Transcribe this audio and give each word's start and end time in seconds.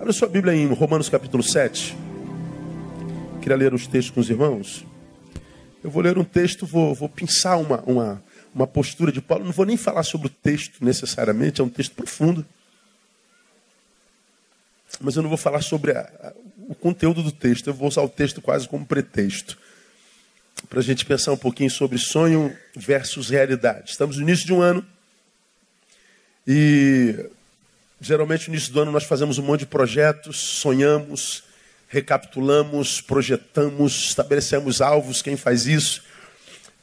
Abra 0.00 0.12
sua 0.12 0.28
Bíblia 0.28 0.54
em 0.54 0.72
Romanos 0.72 1.08
capítulo 1.08 1.42
7. 1.42 1.96
Queria 3.42 3.56
ler 3.56 3.74
os 3.74 3.88
textos 3.88 4.14
com 4.14 4.20
os 4.20 4.30
irmãos. 4.30 4.86
Eu 5.82 5.90
vou 5.90 6.00
ler 6.00 6.16
um 6.16 6.22
texto, 6.22 6.64
vou, 6.64 6.94
vou 6.94 7.08
pensar 7.08 7.56
uma, 7.56 7.82
uma, 7.82 8.22
uma 8.54 8.64
postura 8.64 9.10
de 9.10 9.20
Paulo. 9.20 9.44
Não 9.44 9.50
vou 9.50 9.66
nem 9.66 9.76
falar 9.76 10.04
sobre 10.04 10.28
o 10.28 10.30
texto 10.30 10.84
necessariamente, 10.84 11.60
é 11.60 11.64
um 11.64 11.68
texto 11.68 11.96
profundo. 11.96 12.46
Mas 15.00 15.16
eu 15.16 15.22
não 15.22 15.28
vou 15.28 15.36
falar 15.36 15.62
sobre 15.62 15.90
a, 15.90 16.00
a, 16.00 16.32
o 16.68 16.76
conteúdo 16.76 17.20
do 17.20 17.32
texto, 17.32 17.66
eu 17.66 17.74
vou 17.74 17.88
usar 17.88 18.02
o 18.02 18.08
texto 18.08 18.40
quase 18.40 18.68
como 18.68 18.86
pretexto. 18.86 19.58
Para 20.68 20.78
a 20.78 20.82
gente 20.82 21.04
pensar 21.04 21.32
um 21.32 21.36
pouquinho 21.36 21.70
sobre 21.72 21.98
sonho 21.98 22.56
versus 22.76 23.30
realidade. 23.30 23.90
Estamos 23.90 24.16
no 24.16 24.22
início 24.22 24.46
de 24.46 24.52
um 24.52 24.62
ano. 24.62 24.86
E 26.46 27.28
Geralmente 28.00 28.48
no 28.48 28.54
início 28.54 28.72
do 28.72 28.80
ano 28.80 28.92
nós 28.92 29.04
fazemos 29.04 29.38
um 29.38 29.42
monte 29.42 29.60
de 29.60 29.66
projetos, 29.66 30.36
sonhamos, 30.36 31.42
recapitulamos, 31.88 33.00
projetamos, 33.00 34.08
estabelecemos 34.08 34.80
alvos, 34.80 35.20
quem 35.20 35.36
faz 35.36 35.66
isso. 35.66 36.02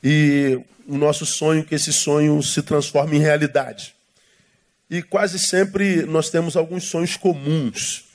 E 0.04 0.60
o 0.88 0.98
nosso 0.98 1.26
sonho 1.26 1.62
é 1.62 1.64
que 1.64 1.76
esse 1.76 1.94
sonho 1.94 2.42
se 2.44 2.62
transforme 2.62 3.18
em 3.18 3.22
realidade. 3.22 3.96
E 4.90 5.02
quase 5.02 5.40
sempre 5.40 6.04
nós 6.04 6.30
temos 6.30 6.58
alguns 6.58 6.84
sonhos 6.84 7.16
comuns. 7.16 8.06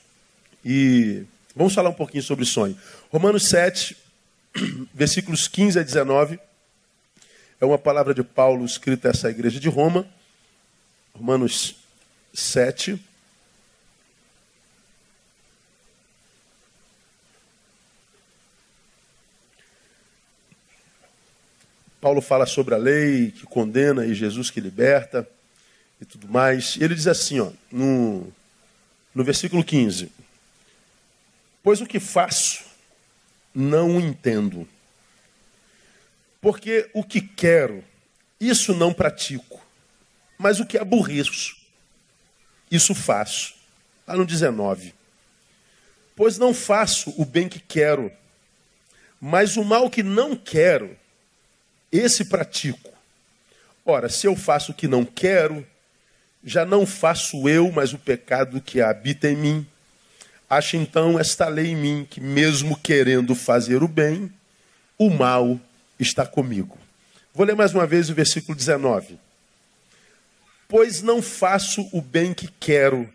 E 0.65 1.25
vamos 1.57 1.75
falar 1.75 1.89
um 1.89 1.95
pouquinho 1.95 2.23
sobre 2.23 2.45
sonho. 2.45 2.77
Romanos 3.11 3.49
7, 3.49 3.97
versículos 4.95 5.49
15 5.49 5.79
a 5.79 5.83
19, 5.83 6.39
é 7.61 7.65
uma 7.65 7.79
palavra 7.79 8.13
de 8.13 8.23
Paulo 8.23 8.65
escrita 8.65 9.09
a 9.09 9.11
essa 9.11 9.31
igreja 9.31 9.59
de 9.59 9.69
Roma. 9.69 10.07
Romanos 11.15 11.80
7. 12.33 13.01
Paulo 22.01 22.23
fala 22.23 22.47
sobre 22.47 22.75
a 22.75 22.79
lei 22.79 23.31
que 23.31 23.45
condena 23.45 24.07
e 24.07 24.15
Jesus 24.15 24.51
que 24.51 24.61
liberta 24.61 25.29
e 26.01 26.05
tudo 26.05 26.27
mais. 26.27 26.77
Ele 26.81 26.95
diz 26.95 27.07
assim, 27.07 27.41
ó, 27.41 27.51
no, 27.71 28.33
no 29.15 29.23
versículo 29.23 29.63
15: 29.63 30.11
Pois 31.63 31.81
o 31.81 31.87
que 31.87 32.01
faço 32.01 32.65
não 33.55 33.97
o 33.97 34.01
entendo, 34.01 34.67
porque 36.41 36.89
o 36.95 37.05
que 37.05 37.21
quero, 37.21 37.85
isso 38.41 38.75
não 38.75 38.95
pratico, 38.95 39.61
mas 40.39 40.59
o 40.59 40.67
que 40.67 40.79
aborreço, 40.79 41.60
isso 42.71 42.95
faço. 42.95 43.55
Está 44.01 44.15
no 44.15 44.25
19. 44.25 44.95
Pois 46.15 46.39
não 46.39 46.55
faço 46.55 47.13
o 47.17 47.25
bem 47.25 47.49
que 47.49 47.59
quero, 47.59 48.13
mas 49.21 49.57
o 49.57 49.65
mal 49.65 49.91
que 49.91 50.03
não 50.03 50.37
quero, 50.37 50.97
esse 51.91 52.27
pratico. 52.27 52.93
Ora, 53.85 54.09
se 54.09 54.27
eu 54.27 54.37
faço 54.37 54.73
o 54.73 54.75
que 54.75 54.87
não 54.87 55.05
quero, 55.05 55.67
já 56.45 56.65
não 56.65 56.87
faço 56.87 57.49
eu, 57.49 57.71
mas 57.73 57.93
o 57.93 57.99
pecado 57.99 58.61
que 58.61 58.81
habita 58.81 59.29
em 59.29 59.37
mim. 59.37 59.67
Acho 60.49 60.77
então 60.77 61.19
esta 61.19 61.49
lei 61.49 61.69
em 61.69 61.77
mim, 61.77 62.07
que 62.09 62.21
mesmo 62.21 62.79
querendo 62.79 63.35
fazer 63.35 63.83
o 63.83 63.89
bem, 63.89 64.31
o 64.99 65.09
mal 65.09 65.59
está 65.99 66.27
comigo. 66.27 66.77
Vou 67.33 67.47
ler 67.47 67.57
mais 67.57 67.73
uma 67.73 67.87
vez 67.87 68.11
o 68.11 68.15
versículo 68.15 68.57
19 68.57 69.19
pois 70.71 71.03
não 71.03 71.21
faço 71.21 71.87
o 71.93 72.01
bem 72.01 72.33
que 72.33 72.47
quero, 72.47 73.13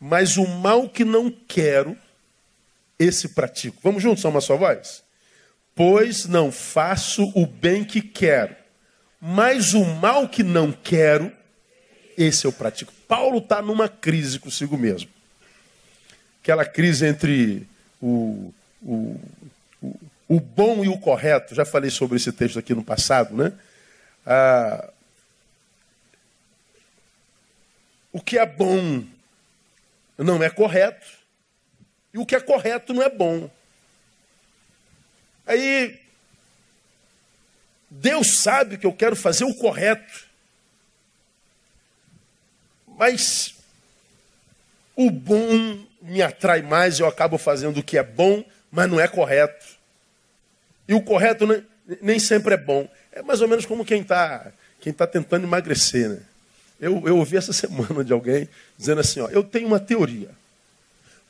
mas 0.00 0.38
o 0.38 0.46
mal 0.46 0.88
que 0.88 1.04
não 1.04 1.30
quero, 1.30 1.96
esse 2.98 3.28
pratico. 3.28 3.76
Vamos 3.82 4.02
juntos, 4.02 4.22
só 4.22 4.30
uma 4.30 4.40
só 4.40 4.56
voz? 4.56 5.04
Pois 5.74 6.24
não 6.24 6.50
faço 6.50 7.30
o 7.34 7.46
bem 7.46 7.84
que 7.84 8.00
quero, 8.00 8.56
mas 9.20 9.74
o 9.74 9.84
mal 9.84 10.26
que 10.26 10.42
não 10.42 10.72
quero, 10.72 11.30
esse 12.16 12.46
eu 12.46 12.52
pratico. 12.52 12.92
Paulo 13.06 13.38
está 13.38 13.60
numa 13.60 13.88
crise 13.88 14.38
consigo 14.38 14.78
mesmo. 14.78 15.10
Aquela 16.42 16.64
crise 16.64 17.06
entre 17.06 17.66
o, 18.00 18.52
o, 18.82 19.20
o, 19.82 20.00
o, 20.28 20.40
bom 20.40 20.84
e 20.84 20.88
o 20.88 20.98
correto. 20.98 21.54
Já 21.54 21.64
falei 21.64 21.90
sobre 21.90 22.16
esse 22.16 22.32
texto 22.32 22.58
aqui 22.58 22.74
no 22.74 22.84
passado, 22.84 23.36
né? 23.36 23.52
Ah, 24.26 24.90
o 28.14 28.20
que 28.20 28.38
é 28.38 28.46
bom 28.46 29.04
não 30.16 30.40
é 30.40 30.48
correto, 30.48 31.04
e 32.12 32.18
o 32.18 32.24
que 32.24 32.36
é 32.36 32.40
correto 32.40 32.94
não 32.94 33.02
é 33.02 33.10
bom. 33.10 33.50
Aí, 35.44 36.00
Deus 37.90 38.38
sabe 38.38 38.78
que 38.78 38.86
eu 38.86 38.92
quero 38.92 39.16
fazer 39.16 39.42
o 39.42 39.52
correto, 39.52 40.28
mas 42.86 43.56
o 44.94 45.10
bom 45.10 45.84
me 46.00 46.22
atrai 46.22 46.62
mais, 46.62 47.00
eu 47.00 47.08
acabo 47.08 47.36
fazendo 47.36 47.80
o 47.80 47.82
que 47.82 47.98
é 47.98 48.04
bom, 48.04 48.44
mas 48.70 48.88
não 48.88 49.00
é 49.00 49.08
correto. 49.08 49.66
E 50.86 50.94
o 50.94 51.02
correto 51.02 51.48
nem, 52.00 52.20
sempre 52.20 52.54
é 52.54 52.58
bom. 52.58 52.88
É 53.10 53.22
mais 53.22 53.40
ou 53.40 53.48
menos 53.48 53.66
como 53.66 53.84
quem 53.84 54.02
está 54.02 54.52
quem 54.80 54.92
tá 54.92 55.04
tentando 55.04 55.46
emagrecer, 55.46 56.10
né? 56.10 56.22
Eu, 56.80 57.06
eu 57.06 57.18
ouvi 57.18 57.36
essa 57.36 57.52
semana 57.54 58.04
de 58.04 58.12
alguém 58.12 58.48
dizendo 58.76 59.00
assim: 59.00 59.20
ó, 59.20 59.28
eu 59.28 59.42
tenho 59.42 59.66
uma 59.66 59.80
teoria. 59.80 60.30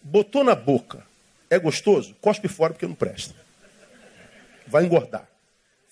Botou 0.03 0.45
na 0.45 0.55
boca, 0.55 1.03
é 1.49 1.59
gostoso? 1.59 2.15
Cospe 2.21 2.49
fora 2.49 2.73
porque 2.73 2.87
não 2.87 2.95
presta. 2.95 3.35
Vai 4.67 4.85
engordar. 4.85 5.27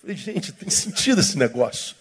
Falei, 0.01 0.17
gente, 0.17 0.53
tem 0.53 0.69
sentido 0.69 1.21
esse 1.21 1.39
negócio. 1.39 1.97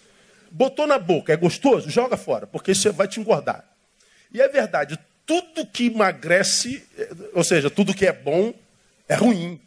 Botou 0.50 0.86
na 0.86 0.98
boca, 0.98 1.32
é 1.32 1.36
gostoso? 1.36 1.88
Joga 1.88 2.16
fora, 2.16 2.46
porque 2.46 2.72
isso 2.72 2.92
vai 2.92 3.08
te 3.08 3.20
engordar. 3.20 3.64
E 4.32 4.40
é 4.40 4.48
verdade, 4.48 4.98
tudo 5.24 5.66
que 5.66 5.86
emagrece, 5.86 6.84
ou 7.32 7.44
seja, 7.44 7.70
tudo 7.70 7.94
que 7.94 8.06
é 8.06 8.12
bom, 8.12 8.52
é 9.08 9.14
ruim. 9.14 9.60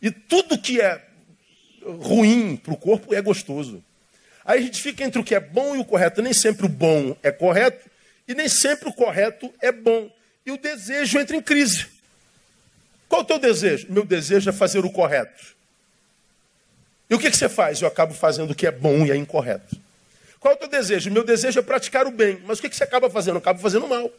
E 0.00 0.10
tudo 0.10 0.58
que 0.58 0.80
é 0.80 1.04
ruim 1.84 2.56
para 2.56 2.72
o 2.72 2.76
corpo 2.76 3.14
é 3.14 3.20
gostoso. 3.20 3.82
Aí 4.48 4.60
a 4.60 4.62
gente 4.62 4.80
fica 4.80 5.04
entre 5.04 5.20
o 5.20 5.24
que 5.24 5.34
é 5.34 5.40
bom 5.40 5.76
e 5.76 5.78
o 5.78 5.84
correto. 5.84 6.22
Nem 6.22 6.32
sempre 6.32 6.64
o 6.64 6.70
bom 6.70 7.14
é 7.22 7.30
correto 7.30 7.86
e 8.26 8.34
nem 8.34 8.48
sempre 8.48 8.88
o 8.88 8.92
correto 8.94 9.52
é 9.60 9.70
bom. 9.70 10.10
E 10.46 10.50
o 10.50 10.56
desejo 10.56 11.18
entra 11.18 11.36
em 11.36 11.42
crise. 11.42 11.86
Qual 13.10 13.20
é 13.20 13.24
o 13.24 13.26
teu 13.26 13.38
desejo? 13.38 13.88
Meu 13.90 14.06
desejo 14.06 14.48
é 14.48 14.52
fazer 14.52 14.86
o 14.86 14.90
correto. 14.90 15.54
E 17.10 17.14
o 17.14 17.18
que, 17.18 17.30
que 17.30 17.36
você 17.36 17.46
faz? 17.46 17.82
Eu 17.82 17.88
acabo 17.88 18.14
fazendo 18.14 18.52
o 18.52 18.54
que 18.54 18.66
é 18.66 18.70
bom 18.70 19.04
e 19.04 19.10
é 19.10 19.16
incorreto. 19.16 19.76
Qual 20.40 20.54
é 20.54 20.56
o 20.56 20.58
teu 20.58 20.68
desejo? 20.68 21.10
Meu 21.10 21.24
desejo 21.24 21.58
é 21.58 21.62
praticar 21.62 22.06
o 22.06 22.10
bem. 22.10 22.40
Mas 22.46 22.58
o 22.58 22.62
que, 22.62 22.70
que 22.70 22.76
você 22.76 22.84
acaba 22.84 23.10
fazendo? 23.10 23.34
Eu 23.34 23.40
acabo 23.40 23.60
fazendo 23.60 23.84
o 23.84 23.88
mal. 23.90 24.10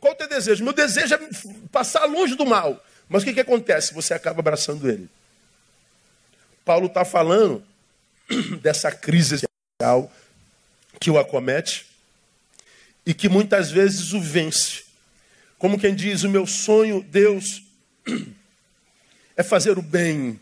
Qual 0.00 0.12
é 0.12 0.16
o 0.16 0.18
teu 0.18 0.28
desejo? 0.28 0.64
Meu 0.64 0.72
desejo 0.72 1.14
é 1.14 1.20
passar 1.70 2.04
longe 2.04 2.34
do 2.34 2.44
mal. 2.44 2.84
Mas 3.08 3.22
o 3.22 3.26
que, 3.26 3.34
que 3.34 3.40
acontece? 3.40 3.94
Você 3.94 4.12
acaba 4.12 4.40
abraçando 4.40 4.90
ele. 4.90 5.08
Paulo 6.64 6.86
está 6.86 7.04
falando 7.04 7.69
dessa 8.62 8.90
crise 8.90 9.38
social 9.38 10.12
que 11.00 11.10
o 11.10 11.18
acomete 11.18 11.86
e 13.04 13.14
que 13.14 13.28
muitas 13.28 13.70
vezes 13.70 14.12
o 14.12 14.20
vence. 14.20 14.84
Como 15.58 15.78
quem 15.78 15.94
diz: 15.94 16.22
O 16.22 16.28
meu 16.28 16.46
sonho, 16.46 17.02
Deus, 17.02 17.62
é 19.36 19.42
fazer 19.42 19.78
o 19.78 19.82
bem, 19.82 20.38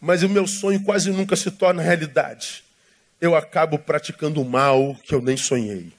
mas 0.00 0.22
o 0.22 0.28
meu 0.28 0.46
sonho 0.46 0.82
quase 0.82 1.10
nunca 1.10 1.36
se 1.36 1.50
torna 1.50 1.82
realidade. 1.82 2.64
Eu 3.20 3.34
acabo 3.34 3.78
praticando 3.78 4.40
o 4.42 4.44
mal 4.44 4.94
que 5.04 5.14
eu 5.14 5.22
nem 5.22 5.36
sonhei. 5.36 5.92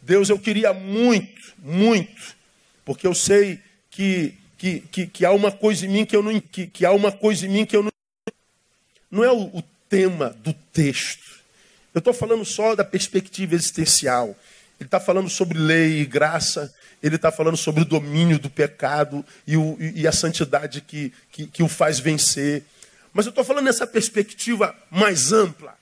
Deus, 0.00 0.30
eu 0.30 0.38
queria 0.38 0.72
muito, 0.72 1.54
muito, 1.58 2.36
porque 2.84 3.06
eu 3.06 3.14
sei 3.14 3.60
que, 3.90 4.34
que, 4.56 4.80
que, 4.80 5.06
que 5.06 5.24
há 5.24 5.32
uma 5.32 5.52
coisa 5.52 5.84
em 5.84 5.88
mim 5.88 6.06
que 6.06 6.16
eu 6.16 6.22
não 6.22 6.40
que, 6.40 6.66
que 6.66 6.86
há 6.86 6.92
uma 6.92 7.12
coisa 7.12 7.46
em 7.46 7.50
mim 7.50 7.66
que 7.66 7.76
eu 7.76 7.82
não 7.82 7.90
não 9.10 9.24
é 9.24 9.32
o, 9.32 9.44
o 9.44 9.62
tema 9.88 10.34
do 10.38 10.52
texto. 10.52 11.38
Eu 11.94 12.00
estou 12.00 12.12
falando 12.12 12.44
só 12.44 12.74
da 12.74 12.84
perspectiva 12.84 13.54
existencial. 13.54 14.36
Ele 14.78 14.86
está 14.86 15.00
falando 15.00 15.28
sobre 15.28 15.58
lei 15.58 16.00
e 16.00 16.06
graça, 16.06 16.72
ele 17.02 17.16
está 17.16 17.32
falando 17.32 17.56
sobre 17.56 17.82
o 17.82 17.84
domínio 17.84 18.38
do 18.38 18.48
pecado 18.48 19.24
e, 19.46 19.56
o, 19.56 19.76
e 19.80 20.06
a 20.06 20.12
santidade 20.12 20.80
que, 20.80 21.12
que, 21.32 21.46
que, 21.46 21.62
o 21.62 21.68
faz 21.68 21.98
vencer. 21.98 22.62
Mas 23.12 23.26
eu 23.26 23.30
estou 23.30 23.44
falando 23.44 23.64
nessa 23.64 23.86
perspectiva 23.86 24.76
mais 24.90 25.32
ampla. 25.32 25.76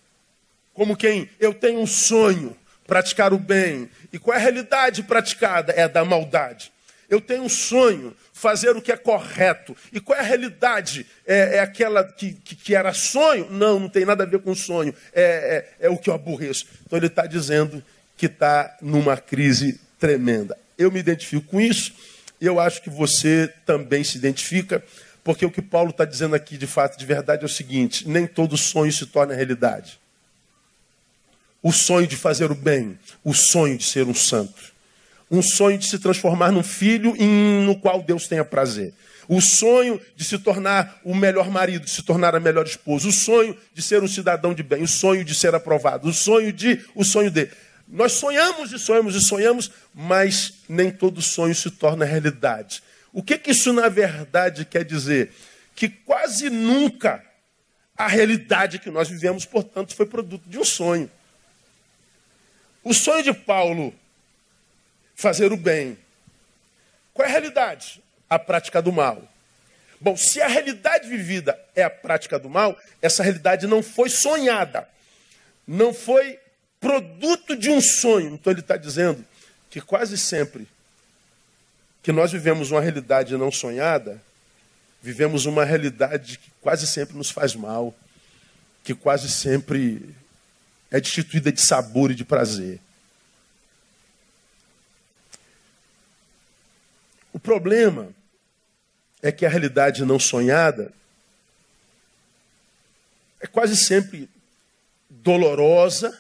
Como 0.73 0.97
quem 0.97 1.29
eu 1.39 1.53
tenho 1.53 1.81
um 1.81 1.87
sonho, 1.87 2.57
praticar 2.87 3.33
o 3.33 3.39
bem. 3.39 3.91
E 4.13 4.19
qual 4.19 4.35
é 4.35 4.39
a 4.39 4.43
realidade 4.43 5.03
praticada? 5.03 5.73
É 5.73 5.83
a 5.83 5.89
da 5.89 6.05
maldade. 6.05 6.73
Eu 7.09 7.21
tenho 7.21 7.43
um 7.43 7.49
sonho, 7.49 8.17
fazer 8.33 8.71
o 8.77 8.83
que 8.83 8.91
é 8.91 8.97
correto. 8.97 9.77
E 9.93 10.01
qual 10.01 10.19
é 10.19 10.23
a 10.23 10.25
realidade? 10.25 11.07
É, 11.27 11.57
é 11.57 11.61
aquela 11.61 12.05
que, 12.05 12.33
que, 12.33 12.57
que, 12.57 12.75
era 12.75 12.93
sonho? 12.93 13.49
Não, 13.51 13.79
não 13.79 13.89
tem 13.89 14.05
nada 14.05 14.25
a 14.25 14.27
ver 14.27 14.41
com 14.41 14.55
sonho. 14.55 14.95
É, 15.13 15.67
é, 15.81 15.87
é 15.87 15.91
o 15.91 15.97
que 15.97 16.11
eu 16.11 16.15
aborreço. 16.15 16.67
Então 16.85 16.99
ele 16.99 17.07
está 17.07 17.27
dizendo 17.27 17.83
que 18.17 18.27
está 18.27 18.77
numa 18.81 19.17
crise 19.17 19.81
tremenda. 19.99 20.57
Eu 20.77 20.91
me 20.91 20.99
identifico 20.99 21.47
com 21.47 21.61
isso 21.61 21.93
eu 22.41 22.61
acho 22.61 22.83
que 22.83 22.91
você 22.91 23.53
também 23.65 24.05
se 24.05 24.19
identifica, 24.19 24.83
porque 25.25 25.45
o 25.45 25.51
que 25.51 25.63
Paulo 25.63 25.91
está 25.91 26.05
dizendo 26.05 26.35
aqui, 26.35 26.57
de 26.57 26.67
fato, 26.67 26.99
de 26.99 27.07
verdade, 27.07 27.43
é 27.43 27.47
o 27.47 27.49
seguinte: 27.49 28.09
nem 28.09 28.27
todo 28.27 28.57
sonho 28.57 28.93
se 28.93 29.07
torna 29.07 29.35
realidade. 29.35 29.99
O 31.63 31.73
sonho 31.73 32.07
de 32.07 32.17
fazer 32.17 32.51
o 32.51 32.55
bem, 32.55 32.99
o 33.25 33.35
sonho 33.35 33.77
de 33.77 33.85
ser 33.85 34.07
um 34.07 34.15
santo, 34.15 34.73
um 35.31 35.43
sonho 35.43 35.79
de 35.79 35.87
se 35.87 35.99
transformar 35.99 36.53
num 36.53 36.63
filho 36.63 37.15
no 37.65 37.79
qual 37.79 38.03
Deus 38.03 38.29
tenha 38.29 38.45
prazer. 38.45 38.95
O 39.29 39.41
sonho 39.41 40.01
de 40.15 40.25
se 40.25 40.39
tornar 40.39 41.01
o 41.05 41.15
melhor 41.15 41.51
marido, 41.51 41.85
de 41.85 41.91
se 41.91 42.03
tornar 42.03 42.35
a 42.35 42.41
melhor 42.41 42.65
esposa, 42.65 43.09
o 43.09 43.13
sonho 43.13 43.57
de 43.75 43.83
ser 43.83 44.03
um 44.03 44.09
cidadão 44.09 44.55
de 44.55 44.63
bem, 44.63 44.83
o 44.83 44.89
sonho 44.89 45.25
de 45.25 45.35
ser 45.35 45.55
aprovado, 45.55 46.09
o 46.09 46.13
sonho 46.13 46.53
de, 46.53 46.81
o 46.95 47.05
sonho 47.05 47.31
de. 47.31 47.49
Nós 47.89 48.13
sonhamos 48.13 48.73
e 48.73 48.79
sonhamos 48.79 49.15
e 49.17 49.21
sonhamos, 49.21 49.71
mas 49.93 50.55
nem 50.69 50.91
todo 50.91 51.21
sonho 51.21 51.55
se 51.55 51.71
torna 51.71 52.05
realidade. 52.05 52.83
O 53.13 53.23
que, 53.23 53.37
que 53.39 53.51
isso 53.51 53.73
na 53.73 53.89
verdade 53.89 54.65
quer 54.65 54.85
dizer? 54.85 55.33
Que 55.75 55.89
quase 55.89 56.49
nunca 56.49 57.25
a 57.97 58.07
realidade 58.07 58.79
que 58.79 58.91
nós 58.91 59.09
vivemos, 59.09 59.45
portanto, 59.45 59.95
foi 59.95 60.07
produto 60.07 60.43
de 60.47 60.59
um 60.59 60.65
sonho. 60.65 61.11
O 62.85 62.93
sonho 62.93 63.25
de 63.25 63.33
Paulo, 63.33 63.93
fazer 65.17 65.51
o 65.51 65.57
bem. 65.57 65.99
Qual 67.13 67.27
é 67.27 67.29
a 67.29 67.33
realidade? 67.33 68.01
A 68.29 68.39
prática 68.39 68.83
do 68.83 68.93
mal. 68.93 69.27
Bom, 69.99 70.17
se 70.17 70.43
a 70.43 70.47
realidade 70.47 71.09
vivida 71.09 71.59
é 71.75 71.83
a 71.83 71.91
prática 71.91 72.39
do 72.39 72.51
mal, 72.51 72.79
essa 73.01 73.23
realidade 73.23 73.67
não 73.67 73.83
foi 73.83 74.11
sonhada, 74.11 74.87
não 75.67 75.95
foi 75.95 76.39
produto 76.79 77.57
de 77.57 77.71
um 77.71 77.81
sonho. 77.81 78.35
Então 78.35 78.53
ele 78.53 78.61
está 78.61 78.77
dizendo 78.77 79.25
que 79.71 79.81
quase 79.81 80.19
sempre 80.19 80.69
que 82.03 82.13
nós 82.13 82.31
vivemos 82.31 82.71
uma 82.71 82.81
realidade 82.81 83.37
não 83.37 83.51
sonhada, 83.51 84.23
vivemos 85.03 85.47
uma 85.47 85.65
realidade 85.65 86.39
que 86.39 86.51
quase 86.61 86.87
sempre 86.87 87.17
nos 87.17 87.31
faz 87.31 87.55
mal, 87.55 87.95
que 88.85 88.95
quase 88.95 89.29
sempre 89.29 90.15
é 90.91 91.01
destituída 91.01 91.51
de 91.51 91.61
sabor 91.61 92.11
e 92.11 92.15
de 92.15 92.25
prazer. 92.25 92.79
O 97.37 97.39
problema 97.39 98.09
é 99.21 99.31
que 99.31 99.45
a 99.45 99.49
realidade 99.51 100.07
não 100.07 100.19
sonhada 100.19 100.91
é 103.39 103.47
quase 103.47 103.77
sempre 103.77 104.27
dolorosa, 105.11 106.19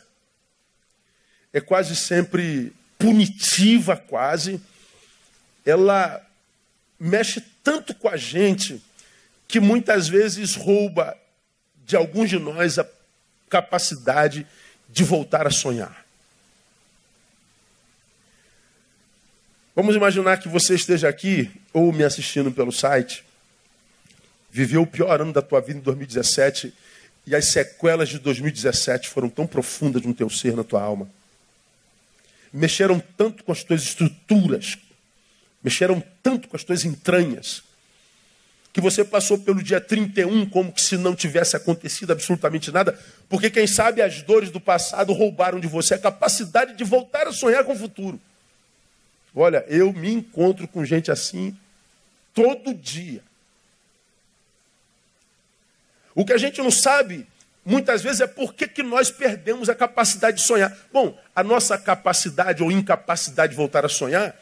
é 1.54 1.58
quase 1.58 1.96
sempre 1.96 2.70
punitiva, 2.98 3.96
quase. 3.96 4.60
Ela 5.64 6.22
mexe 7.00 7.40
tanto 7.64 7.94
com 7.94 8.10
a 8.10 8.18
gente 8.18 8.84
que 9.48 9.58
muitas 9.58 10.08
vezes 10.08 10.54
rouba 10.54 11.16
de 11.86 11.96
alguns 11.96 12.28
de 12.28 12.38
nós 12.38 12.78
a 12.78 12.86
capacidade 13.48 14.46
de 14.86 15.02
voltar 15.02 15.46
a 15.46 15.50
sonhar. 15.50 16.05
Vamos 19.76 19.94
imaginar 19.94 20.38
que 20.38 20.48
você 20.48 20.74
esteja 20.74 21.08
aqui 21.08 21.48
ou 21.72 21.92
me 21.92 22.02
assistindo 22.02 22.50
pelo 22.50 22.72
site, 22.72 23.24
viveu 24.50 24.82
o 24.82 24.86
pior 24.86 25.20
ano 25.20 25.32
da 25.32 25.42
tua 25.42 25.60
vida 25.60 25.78
em 25.78 25.82
2017 25.82 26.74
e 27.26 27.36
as 27.36 27.44
sequelas 27.44 28.08
de 28.08 28.18
2017 28.18 29.08
foram 29.08 29.28
tão 29.28 29.46
profundas 29.46 30.02
no 30.02 30.12
teu 30.12 30.28
ser, 30.28 30.56
na 30.56 30.64
tua 30.64 30.82
alma 30.82 31.08
mexeram 32.56 33.02
tanto 33.16 33.44
com 33.44 33.52
as 33.52 33.62
tuas 33.62 33.82
estruturas, 33.82 34.78
mexeram 35.62 36.02
tanto 36.22 36.48
com 36.48 36.56
as 36.56 36.64
tuas 36.64 36.84
entranhas, 36.84 37.62
que 38.72 38.80
você 38.80 39.04
passou 39.04 39.38
pelo 39.38 39.62
dia 39.62 39.80
31 39.80 40.46
como 40.46 40.72
que 40.72 40.82
se 40.82 40.96
não 40.96 41.14
tivesse 41.14 41.56
acontecido 41.56 42.12
absolutamente 42.12 42.70
nada, 42.70 42.98
porque 43.28 43.50
quem 43.50 43.66
sabe 43.66 44.02
as 44.02 44.22
dores 44.22 44.50
do 44.50 44.60
passado 44.60 45.12
roubaram 45.12 45.60
de 45.60 45.66
você 45.66 45.94
a 45.94 45.98
capacidade 45.98 46.74
de 46.74 46.84
voltar 46.84 47.26
a 47.26 47.32
sonhar 47.32 47.64
com 47.64 47.72
o 47.72 47.76
futuro. 47.76 48.20
Olha, 49.38 49.66
eu 49.68 49.92
me 49.92 50.10
encontro 50.10 50.66
com 50.66 50.82
gente 50.82 51.10
assim 51.10 51.54
todo 52.32 52.72
dia. 52.72 53.22
O 56.14 56.24
que 56.24 56.32
a 56.32 56.38
gente 56.38 56.62
não 56.62 56.70
sabe 56.70 57.26
muitas 57.62 58.02
vezes 58.02 58.22
é 58.22 58.26
por 58.26 58.54
que 58.54 58.82
nós 58.82 59.10
perdemos 59.10 59.68
a 59.68 59.74
capacidade 59.74 60.38
de 60.38 60.42
sonhar. 60.42 60.74
Bom, 60.90 61.18
a 61.34 61.44
nossa 61.44 61.76
capacidade 61.76 62.62
ou 62.62 62.72
incapacidade 62.72 63.50
de 63.50 63.56
voltar 63.56 63.84
a 63.84 63.90
sonhar 63.90 64.34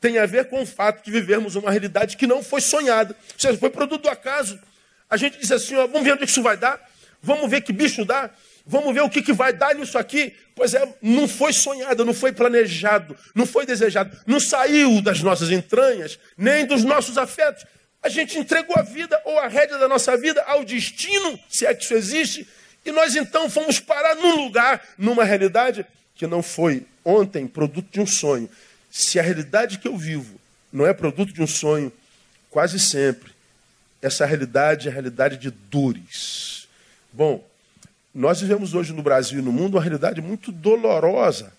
tem 0.00 0.18
a 0.18 0.26
ver 0.26 0.48
com 0.48 0.62
o 0.62 0.66
fato 0.66 1.04
de 1.04 1.12
vivermos 1.12 1.54
uma 1.54 1.70
realidade 1.70 2.16
que 2.16 2.26
não 2.26 2.42
foi 2.42 2.60
sonhada. 2.60 3.14
Ou 3.34 3.38
seja, 3.38 3.56
foi 3.56 3.70
produto 3.70 4.02
do 4.02 4.08
acaso. 4.08 4.58
A 5.08 5.16
gente 5.16 5.38
diz 5.38 5.52
assim, 5.52 5.76
ó, 5.76 5.86
vamos 5.86 6.02
ver 6.02 6.14
onde 6.14 6.24
isso 6.24 6.42
vai 6.42 6.56
dar, 6.56 6.80
vamos 7.22 7.48
ver 7.48 7.60
que 7.60 7.72
bicho 7.72 8.04
dá, 8.04 8.28
vamos 8.66 8.94
ver 8.94 9.02
o 9.02 9.10
que, 9.10 9.22
que 9.22 9.32
vai 9.32 9.52
dar 9.52 9.74
nisso 9.74 9.98
aqui. 9.98 10.34
Pois 10.54 10.74
é, 10.74 10.94
não 11.00 11.26
foi 11.26 11.52
sonhado, 11.52 12.04
não 12.04 12.14
foi 12.14 12.32
planejado, 12.32 13.16
não 13.34 13.46
foi 13.46 13.64
desejado, 13.64 14.16
não 14.26 14.38
saiu 14.38 15.00
das 15.00 15.22
nossas 15.22 15.50
entranhas, 15.50 16.18
nem 16.36 16.66
dos 16.66 16.84
nossos 16.84 17.16
afetos. 17.16 17.64
A 18.02 18.08
gente 18.08 18.38
entregou 18.38 18.76
a 18.76 18.82
vida 18.82 19.20
ou 19.24 19.38
a 19.38 19.48
rédea 19.48 19.78
da 19.78 19.88
nossa 19.88 20.16
vida 20.16 20.42
ao 20.42 20.64
destino, 20.64 21.38
se 21.48 21.64
é 21.64 21.74
que 21.74 21.84
isso 21.84 21.94
existe, 21.94 22.46
e 22.84 22.92
nós 22.92 23.16
então 23.16 23.48
fomos 23.48 23.78
parar 23.80 24.16
num 24.16 24.36
lugar, 24.44 24.82
numa 24.98 25.24
realidade 25.24 25.86
que 26.14 26.26
não 26.26 26.42
foi 26.42 26.84
ontem 27.04 27.46
produto 27.46 27.88
de 27.90 28.00
um 28.00 28.06
sonho. 28.06 28.48
Se 28.90 29.18
a 29.18 29.22
realidade 29.22 29.78
que 29.78 29.88
eu 29.88 29.96
vivo 29.96 30.40
não 30.72 30.86
é 30.86 30.92
produto 30.92 31.32
de 31.32 31.42
um 31.42 31.46
sonho, 31.46 31.92
quase 32.50 32.78
sempre 32.78 33.32
essa 34.02 34.26
realidade 34.26 34.88
é 34.88 34.90
a 34.90 34.92
realidade 34.92 35.36
de 35.36 35.50
dores. 35.50 36.68
Bom, 37.12 37.46
nós 38.14 38.40
vivemos 38.40 38.74
hoje 38.74 38.92
no 38.92 39.02
Brasil 39.02 39.38
e 39.38 39.42
no 39.42 39.52
mundo 39.52 39.74
uma 39.74 39.82
realidade 39.82 40.20
muito 40.20 40.52
dolorosa. 40.52 41.52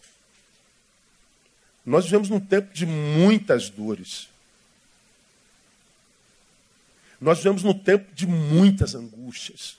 Nós 1.86 2.06
vivemos 2.06 2.30
num 2.30 2.40
tempo 2.40 2.74
de 2.74 2.86
muitas 2.86 3.70
dores. 3.70 4.30
Nós 7.20 7.40
vivemos 7.40 7.64
num 7.64 7.74
tempo 7.74 8.14
de 8.14 8.28
muitas 8.28 8.94
angústias. 8.96 9.78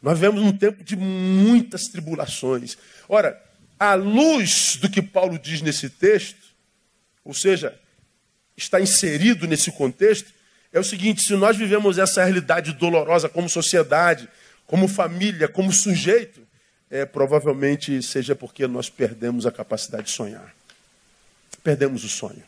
Nós 0.00 0.18
vivemos 0.18 0.42
num 0.42 0.56
tempo 0.56 0.84
de 0.84 0.96
muitas 0.96 1.84
tribulações. 1.84 2.76
Ora, 3.08 3.42
à 3.78 3.94
luz 3.94 4.76
do 4.76 4.88
que 4.88 5.02
Paulo 5.02 5.38
diz 5.38 5.60
nesse 5.62 5.88
texto, 5.90 6.44
ou 7.24 7.34
seja, 7.34 7.78
está 8.56 8.80
inserido 8.80 9.46
nesse 9.46 9.72
contexto, 9.72 10.32
é 10.72 10.78
o 10.78 10.84
seguinte: 10.84 11.22
se 11.22 11.34
nós 11.34 11.56
vivemos 11.56 11.98
essa 11.98 12.22
realidade 12.22 12.72
dolorosa 12.72 13.28
como 13.28 13.48
sociedade, 13.48 14.28
como 14.66 14.88
família, 14.88 15.48
como 15.48 15.72
sujeito, 15.72 16.46
é, 16.90 17.04
provavelmente 17.04 18.02
seja 18.02 18.34
porque 18.34 18.66
nós 18.66 18.88
perdemos 18.88 19.46
a 19.46 19.52
capacidade 19.52 20.04
de 20.04 20.12
sonhar. 20.12 20.54
Perdemos 21.62 22.04
o 22.04 22.08
sonho. 22.08 22.42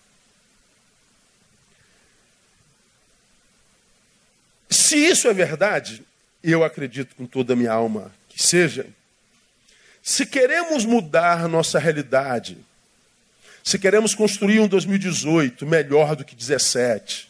Se 4.70 4.96
isso 4.96 5.28
é 5.28 5.34
verdade, 5.34 6.02
eu 6.42 6.62
acredito 6.62 7.14
com 7.16 7.26
toda 7.26 7.52
a 7.52 7.56
minha 7.56 7.72
alma 7.72 8.12
que 8.28 8.42
seja, 8.42 8.86
se 10.02 10.24
queremos 10.24 10.84
mudar 10.84 11.48
nossa 11.48 11.78
realidade, 11.78 12.58
se 13.64 13.78
queremos 13.78 14.14
construir 14.14 14.60
um 14.60 14.68
2018 14.68 15.66
melhor 15.66 16.14
do 16.14 16.24
que 16.24 16.36
17, 16.36 17.28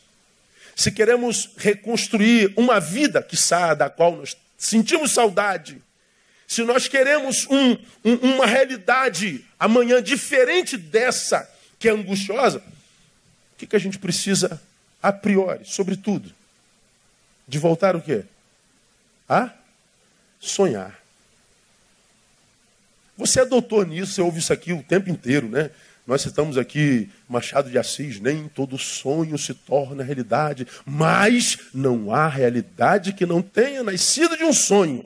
se 0.75 0.93
queremos 0.93 1.51
reconstruir 1.57 2.53
uma 2.55 2.79
vida, 2.79 3.27
sabe, 3.33 3.79
da 3.79 3.89
qual 3.89 4.17
nós 4.17 4.37
sentimos 4.57 5.13
saudade, 5.13 5.83
se 6.47 6.63
nós 6.63 6.89
queremos 6.89 7.47
um, 7.51 7.73
um, 8.05 8.15
uma 8.35 8.47
realidade 8.47 9.45
amanhã 9.59 10.03
diferente 10.03 10.77
dessa 10.77 11.49
que 11.79 11.89
é 11.89 11.93
angustiosa, 11.93 12.59
o 12.59 13.59
que, 13.59 13.67
que 13.67 13.77
a 13.77 13.81
gente 13.81 13.99
precisa 13.99 14.61
a 15.03 15.13
priori, 15.13 15.65
sobretudo? 15.65 16.33
De 17.49 17.59
voltar 17.59 17.97
o 17.97 18.03
quê? 18.03 18.25
a 19.29 19.51
sonhar. 20.41 20.99
Você 23.17 23.41
é 23.41 23.47
doutor 23.47 23.87
nisso, 23.87 24.13
você 24.13 24.21
ouve 24.21 24.39
isso 24.39 24.53
aqui 24.53 24.73
o 24.73 24.83
tempo 24.83 25.11
inteiro, 25.11 25.49
né? 25.49 25.71
Nós 26.07 26.23
citamos 26.23 26.57
aqui 26.57 27.11
Machado 27.29 27.69
de 27.69 27.79
Assis, 27.79 28.21
nem 28.21 28.49
todo 28.49 28.79
sonho 28.79 29.37
se 29.37 29.53
torna 29.53 30.05
realidade, 30.05 30.67
mas 30.85 31.59
não 31.75 32.15
há 32.15 32.29
realidade 32.29 33.13
que 33.13 33.27
não 33.27 33.43
tenha 33.43 33.83
nascido 33.83 34.37
de 34.37 34.45
um 34.45 34.53
sonho. 34.53 35.05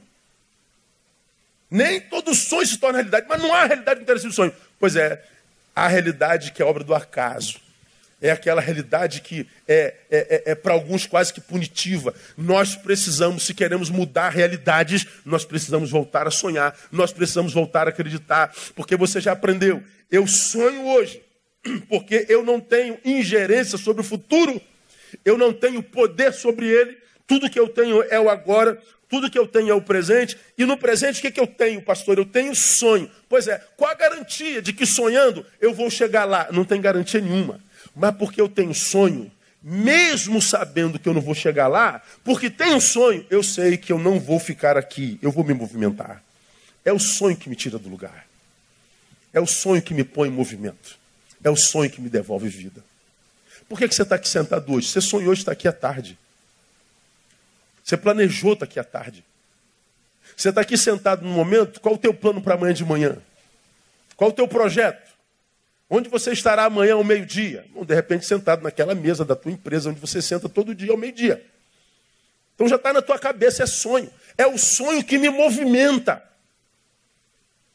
Nem 1.70 2.00
todo 2.00 2.34
sonho 2.34 2.66
se 2.66 2.76
torna 2.76 2.98
realidade, 2.98 3.26
mas 3.28 3.40
não 3.40 3.54
há 3.54 3.64
realidade 3.64 4.00
que 4.00 4.00
não 4.00 4.04
tenha 4.04 4.14
nascido 4.14 4.28
de 4.28 4.32
um 4.32 4.36
sonho. 4.36 4.54
Pois 4.78 4.96
é, 4.96 5.24
há 5.74 5.88
realidade 5.88 6.52
que 6.52 6.60
é 6.60 6.64
obra 6.64 6.84
do 6.84 6.94
acaso 6.94 7.69
é 8.20 8.30
aquela 8.30 8.60
realidade 8.60 9.20
que 9.20 9.46
é, 9.66 9.94
é, 10.10 10.42
é, 10.46 10.50
é 10.52 10.54
para 10.54 10.74
alguns 10.74 11.06
quase 11.06 11.32
que 11.32 11.40
punitiva. 11.40 12.14
Nós 12.36 12.76
precisamos, 12.76 13.44
se 13.44 13.54
queremos 13.54 13.88
mudar 13.88 14.30
realidades, 14.30 15.06
nós 15.24 15.44
precisamos 15.44 15.90
voltar 15.90 16.26
a 16.26 16.30
sonhar, 16.30 16.76
nós 16.92 17.12
precisamos 17.12 17.52
voltar 17.52 17.86
a 17.86 17.90
acreditar, 17.90 18.54
porque 18.74 18.96
você 18.96 19.20
já 19.20 19.32
aprendeu. 19.32 19.82
Eu 20.10 20.26
sonho 20.26 20.86
hoje, 20.86 21.22
porque 21.88 22.26
eu 22.28 22.42
não 22.44 22.60
tenho 22.60 22.98
ingerência 23.04 23.78
sobre 23.78 24.02
o 24.02 24.04
futuro, 24.04 24.60
eu 25.24 25.38
não 25.38 25.52
tenho 25.52 25.82
poder 25.82 26.32
sobre 26.32 26.66
ele, 26.66 26.98
tudo 27.26 27.48
que 27.48 27.58
eu 27.58 27.68
tenho 27.68 28.02
é 28.02 28.18
o 28.20 28.28
agora, 28.28 28.80
tudo 29.08 29.30
que 29.30 29.38
eu 29.38 29.46
tenho 29.46 29.70
é 29.70 29.74
o 29.74 29.82
presente, 29.82 30.36
e 30.56 30.64
no 30.64 30.76
presente 30.76 31.18
o 31.18 31.22
que, 31.22 31.32
que 31.32 31.40
eu 31.40 31.46
tenho, 31.46 31.82
pastor? 31.82 32.18
Eu 32.18 32.24
tenho 32.24 32.54
sonho. 32.54 33.10
Pois 33.28 33.48
é, 33.48 33.60
qual 33.76 33.90
a 33.90 33.94
garantia 33.94 34.62
de 34.62 34.72
que 34.72 34.86
sonhando 34.86 35.44
eu 35.60 35.74
vou 35.74 35.90
chegar 35.90 36.24
lá? 36.24 36.48
Não 36.52 36.64
tem 36.64 36.80
garantia 36.80 37.20
nenhuma. 37.20 37.60
Mas 37.94 38.14
porque 38.16 38.40
eu 38.40 38.48
tenho 38.48 38.74
sonho, 38.74 39.30
mesmo 39.62 40.40
sabendo 40.40 40.98
que 40.98 41.08
eu 41.08 41.14
não 41.14 41.20
vou 41.20 41.34
chegar 41.34 41.68
lá, 41.68 42.02
porque 42.24 42.48
tenho 42.48 42.80
sonho, 42.80 43.26
eu 43.30 43.42
sei 43.42 43.76
que 43.76 43.92
eu 43.92 43.98
não 43.98 44.18
vou 44.18 44.38
ficar 44.38 44.76
aqui, 44.76 45.18
eu 45.20 45.30
vou 45.30 45.44
me 45.44 45.54
movimentar. 45.54 46.22
É 46.84 46.92
o 46.92 46.98
sonho 46.98 47.36
que 47.36 47.48
me 47.48 47.56
tira 47.56 47.78
do 47.78 47.88
lugar. 47.88 48.26
É 49.32 49.40
o 49.40 49.46
sonho 49.46 49.82
que 49.82 49.94
me 49.94 50.02
põe 50.02 50.28
em 50.28 50.32
movimento. 50.32 50.98
É 51.42 51.50
o 51.50 51.56
sonho 51.56 51.90
que 51.90 52.00
me 52.00 52.08
devolve 52.08 52.48
vida. 52.48 52.82
Por 53.68 53.78
que, 53.78 53.88
que 53.88 53.94
você 53.94 54.02
está 54.02 54.16
aqui 54.16 54.28
sentado 54.28 54.72
hoje? 54.72 54.88
Você 54.88 55.00
sonhou 55.00 55.32
estar 55.32 55.52
aqui 55.52 55.68
à 55.68 55.72
tarde. 55.72 56.18
Você 57.84 57.96
planejou 57.96 58.54
estar 58.54 58.64
aqui 58.64 58.80
à 58.80 58.84
tarde. 58.84 59.24
Você 60.36 60.48
está 60.48 60.60
aqui 60.60 60.76
sentado 60.76 61.22
no 61.22 61.30
momento, 61.30 61.80
qual 61.80 61.94
o 61.94 61.98
teu 61.98 62.14
plano 62.14 62.40
para 62.40 62.54
amanhã 62.54 62.72
de 62.72 62.84
manhã? 62.84 63.18
Qual 64.16 64.30
o 64.30 64.32
teu 64.32 64.48
projeto? 64.48 65.09
Onde 65.92 66.08
você 66.08 66.30
estará 66.30 66.66
amanhã 66.66 66.94
ao 66.94 67.02
meio-dia? 67.02 67.66
De 67.84 67.94
repente 67.94 68.24
sentado 68.24 68.62
naquela 68.62 68.94
mesa 68.94 69.24
da 69.24 69.34
tua 69.34 69.50
empresa, 69.50 69.90
onde 69.90 69.98
você 69.98 70.22
senta 70.22 70.48
todo 70.48 70.72
dia 70.72 70.92
ao 70.92 70.96
meio-dia. 70.96 71.44
Então 72.54 72.68
já 72.68 72.76
está 72.76 72.92
na 72.92 73.02
tua 73.02 73.18
cabeça, 73.18 73.64
é 73.64 73.66
sonho. 73.66 74.08
É 74.38 74.46
o 74.46 74.56
sonho 74.56 75.02
que 75.02 75.18
me 75.18 75.28
movimenta. 75.28 76.22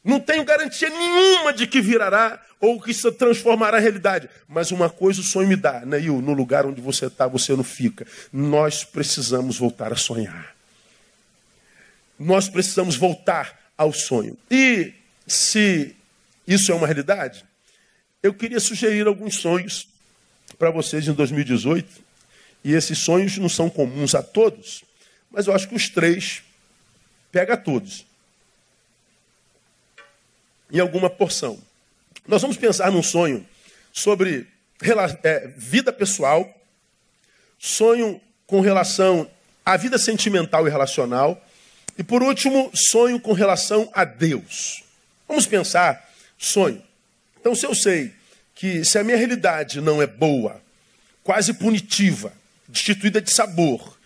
Não 0.02 0.18
tenho 0.18 0.44
garantia 0.44 0.88
nenhuma 0.88 1.52
de 1.52 1.66
que 1.66 1.82
virará 1.82 2.42
ou 2.58 2.80
que 2.80 2.94
se 2.94 3.10
transformará 3.12 3.78
em 3.78 3.82
realidade. 3.82 4.30
Mas 4.48 4.70
uma 4.70 4.88
coisa 4.88 5.20
o 5.20 5.24
sonho 5.24 5.48
me 5.48 5.56
dá, 5.56 5.80
né, 5.80 5.98
No 5.98 6.32
lugar 6.32 6.64
onde 6.64 6.80
você 6.80 7.06
está, 7.06 7.26
você 7.26 7.54
não 7.54 7.64
fica. 7.64 8.06
Nós 8.32 8.82
precisamos 8.82 9.58
voltar 9.58 9.92
a 9.92 9.96
sonhar. 9.96 10.56
Nós 12.18 12.48
precisamos 12.48 12.96
voltar 12.96 13.72
ao 13.76 13.92
sonho. 13.92 14.38
E 14.50 14.94
se 15.26 15.94
isso 16.46 16.72
é 16.72 16.74
uma 16.74 16.86
realidade, 16.86 17.44
eu 18.26 18.34
queria 18.34 18.60
sugerir 18.60 19.06
alguns 19.06 19.36
sonhos 19.36 19.88
para 20.58 20.70
vocês 20.70 21.06
em 21.06 21.12
2018. 21.12 22.04
E 22.64 22.72
esses 22.72 22.98
sonhos 22.98 23.38
não 23.38 23.48
são 23.48 23.70
comuns 23.70 24.14
a 24.14 24.22
todos, 24.22 24.82
mas 25.30 25.46
eu 25.46 25.54
acho 25.54 25.68
que 25.68 25.74
os 25.74 25.88
três 25.88 26.42
pega 27.30 27.54
a 27.54 27.56
todos 27.56 28.04
em 30.72 30.80
alguma 30.80 31.08
porção. 31.08 31.62
Nós 32.26 32.42
vamos 32.42 32.56
pensar 32.56 32.90
num 32.90 33.02
sonho 33.02 33.46
sobre 33.92 34.48
é, 35.22 35.48
vida 35.56 35.92
pessoal, 35.92 36.52
sonho 37.58 38.20
com 38.46 38.60
relação 38.60 39.30
à 39.64 39.76
vida 39.76 39.98
sentimental 39.98 40.66
e 40.66 40.70
relacional, 40.70 41.40
e 41.96 42.02
por 42.02 42.22
último, 42.22 42.70
sonho 42.74 43.20
com 43.20 43.32
relação 43.32 43.88
a 43.94 44.04
Deus. 44.04 44.82
Vamos 45.28 45.46
pensar 45.46 46.12
sonho. 46.36 46.82
Então, 47.40 47.54
se 47.54 47.64
eu 47.64 47.74
sei 47.74 48.12
que 48.56 48.84
se 48.84 48.98
a 48.98 49.04
minha 49.04 49.18
realidade 49.18 49.82
não 49.82 50.02
é 50.02 50.06
boa, 50.06 50.60
quase 51.22 51.52
punitiva, 51.52 52.32
destituída 52.66 53.20
de 53.20 53.30
sabor, 53.30 53.96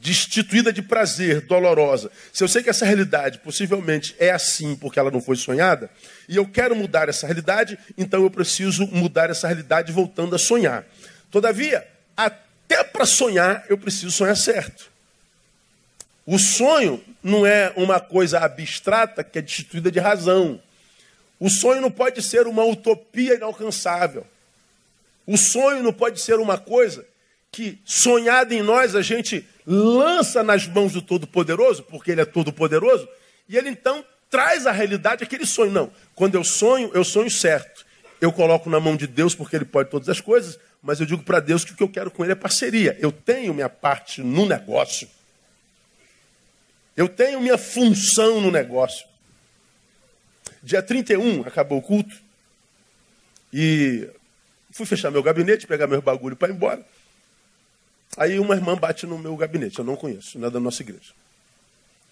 destituída 0.00 0.72
de 0.72 0.80
prazer, 0.80 1.42
dolorosa. 1.42 2.10
Se 2.32 2.42
eu 2.42 2.48
sei 2.48 2.62
que 2.62 2.70
essa 2.70 2.86
realidade 2.86 3.38
possivelmente 3.38 4.16
é 4.18 4.30
assim 4.30 4.74
porque 4.74 4.98
ela 4.98 5.10
não 5.10 5.20
foi 5.20 5.36
sonhada, 5.36 5.90
e 6.26 6.36
eu 6.36 6.46
quero 6.46 6.74
mudar 6.74 7.08
essa 7.08 7.26
realidade, 7.26 7.78
então 7.98 8.22
eu 8.22 8.30
preciso 8.30 8.86
mudar 8.86 9.28
essa 9.28 9.46
realidade 9.46 9.92
voltando 9.92 10.34
a 10.34 10.38
sonhar. 10.38 10.86
Todavia, 11.30 11.86
até 12.16 12.82
para 12.82 13.04
sonhar, 13.04 13.66
eu 13.68 13.76
preciso 13.76 14.10
sonhar 14.10 14.36
certo. 14.36 14.90
O 16.24 16.38
sonho 16.38 17.02
não 17.22 17.46
é 17.46 17.72
uma 17.76 18.00
coisa 18.00 18.38
abstrata 18.38 19.22
que 19.22 19.38
é 19.38 19.42
destituída 19.42 19.90
de 19.90 19.98
razão. 19.98 20.60
O 21.40 21.48
sonho 21.48 21.80
não 21.80 21.90
pode 21.90 22.22
ser 22.22 22.46
uma 22.46 22.64
utopia 22.64 23.34
inalcançável. 23.34 24.26
O 25.26 25.36
sonho 25.36 25.82
não 25.82 25.92
pode 25.92 26.20
ser 26.20 26.38
uma 26.40 26.58
coisa 26.58 27.06
que, 27.52 27.78
sonhada 27.84 28.54
em 28.54 28.62
nós, 28.62 28.96
a 28.96 29.02
gente 29.02 29.46
lança 29.66 30.42
nas 30.42 30.66
mãos 30.66 30.92
do 30.92 31.02
Todo-Poderoso, 31.02 31.82
porque 31.82 32.10
Ele 32.10 32.22
é 32.22 32.24
Todo-Poderoso, 32.24 33.08
e 33.48 33.56
Ele 33.56 33.68
então 33.68 34.04
traz 34.30 34.66
à 34.66 34.72
realidade 34.72 35.22
aquele 35.22 35.46
sonho. 35.46 35.70
Não, 35.70 35.92
quando 36.14 36.34
eu 36.34 36.44
sonho, 36.44 36.90
eu 36.94 37.04
sonho 37.04 37.30
certo. 37.30 37.86
Eu 38.20 38.32
coloco 38.32 38.68
na 38.68 38.80
mão 38.80 38.96
de 38.96 39.06
Deus, 39.06 39.34
porque 39.34 39.54
Ele 39.54 39.64
pode 39.64 39.90
todas 39.90 40.08
as 40.08 40.20
coisas, 40.20 40.58
mas 40.82 40.98
eu 41.00 41.06
digo 41.06 41.22
para 41.22 41.40
Deus 41.40 41.64
que 41.64 41.72
o 41.72 41.76
que 41.76 41.82
eu 41.82 41.88
quero 41.88 42.10
com 42.10 42.24
Ele 42.24 42.32
é 42.32 42.36
parceria. 42.36 42.96
Eu 43.00 43.12
tenho 43.12 43.54
minha 43.54 43.68
parte 43.68 44.22
no 44.22 44.46
negócio. 44.46 45.08
Eu 46.96 47.08
tenho 47.08 47.40
minha 47.40 47.56
função 47.56 48.40
no 48.40 48.50
negócio. 48.50 49.06
Dia 50.62 50.82
31, 50.82 51.42
acabou 51.42 51.78
o 51.78 51.82
culto. 51.82 52.14
E 53.52 54.08
fui 54.70 54.86
fechar 54.86 55.10
meu 55.10 55.22
gabinete, 55.22 55.66
pegar 55.66 55.86
meus 55.86 56.02
bagulho 56.02 56.36
para 56.36 56.48
ir 56.48 56.54
embora. 56.54 56.84
Aí 58.16 58.38
uma 58.38 58.54
irmã 58.54 58.76
bate 58.76 59.06
no 59.06 59.18
meu 59.18 59.36
gabinete, 59.36 59.78
eu 59.78 59.84
não 59.84 59.96
conheço, 59.96 60.38
não 60.38 60.48
é 60.48 60.50
da 60.50 60.60
nossa 60.60 60.82
igreja. 60.82 61.12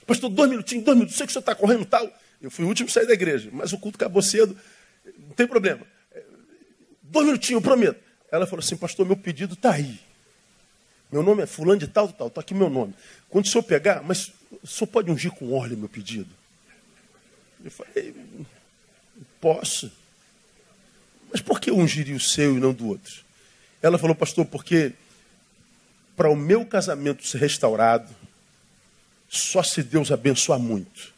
Pastor, 0.07 0.31
dois 0.31 0.49
minutinhos, 0.49 0.85
dois 0.85 0.97
minutos, 0.97 1.17
sei 1.17 1.27
que 1.27 1.31
o 1.31 1.33
senhor 1.33 1.41
está 1.41 1.55
correndo 1.55 1.85
tal. 1.85 2.09
Eu 2.41 2.51
fui 2.51 2.65
o 2.65 2.69
último 2.69 2.89
a 2.89 2.93
sair 2.93 3.07
da 3.07 3.15
igreja, 3.15 3.49
mas 3.53 3.73
o 3.73 3.79
culto 3.79 3.97
acabou 3.97 4.23
cedo, 4.23 4.57
não 5.05 5.35
tem 5.35 5.47
problema. 5.47 5.87
Dois 7.03 7.27
minutinhos, 7.27 7.63
eu 7.63 7.63
prometo. 7.63 8.01
Ela 8.31 8.47
falou 8.47 8.65
assim, 8.65 8.77
pastor, 8.77 9.07
meu 9.07 9.17
pedido 9.17 9.55
está 9.55 9.73
aí. 9.73 9.99
Meu 11.11 11.23
nome 11.23 11.43
é 11.43 11.47
fulano 11.47 11.81
de 11.81 11.87
tal, 11.87 12.09
tal, 12.09 12.29
está 12.29 12.41
aqui 12.41 12.55
meu 12.55 12.69
nome. 12.69 12.95
Quando 13.29 13.47
o 13.47 13.49
senhor 13.49 13.63
pegar, 13.63 14.03
mas 14.03 14.33
o 14.63 14.67
senhor 14.67 14.89
pode 14.89 15.11
ungir 15.11 15.31
com 15.33 15.53
óleo 15.53 15.77
meu 15.77 15.89
pedido? 15.89 16.29
Eu 17.67 17.71
falei, 17.73 18.15
posso. 19.41 19.91
Mas 21.33 21.41
por 21.41 21.61
que 21.61 21.71
ungiria 21.71 22.17
o 22.17 22.21
seu 22.21 22.57
e 22.57 22.61
não 22.61 22.73
do 22.73 22.87
outro? 22.87 23.25
Ela 23.83 23.99
falou, 23.99 24.15
pastor, 24.15 24.47
porque 24.47 24.93
para 26.17 26.31
o 26.31 26.37
meu 26.37 26.65
casamento 26.65 27.27
ser 27.27 27.39
restaurado, 27.39 28.09
só 29.29 29.63
se 29.63 29.83
Deus 29.83 30.11
abençoar 30.11 30.59
muito. 30.59 31.13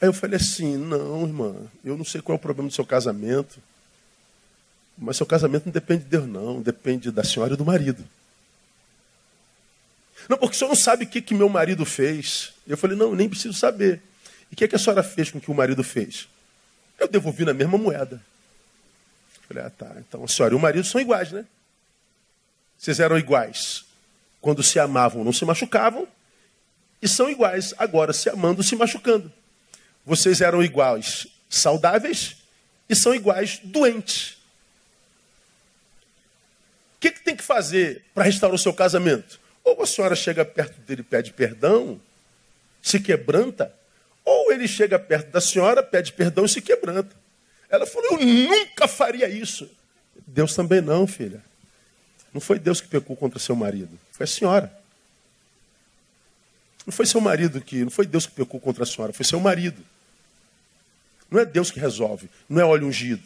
Aí 0.00 0.08
eu 0.08 0.12
falei 0.12 0.36
assim: 0.36 0.76
não, 0.76 1.22
irmã, 1.22 1.54
eu 1.82 1.96
não 1.96 2.04
sei 2.04 2.20
qual 2.20 2.34
é 2.34 2.38
o 2.38 2.42
problema 2.42 2.68
do 2.68 2.74
seu 2.74 2.84
casamento, 2.84 3.58
mas 4.98 5.16
seu 5.16 5.26
casamento 5.26 5.64
não 5.64 5.72
depende 5.72 6.04
de 6.04 6.10
Deus, 6.10 6.26
não, 6.26 6.60
depende 6.60 7.10
da 7.10 7.24
senhora 7.24 7.54
e 7.54 7.56
do 7.56 7.64
marido. 7.64 8.04
Não, 10.28 10.38
porque 10.38 10.56
o 10.56 10.58
senhor 10.58 10.68
não 10.68 10.76
sabe 10.76 11.04
o 11.04 11.08
que, 11.08 11.20
que 11.20 11.34
meu 11.34 11.48
marido 11.48 11.84
fez. 11.84 12.52
Eu 12.66 12.76
falei: 12.76 12.96
não, 12.96 13.14
nem 13.14 13.28
preciso 13.28 13.54
saber. 13.54 14.00
E 14.50 14.54
o 14.54 14.56
que, 14.56 14.68
que 14.68 14.76
a 14.76 14.78
senhora 14.78 15.02
fez 15.02 15.30
com 15.30 15.38
o 15.38 15.40
que 15.40 15.50
o 15.50 15.54
marido 15.54 15.82
fez? 15.82 16.28
Eu 16.98 17.08
devolvi 17.08 17.44
na 17.44 17.52
mesma 17.52 17.76
moeda. 17.76 18.16
Eu 19.36 19.42
falei: 19.48 19.64
ah, 19.64 19.70
tá, 19.70 19.96
então 19.98 20.24
a 20.24 20.28
senhora 20.28 20.54
e 20.54 20.56
o 20.56 20.60
marido 20.60 20.86
são 20.86 21.00
iguais, 21.00 21.32
né? 21.32 21.44
Vocês 22.78 23.00
eram 23.00 23.18
iguais. 23.18 23.84
Quando 24.40 24.62
se 24.62 24.78
amavam, 24.78 25.24
não 25.24 25.32
se 25.32 25.44
machucavam. 25.44 26.06
E 27.00 27.08
são 27.08 27.28
iguais 27.28 27.74
agora, 27.76 28.12
se 28.12 28.28
amando, 28.30 28.62
se 28.62 28.74
machucando. 28.76 29.32
Vocês 30.06 30.40
eram 30.40 30.62
iguais, 30.62 31.26
saudáveis, 31.48 32.36
e 32.88 32.94
são 32.94 33.14
iguais, 33.14 33.60
doentes. 33.62 34.38
O 36.96 37.00
que, 37.00 37.10
que 37.10 37.22
tem 37.22 37.36
que 37.36 37.42
fazer 37.42 38.04
para 38.14 38.24
restaurar 38.24 38.54
o 38.54 38.58
seu 38.58 38.72
casamento? 38.72 39.40
Ou 39.64 39.82
a 39.82 39.86
senhora 39.86 40.14
chega 40.14 40.44
perto 40.44 40.78
dele 40.82 41.00
e 41.00 41.04
pede 41.04 41.32
perdão, 41.32 42.00
se 42.82 43.00
quebranta, 43.00 43.74
ou 44.24 44.52
ele 44.52 44.68
chega 44.68 44.98
perto 44.98 45.30
da 45.30 45.40
senhora, 45.40 45.82
pede 45.82 46.12
perdão 46.12 46.44
e 46.44 46.48
se 46.48 46.60
quebranta. 46.60 47.16
Ela 47.68 47.86
falou: 47.86 48.12
Eu 48.12 48.26
nunca 48.26 48.86
faria 48.86 49.28
isso. 49.28 49.68
Deus 50.26 50.54
também 50.54 50.80
não, 50.80 51.06
filha. 51.06 51.42
Não 52.32 52.40
foi 52.40 52.58
Deus 52.58 52.80
que 52.80 52.88
pecou 52.88 53.16
contra 53.16 53.38
seu 53.38 53.56
marido, 53.56 53.98
foi 54.12 54.24
a 54.24 54.26
senhora. 54.26 54.84
Não 56.86 56.92
foi 56.92 57.06
seu 57.06 57.20
marido 57.20 57.60
que, 57.60 57.84
não 57.84 57.90
foi 57.90 58.06
Deus 58.06 58.26
que 58.26 58.32
pecou 58.32 58.60
contra 58.60 58.82
a 58.82 58.86
senhora, 58.86 59.12
foi 59.12 59.24
seu 59.24 59.40
marido. 59.40 59.82
Não 61.30 61.40
é 61.40 61.44
Deus 61.44 61.70
que 61.70 61.80
resolve, 61.80 62.28
não 62.48 62.60
é 62.60 62.64
óleo 62.64 62.86
ungido. 62.86 63.22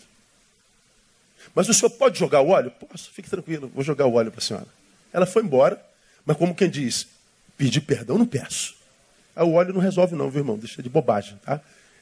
Mas 1.55 1.69
o 1.69 1.75
senhor 1.75 1.91
pode 1.91 2.19
jogar 2.19 2.41
o 2.41 2.51
óleo? 2.51 2.71
Posso, 2.71 3.11
fique 3.11 3.29
tranquilo, 3.29 3.71
vou 3.75 3.83
jogar 3.83 4.07
o 4.07 4.15
óleo 4.15 4.31
para 4.31 4.41
a 4.41 4.45
senhora. 4.45 4.67
Ela 5.13 5.27
foi 5.27 5.43
embora, 5.43 5.83
mas 6.29 6.37
como 6.37 6.55
quem 6.55 6.69
diz, 6.69 7.09
pedir 7.57 7.81
perdão, 7.81 8.19
não 8.19 8.27
peço. 8.27 8.75
O 9.35 9.55
óleo 9.55 9.73
não 9.73 9.81
resolve 9.81 10.15
não, 10.15 10.29
viu 10.29 10.41
irmão? 10.41 10.59
Deixa 10.59 10.83
de 10.83 10.89
bobagem, 10.91 11.39
tá? 11.43 11.59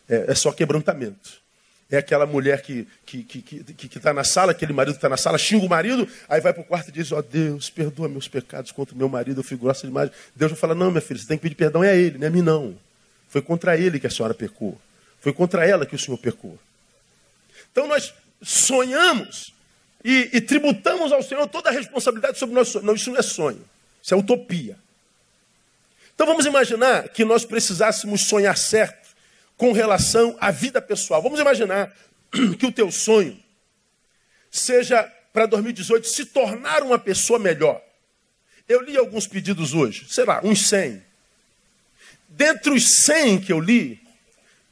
É, 0.09 0.33
é 0.33 0.35
só 0.35 0.50
quebrantamento. 0.50 1.40
É 1.88 1.99
aquela 1.99 2.26
mulher 2.26 2.61
que 2.61 2.80
está 2.80 2.90
que, 3.06 3.23
que, 3.23 3.62
que, 3.62 3.88
que 3.88 4.00
tá 4.00 4.12
na 4.12 4.25
sala, 4.25 4.50
aquele 4.50 4.73
marido 4.73 4.95
que 4.95 4.99
está 4.99 5.09
na 5.09 5.16
sala, 5.16 5.38
xinga 5.38 5.64
o 5.64 5.68
marido, 5.68 6.09
aí 6.28 6.40
vai 6.40 6.52
para 6.52 6.61
o 6.61 6.64
quarto 6.64 6.88
e 6.88 6.92
diz, 6.92 7.12
ó 7.12 7.18
oh, 7.18 7.23
Deus, 7.23 7.71
perdoa 7.71 8.09
meus 8.09 8.26
pecados 8.26 8.73
contra 8.73 8.97
meu 8.97 9.09
marido, 9.09 9.38
eu 9.38 9.45
fui 9.45 9.56
grossa 9.56 9.87
demais. 9.87 10.11
Deus 10.35 10.50
vai 10.50 10.59
falar, 10.59 10.75
não, 10.75 10.90
minha 10.90 11.00
filha, 11.00 11.21
você 11.21 11.28
tem 11.28 11.38
que 11.38 11.42
pedir 11.42 11.54
perdão 11.54 11.85
é 11.85 11.90
a 11.90 11.95
ele, 11.95 12.18
não 12.18 12.25
é 12.25 12.28
a 12.28 12.33
mim 12.33 12.42
não. 12.42 12.76
Foi 13.28 13.40
contra 13.40 13.78
ele 13.78 14.00
que 14.00 14.09
a 14.09 14.11
senhora 14.11 14.35
pecou. 14.35 14.76
Foi 15.21 15.33
contra 15.33 15.64
ela 15.64 15.87
que 15.87 15.95
o 15.95 15.99
senhor 16.00 16.18
pecou. 16.18 16.59
Então 17.71 17.87
nós 17.87 18.12
sonhamos 18.42 19.54
e, 20.04 20.30
e, 20.33 20.40
tributamos 20.40 21.12
ao 21.12 21.23
Senhor 21.23 21.47
toda 21.49 21.68
a 21.68 21.73
responsabilidade 21.73 22.38
sobre 22.38 22.64
sonho. 22.64 22.85
Não, 22.85 22.95
isso 22.95 23.11
não 23.11 23.18
é 23.18 23.23
sonho, 23.23 23.61
isso 24.06 24.14
é 24.14 24.16
utopia. 24.16 24.78
Então 26.14 26.28
vamos 26.28 26.46
imaginar 26.46 27.08
que 27.08 27.25
nós 27.25 27.44
precisássemos 27.44 28.20
sonhar 28.20 28.56
certo 28.56 29.08
com 29.56 29.72
relação 29.72 30.36
à 30.40 30.52
vida 30.52 30.80
pessoal. 30.80 31.20
Vamos 31.20 31.40
imaginar 31.40 31.92
que 32.56 32.66
o 32.66 32.70
teu 32.70 32.92
sonho 32.92 33.36
seja 34.48 35.02
para 35.32 35.46
2018 35.46 36.06
se 36.06 36.25
tornar 36.26 36.84
uma 36.84 37.00
pessoa 37.00 37.36
melhor. 37.40 37.82
Eu 38.68 38.80
li 38.80 38.96
alguns 38.96 39.26
pedidos 39.26 39.75
hoje, 39.75 40.06
sei 40.08 40.25
lá, 40.25 40.40
uns 40.44 40.68
100. 40.68 41.02
Dentre 42.28 42.70
os 42.70 43.02
100 43.02 43.40
que 43.40 43.52
eu 43.52 43.58
li, 43.58 44.00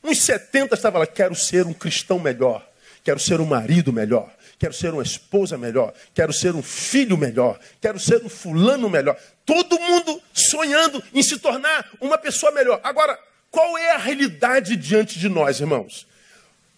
uns 0.03 0.23
70 0.23 0.77
estavam 0.77 1.01
lá, 1.01 1.09
quero 1.09 1.35
ser 1.35 1.67
um 1.67 1.75
cristão 1.75 2.21
melhor, 2.21 2.65
quero 3.03 3.19
ser 3.19 3.41
um 3.41 3.47
marido 3.47 3.93
melhor, 3.93 4.33
quero 4.59 4.73
ser 4.73 4.93
uma 4.93 5.03
esposa 5.03 5.59
melhor, 5.59 5.93
quero 6.15 6.33
ser 6.33 6.55
um 6.55 6.63
filho 6.63 7.17
melhor, 7.17 7.59
quero 7.81 7.99
ser 7.99 8.23
um 8.23 8.29
fulano 8.29 8.89
melhor. 8.89 9.17
Todo 9.45 9.79
mundo 9.79 10.23
sonhando 10.33 11.03
em 11.13 11.23
se 11.23 11.39
tornar 11.39 11.89
uma 12.01 12.17
pessoa 12.19 12.53
melhor. 12.53 12.81
Agora, 12.83 13.19
qual 13.51 13.77
é 13.79 13.93
a 13.93 13.99
realidade 13.99 14.77
diante 14.77 15.19
de 15.19 15.29
nós, 15.29 15.61
irmãos? 15.61 16.07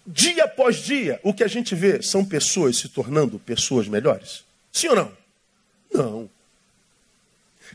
Dia 0.07 0.45
após 0.45 0.77
dia, 0.77 1.19
o 1.23 1.35
que 1.35 1.43
a 1.43 1.49
gente 1.49 1.75
vê 1.75 2.03
são 2.03 2.25
pessoas 2.25 2.77
se 2.77 2.89
tornando 2.89 3.39
pessoas 3.39 3.89
melhores? 3.89 4.45
Sim 4.73 4.89
ou 4.89 4.97
não? 4.97 5.13
Não. 5.93 6.31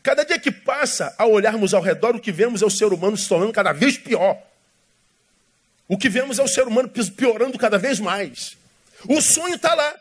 Cada 0.01 0.23
dia 0.23 0.39
que 0.39 0.51
passa, 0.51 1.13
ao 1.17 1.31
olharmos 1.31 1.73
ao 1.73 1.81
redor, 1.81 2.15
o 2.15 2.19
que 2.19 2.31
vemos 2.31 2.61
é 2.61 2.65
o 2.65 2.69
ser 2.69 2.93
humano 2.93 3.17
se 3.17 3.27
tornando 3.27 3.51
cada 3.51 3.71
vez 3.71 3.97
pior. 3.97 4.41
O 5.87 5.97
que 5.97 6.07
vemos 6.07 6.39
é 6.39 6.43
o 6.43 6.47
ser 6.47 6.67
humano 6.67 6.89
piorando 6.89 7.57
cada 7.57 7.77
vez 7.77 7.99
mais. 7.99 8.57
O 9.07 9.21
sonho 9.21 9.55
está 9.55 9.73
lá. 9.73 9.95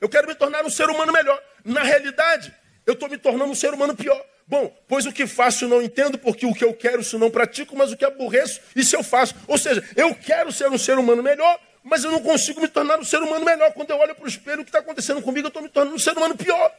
Eu 0.00 0.08
quero 0.08 0.26
me 0.26 0.34
tornar 0.34 0.64
um 0.64 0.70
ser 0.70 0.88
humano 0.90 1.12
melhor. 1.12 1.40
Na 1.64 1.82
realidade, 1.82 2.52
eu 2.86 2.94
estou 2.94 3.08
me 3.08 3.16
tornando 3.16 3.50
um 3.50 3.54
ser 3.54 3.72
humano 3.72 3.94
pior. 3.94 4.24
Bom, 4.46 4.74
pois 4.88 5.06
o 5.06 5.12
que 5.12 5.26
faço 5.26 5.68
não 5.68 5.80
entendo, 5.80 6.18
porque 6.18 6.44
o 6.44 6.52
que 6.52 6.64
eu 6.64 6.74
quero 6.74 7.00
isso 7.00 7.18
não 7.18 7.30
pratico, 7.30 7.76
mas 7.76 7.92
o 7.92 7.96
que 7.96 8.04
aborreço, 8.04 8.60
isso 8.74 8.94
eu 8.96 9.02
faço. 9.02 9.34
Ou 9.46 9.56
seja, 9.56 9.82
eu 9.96 10.14
quero 10.14 10.52
ser 10.52 10.68
um 10.68 10.76
ser 10.76 10.98
humano 10.98 11.22
melhor, 11.22 11.58
mas 11.82 12.04
eu 12.04 12.10
não 12.10 12.20
consigo 12.20 12.60
me 12.60 12.68
tornar 12.68 12.98
um 12.98 13.04
ser 13.04 13.22
humano 13.22 13.44
melhor. 13.44 13.72
Quando 13.72 13.90
eu 13.90 13.98
olho 13.98 14.14
para 14.14 14.24
o 14.24 14.28
espelho, 14.28 14.62
o 14.62 14.64
que 14.64 14.70
está 14.70 14.80
acontecendo 14.80 15.22
comigo, 15.22 15.46
eu 15.46 15.48
estou 15.48 15.62
me 15.62 15.68
tornando 15.68 15.96
um 15.96 15.98
ser 15.98 16.16
humano 16.16 16.36
pior. 16.36 16.74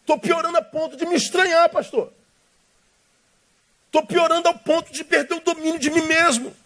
Estou 0.00 0.18
piorando 0.18 0.56
a 0.56 0.62
ponto 0.62 0.96
de 0.96 1.04
me 1.06 1.16
estranhar, 1.16 1.68
pastor. 1.68 2.12
Estou 3.86 4.06
piorando 4.06 4.48
ao 4.48 4.58
ponto 4.58 4.92
de 4.92 5.04
perder 5.04 5.34
o 5.34 5.40
domínio 5.40 5.78
de 5.78 5.90
mim 5.90 6.02
mesmo. 6.02 6.56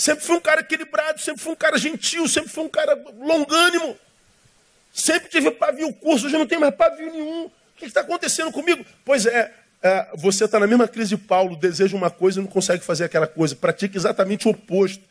Sempre 0.00 0.24
fui 0.24 0.34
um 0.34 0.40
cara 0.40 0.62
equilibrado, 0.62 1.20
sempre 1.20 1.42
fui 1.42 1.52
um 1.52 1.56
cara 1.56 1.76
gentil, 1.76 2.26
sempre 2.26 2.48
fui 2.48 2.64
um 2.64 2.70
cara 2.70 2.98
longânimo. 3.18 3.94
Sempre 4.90 5.28
tive 5.28 5.50
pavio 5.50 5.92
curso, 5.92 6.24
hoje 6.24 6.38
não 6.38 6.46
tenho 6.46 6.62
mais 6.62 6.74
pavio 6.74 7.12
nenhum. 7.12 7.44
O 7.44 7.52
que 7.76 7.84
está 7.84 8.00
acontecendo 8.00 8.50
comigo? 8.50 8.82
Pois 9.04 9.26
é, 9.26 9.52
é 9.82 10.06
você 10.14 10.46
está 10.46 10.58
na 10.58 10.66
mesma 10.66 10.88
crise 10.88 11.10
de 11.10 11.18
Paulo, 11.18 11.54
deseja 11.54 11.94
uma 11.94 12.10
coisa 12.10 12.40
e 12.40 12.42
não 12.42 12.48
consegue 12.48 12.82
fazer 12.82 13.04
aquela 13.04 13.26
coisa, 13.26 13.54
pratica 13.54 13.94
exatamente 13.94 14.48
o 14.48 14.52
oposto. 14.52 15.04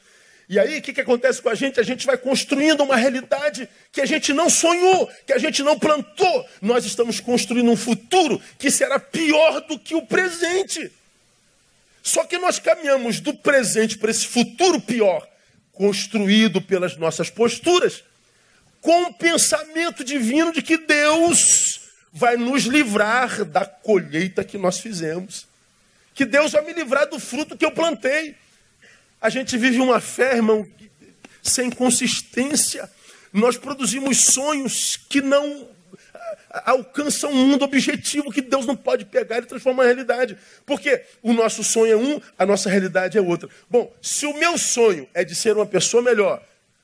E 0.50 0.58
aí, 0.58 0.80
o 0.80 0.82
que, 0.82 0.92
que 0.92 1.02
acontece 1.02 1.40
com 1.40 1.50
a 1.50 1.54
gente? 1.54 1.80
A 1.80 1.84
gente 1.84 2.08
vai 2.08 2.18
construindo 2.18 2.82
uma 2.82 2.96
realidade 2.96 3.70
que 3.92 4.02
a 4.02 4.08
gente 4.08 4.34
não 4.34 4.50
sonhou, 4.50 5.08
que 5.24 5.34
a 5.34 5.38
gente 5.38 5.62
não 5.62 5.78
plantou. 5.78 6.48
Nós 6.60 6.84
estamos 6.84 7.20
construindo 7.20 7.70
um 7.70 7.78
futuro 7.78 8.42
que 8.58 8.72
será 8.72 9.00
pior 9.00 9.62
do 9.68 9.78
que 9.78 9.94
o 9.94 10.02
presente. 10.02 10.92
Só 12.02 12.24
que 12.24 12.38
nós 12.38 12.60
caminhamos 12.60 13.20
do 13.20 13.34
presente 13.34 13.98
para 13.98 14.12
esse 14.12 14.28
futuro 14.28 14.80
pior, 14.80 15.28
construído 15.72 16.62
pelas 16.62 16.98
nossas 16.98 17.30
posturas, 17.30 18.04
com 18.82 19.04
o 19.04 19.14
pensamento 19.14 20.04
divino 20.04 20.54
de 20.54 20.62
que 20.62 20.78
Deus 20.78 21.82
vai 22.12 22.38
nos 22.38 22.64
livrar 22.64 23.46
da 23.46 23.66
colheita 23.66 24.44
que 24.44 24.58
nós 24.58 24.80
fizemos. 24.80 25.48
Que 26.14 26.26
Deus 26.26 26.52
vai 26.52 26.66
me 26.66 26.74
livrar 26.74 27.08
do 27.08 27.20
fruto 27.20 27.58
que 27.58 27.66
eu 27.66 27.72
plantei. 27.72 28.36
A 29.22 29.30
gente 29.30 29.58
vive 29.58 29.80
uma 29.80 30.00
fé, 30.00 30.36
irmão, 30.36 30.68
sem 31.42 31.70
consistência. 31.70 32.90
Nós 33.32 33.58
produzimos 33.58 34.18
sonhos 34.26 34.98
que 35.10 35.22
não 35.22 35.70
alcançam 36.66 37.32
um 37.32 37.48
mundo 37.48 37.64
objetivo 37.64 38.32
que 38.32 38.42
Deus 38.42 38.66
não 38.66 38.76
pode 38.76 39.06
pegar 39.06 39.40
e 39.40 39.46
transformar 39.46 39.84
em 39.84 39.88
realidade. 39.88 40.38
Porque 40.66 41.04
o 41.22 41.34
nosso 41.34 41.64
sonho 41.64 41.94
é 41.94 41.96
um, 41.96 42.22
a 42.38 42.46
nossa 42.46 42.70
realidade 42.70 43.18
é 43.18 43.22
outra. 43.22 43.50
Bom, 43.70 43.94
se 44.02 44.26
o 44.26 44.34
meu 44.38 44.58
sonho 44.58 45.08
é 45.14 45.24
de 45.24 45.36
ser 45.36 45.56
uma 45.56 45.66
pessoa 45.66 46.02
melhor 46.02 46.42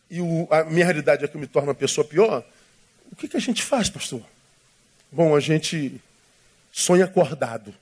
e 0.09 0.21
o, 0.21 0.47
a 0.51 0.63
minha 0.63 0.85
realidade 0.85 1.25
é 1.25 1.27
que 1.27 1.35
eu 1.35 1.41
me 1.41 1.47
torno 1.47 1.69
uma 1.69 1.75
pessoa 1.75 2.05
pior, 2.05 2.43
o 3.11 3.15
que, 3.15 3.27
que 3.27 3.37
a 3.37 3.41
gente 3.41 3.63
faz, 3.63 3.89
pastor? 3.89 4.21
Bom, 5.11 5.35
a 5.35 5.39
gente 5.39 6.01
sonha 6.71 7.05
acordado. 7.05 7.73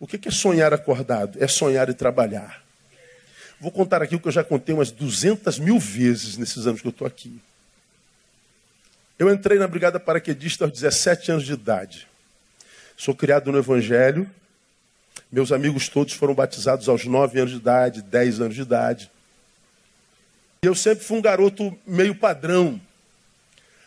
O 0.00 0.06
que, 0.06 0.18
que 0.18 0.28
é 0.28 0.32
sonhar 0.32 0.72
acordado? 0.72 1.42
É 1.42 1.46
sonhar 1.48 1.88
e 1.88 1.94
trabalhar. 1.94 2.62
Vou 3.60 3.70
contar 3.72 4.02
aqui 4.02 4.14
o 4.14 4.20
que 4.20 4.28
eu 4.28 4.32
já 4.32 4.44
contei 4.44 4.74
umas 4.74 4.90
200 4.90 5.58
mil 5.58 5.78
vezes 5.78 6.36
nesses 6.36 6.66
anos 6.66 6.80
que 6.80 6.86
eu 6.86 6.90
estou 6.90 7.06
aqui. 7.06 7.40
Eu 9.18 9.28
entrei 9.32 9.58
na 9.58 9.66
Brigada 9.66 9.98
Paraquedista 9.98 10.64
aos 10.64 10.72
17 10.72 11.32
anos 11.32 11.44
de 11.44 11.52
idade. 11.52 12.06
Sou 12.96 13.12
criado 13.12 13.50
no 13.50 13.58
Evangelho. 13.58 14.30
Meus 15.30 15.50
amigos 15.50 15.88
todos 15.88 16.14
foram 16.14 16.34
batizados 16.34 16.88
aos 16.88 17.04
9 17.04 17.40
anos 17.40 17.50
de 17.50 17.56
idade, 17.56 18.00
10 18.00 18.40
anos 18.40 18.54
de 18.54 18.62
idade. 18.62 19.10
E 20.62 20.66
eu 20.66 20.74
sempre 20.74 21.04
fui 21.04 21.18
um 21.18 21.22
garoto 21.22 21.76
meio 21.84 22.14
padrão. 22.14 22.80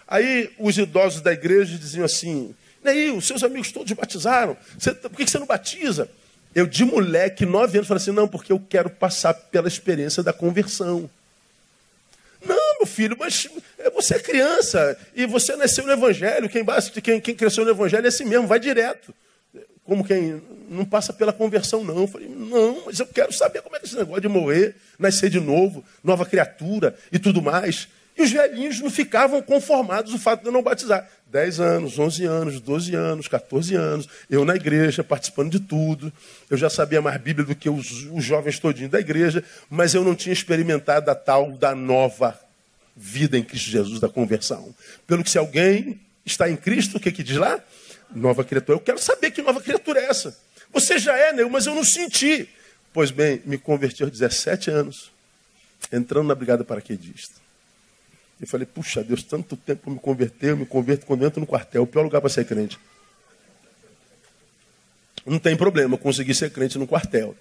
Aí 0.05 0.53
os 0.59 0.77
idosos 0.77 1.21
da 1.21 1.31
igreja 1.31 1.77
diziam 1.77 2.03
assim: 2.03 2.53
Neil, 2.83 3.15
os 3.15 3.25
seus 3.25 3.41
amigos 3.41 3.71
todos 3.71 3.91
batizaram, 3.93 4.57
você, 4.77 4.93
por 4.93 5.11
que 5.11 5.25
você 5.25 5.39
não 5.39 5.47
batiza? 5.47 6.09
Eu, 6.53 6.67
de 6.67 6.83
moleque, 6.83 7.45
nove 7.45 7.77
anos, 7.77 7.87
falei 7.87 8.01
assim: 8.01 8.11
não, 8.11 8.27
porque 8.27 8.51
eu 8.51 8.59
quero 8.59 8.89
passar 8.89 9.33
pela 9.33 9.69
experiência 9.69 10.21
da 10.21 10.33
conversão. 10.33 11.09
Meu 12.77 12.87
filho, 12.87 13.15
mas 13.19 13.47
você 13.93 14.15
é 14.15 14.19
criança 14.19 14.97
e 15.15 15.25
você 15.25 15.55
nasceu 15.55 15.85
no 15.85 15.91
Evangelho. 15.91 16.49
Quem, 16.49 16.65
quem, 17.01 17.21
quem 17.21 17.35
cresceu 17.35 17.63
no 17.63 17.71
Evangelho 17.71 18.05
é 18.05 18.09
assim 18.09 18.25
mesmo, 18.25 18.47
vai 18.47 18.59
direto. 18.59 19.13
Como 19.83 20.03
quem 20.03 20.41
não 20.69 20.85
passa 20.85 21.11
pela 21.11 21.33
conversão, 21.33 21.83
não. 21.83 21.99
Eu 21.99 22.07
falei, 22.07 22.29
não, 22.29 22.83
mas 22.85 22.99
eu 22.99 23.05
quero 23.05 23.33
saber 23.33 23.61
como 23.61 23.75
é 23.75 23.79
que 23.79 23.85
esse 23.85 23.95
negócio 23.95 24.21
de 24.21 24.27
morrer, 24.27 24.75
nascer 24.97 25.29
de 25.29 25.39
novo, 25.39 25.83
nova 26.03 26.25
criatura 26.25 26.95
e 27.11 27.19
tudo 27.19 27.41
mais. 27.41 27.87
E 28.17 28.23
os 28.23 28.31
velhinhos 28.31 28.79
não 28.79 28.89
ficavam 28.89 29.41
conformados 29.41 30.13
o 30.13 30.19
fato 30.19 30.41
de 30.41 30.47
eu 30.47 30.51
não 30.51 30.61
batizar. 30.61 31.09
10 31.27 31.59
anos, 31.59 31.97
11 31.97 32.25
anos, 32.25 32.59
12 32.59 32.95
anos, 32.95 33.27
14 33.27 33.75
anos, 33.75 34.07
eu 34.29 34.43
na 34.43 34.55
igreja, 34.55 35.03
participando 35.03 35.51
de 35.51 35.59
tudo. 35.59 36.11
Eu 36.49 36.57
já 36.57 36.69
sabia 36.69 37.01
mais 37.01 37.19
Bíblia 37.21 37.45
do 37.45 37.55
que 37.55 37.69
os, 37.69 38.05
os 38.11 38.23
jovens 38.23 38.59
todinhos 38.59 38.91
da 38.91 38.99
igreja, 38.99 39.43
mas 39.69 39.93
eu 39.93 40.03
não 40.03 40.13
tinha 40.13 40.33
experimentado 40.33 41.09
a 41.09 41.15
tal 41.15 41.51
da 41.53 41.73
nova 41.73 42.37
vida 42.95 43.37
em 43.37 43.43
Cristo 43.43 43.69
Jesus, 43.69 43.99
da 43.99 44.09
conversão. 44.09 44.73
Pelo 45.07 45.23
que 45.23 45.29
se 45.29 45.37
alguém 45.37 45.99
está 46.25 46.49
em 46.49 46.55
Cristo, 46.55 46.97
o 46.97 46.99
que, 46.99 47.11
que 47.11 47.23
diz 47.23 47.37
lá? 47.37 47.59
Nova 48.13 48.43
criatura. 48.43 48.77
Eu 48.77 48.81
quero 48.81 48.99
saber 48.99 49.31
que 49.31 49.41
nova 49.41 49.61
criatura 49.61 49.99
é 49.99 50.05
essa. 50.05 50.37
Você 50.73 50.99
já 50.99 51.15
é, 51.17 51.33
né? 51.33 51.43
mas 51.45 51.65
eu 51.65 51.75
não 51.75 51.83
senti. 51.83 52.47
Pois 52.93 53.11
bem, 53.11 53.41
me 53.45 53.57
converti 53.57 54.03
aos 54.03 54.11
17 54.11 54.69
anos, 54.69 55.11
entrando 55.91 56.27
na 56.27 56.35
Brigada 56.35 56.63
Paraquedista. 56.63 57.35
Eu 58.39 58.47
falei, 58.47 58.65
puxa 58.65 59.03
Deus, 59.03 59.23
tanto 59.23 59.55
tempo 59.55 59.83
para 59.83 59.93
me 59.93 59.99
converter, 59.99 60.49
eu 60.49 60.57
me 60.57 60.65
converto 60.65 61.05
quando 61.05 61.25
entro 61.25 61.39
no 61.39 61.45
quartel, 61.45 61.83
o 61.83 61.87
pior 61.87 62.01
lugar 62.01 62.19
para 62.19 62.29
ser 62.29 62.45
crente. 62.45 62.77
Não 65.25 65.37
tem 65.37 65.55
problema, 65.55 65.93
eu 65.93 65.97
consegui 65.99 66.33
ser 66.33 66.51
crente 66.51 66.77
no 66.77 66.87
quartel. 66.87 67.35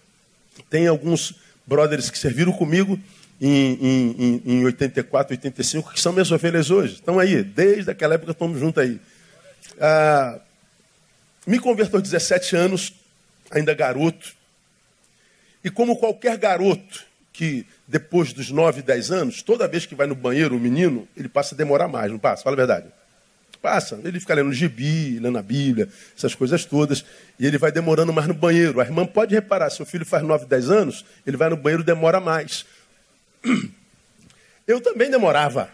Tem 0.68 0.86
alguns 0.86 1.34
brothers 1.66 2.10
que 2.10 2.18
serviram 2.18 2.52
comigo 2.52 3.00
em, 3.40 3.78
em, 3.80 4.42
em 4.44 4.64
84, 4.64 5.34
85, 5.34 5.92
que 5.92 6.00
são 6.00 6.12
minhas 6.12 6.30
ovelhas 6.30 6.70
hoje. 6.70 6.94
Estão 6.94 7.18
aí, 7.18 7.42
desde 7.42 7.90
aquela 7.90 8.14
época 8.14 8.32
estamos 8.32 8.60
juntos 8.60 8.82
aí. 8.82 9.00
Ah, 9.80 10.38
me 11.46 11.58
converto 11.58 11.96
aos 11.96 12.02
17 12.02 12.54
anos, 12.54 12.92
ainda 13.50 13.72
garoto. 13.72 14.34
E 15.64 15.70
como 15.70 15.96
qualquer 15.96 16.36
garoto 16.36 17.04
que 17.32 17.66
depois 17.88 18.32
dos 18.32 18.50
9, 18.50 18.82
10 18.82 19.10
anos, 19.10 19.42
toda 19.42 19.66
vez 19.66 19.86
que 19.86 19.94
vai 19.94 20.06
no 20.06 20.14
banheiro 20.14 20.56
o 20.56 20.60
menino, 20.60 21.08
ele 21.16 21.28
passa 21.28 21.54
a 21.54 21.58
demorar 21.58 21.88
mais, 21.88 22.10
não 22.10 22.18
passa? 22.18 22.42
Fala 22.42 22.54
a 22.54 22.58
verdade. 22.58 22.86
Passa. 23.62 23.98
Ele 24.04 24.20
fica 24.20 24.34
lendo 24.34 24.52
gibi, 24.52 25.18
lendo 25.18 25.38
a 25.38 25.42
Bíblia, 25.42 25.88
essas 26.16 26.34
coisas 26.34 26.64
todas, 26.64 27.04
e 27.38 27.46
ele 27.46 27.58
vai 27.58 27.72
demorando 27.72 28.12
mais 28.12 28.28
no 28.28 28.34
banheiro. 28.34 28.80
A 28.80 28.84
irmã 28.84 29.06
pode 29.06 29.34
reparar, 29.34 29.70
se 29.70 29.82
o 29.82 29.86
filho 29.86 30.04
faz 30.04 30.22
9, 30.22 30.46
10 30.46 30.70
anos, 30.70 31.04
ele 31.26 31.36
vai 31.36 31.48
no 31.48 31.56
banheiro 31.56 31.82
demora 31.82 32.20
mais. 32.20 32.64
Eu 34.66 34.80
também 34.80 35.10
demorava. 35.10 35.70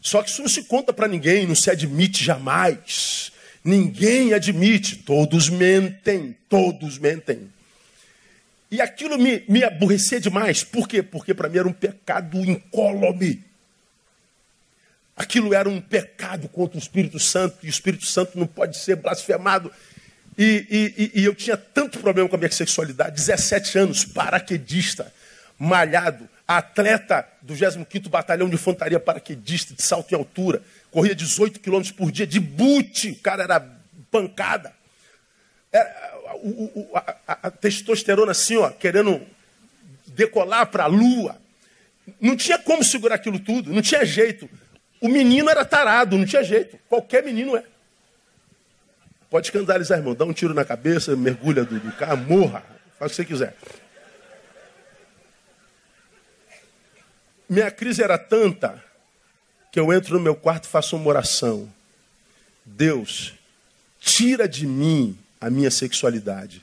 Só 0.00 0.22
que 0.22 0.30
isso 0.30 0.42
não 0.42 0.48
se 0.48 0.64
conta 0.64 0.92
para 0.92 1.08
ninguém, 1.08 1.46
não 1.46 1.54
se 1.54 1.70
admite 1.70 2.24
jamais. 2.24 3.32
Ninguém 3.64 4.32
admite, 4.32 4.96
todos 4.96 5.48
mentem, 5.48 6.36
todos 6.48 6.98
mentem. 6.98 7.50
E 8.70 8.80
aquilo 8.80 9.18
me, 9.18 9.42
me 9.48 9.64
aborrecia 9.64 10.20
demais. 10.20 10.62
Por 10.62 10.86
quê? 10.86 11.02
Porque 11.02 11.34
para 11.34 11.48
mim 11.48 11.58
era 11.58 11.68
um 11.68 11.72
pecado 11.72 12.38
incólume. 12.38 13.44
Aquilo 15.16 15.52
era 15.52 15.68
um 15.68 15.80
pecado 15.80 16.48
contra 16.48 16.76
o 16.76 16.80
Espírito 16.80 17.18
Santo, 17.18 17.58
e 17.62 17.66
o 17.66 17.70
Espírito 17.70 18.06
Santo 18.06 18.38
não 18.38 18.46
pode 18.46 18.76
ser 18.76 18.96
blasfemado. 18.96 19.72
E, 20.36 20.94
e, 21.14 21.20
e 21.20 21.24
eu 21.24 21.34
tinha 21.34 21.56
tanto 21.56 21.98
problema 21.98 22.28
com 22.28 22.36
a 22.36 22.38
minha 22.38 22.50
sexualidade, 22.52 23.16
17 23.16 23.78
anos, 23.78 24.04
paraquedista, 24.04 25.12
malhado, 25.58 26.28
atleta 26.48 27.28
do 27.42 27.54
25º 27.54 28.08
Batalhão 28.08 28.48
de 28.48 28.54
Infantaria 28.54 28.98
Paraquedista, 28.98 29.74
de 29.74 29.82
salto 29.82 30.10
em 30.12 30.16
altura, 30.16 30.62
corria 30.90 31.14
18 31.14 31.60
quilômetros 31.60 31.92
por 31.92 32.10
dia, 32.10 32.26
de 32.26 32.40
boot, 32.40 33.10
o 33.10 33.16
cara 33.16 33.42
era 33.42 33.60
pancada. 34.10 34.72
Era, 35.70 36.14
o, 36.36 36.80
o, 36.80 36.96
a, 36.96 37.16
a, 37.26 37.50
testosterona 37.50 38.32
assim, 38.32 38.56
ó, 38.56 38.70
querendo 38.70 39.20
decolar 40.06 40.66
para 40.68 40.84
a 40.84 40.86
lua. 40.86 41.36
Não 42.18 42.34
tinha 42.34 42.58
como 42.58 42.82
segurar 42.82 43.16
aquilo 43.16 43.38
tudo, 43.38 43.70
não 43.70 43.82
tinha 43.82 44.04
jeito. 44.06 44.48
O 45.02 45.08
menino 45.08 45.50
era 45.50 45.66
tarado, 45.66 46.16
não 46.16 46.24
tinha 46.24 46.42
jeito. 46.42 46.78
Qualquer 46.88 47.22
menino 47.22 47.54
é. 47.54 47.62
Pode 49.28 49.48
escandalizar, 49.48 49.98
irmão. 49.98 50.14
Dá 50.14 50.24
um 50.24 50.32
tiro 50.32 50.54
na 50.54 50.64
cabeça, 50.64 51.14
mergulha 51.14 51.64
do, 51.64 51.78
do 51.78 51.92
carro, 51.92 52.16
morra. 52.16 52.64
Faz 52.98 53.12
o 53.12 53.14
que 53.14 53.16
você 53.16 53.24
quiser. 53.26 53.54
Minha 57.48 57.70
crise 57.70 58.02
era 58.02 58.18
tanta 58.18 58.84
que 59.72 59.80
eu 59.80 59.92
entro 59.92 60.14
no 60.14 60.20
meu 60.20 60.34
quarto 60.34 60.64
e 60.64 60.68
faço 60.68 60.96
uma 60.96 61.08
oração. 61.08 61.72
Deus, 62.64 63.34
tira 63.98 64.48
de 64.48 64.66
mim 64.66 65.18
a 65.40 65.48
minha 65.48 65.70
sexualidade. 65.70 66.62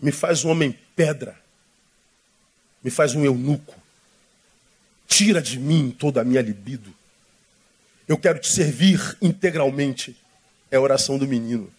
Me 0.00 0.10
faz 0.10 0.44
um 0.44 0.50
homem 0.50 0.76
pedra. 0.96 1.38
Me 2.82 2.90
faz 2.90 3.14
um 3.14 3.24
eunuco. 3.24 3.74
Tira 5.06 5.40
de 5.40 5.58
mim 5.58 5.94
toda 5.96 6.20
a 6.20 6.24
minha 6.24 6.42
libido. 6.42 6.92
Eu 8.08 8.18
quero 8.18 8.40
te 8.40 8.50
servir 8.50 9.16
integralmente. 9.22 10.16
É 10.70 10.76
a 10.76 10.80
oração 10.80 11.18
do 11.18 11.28
menino. 11.28 11.72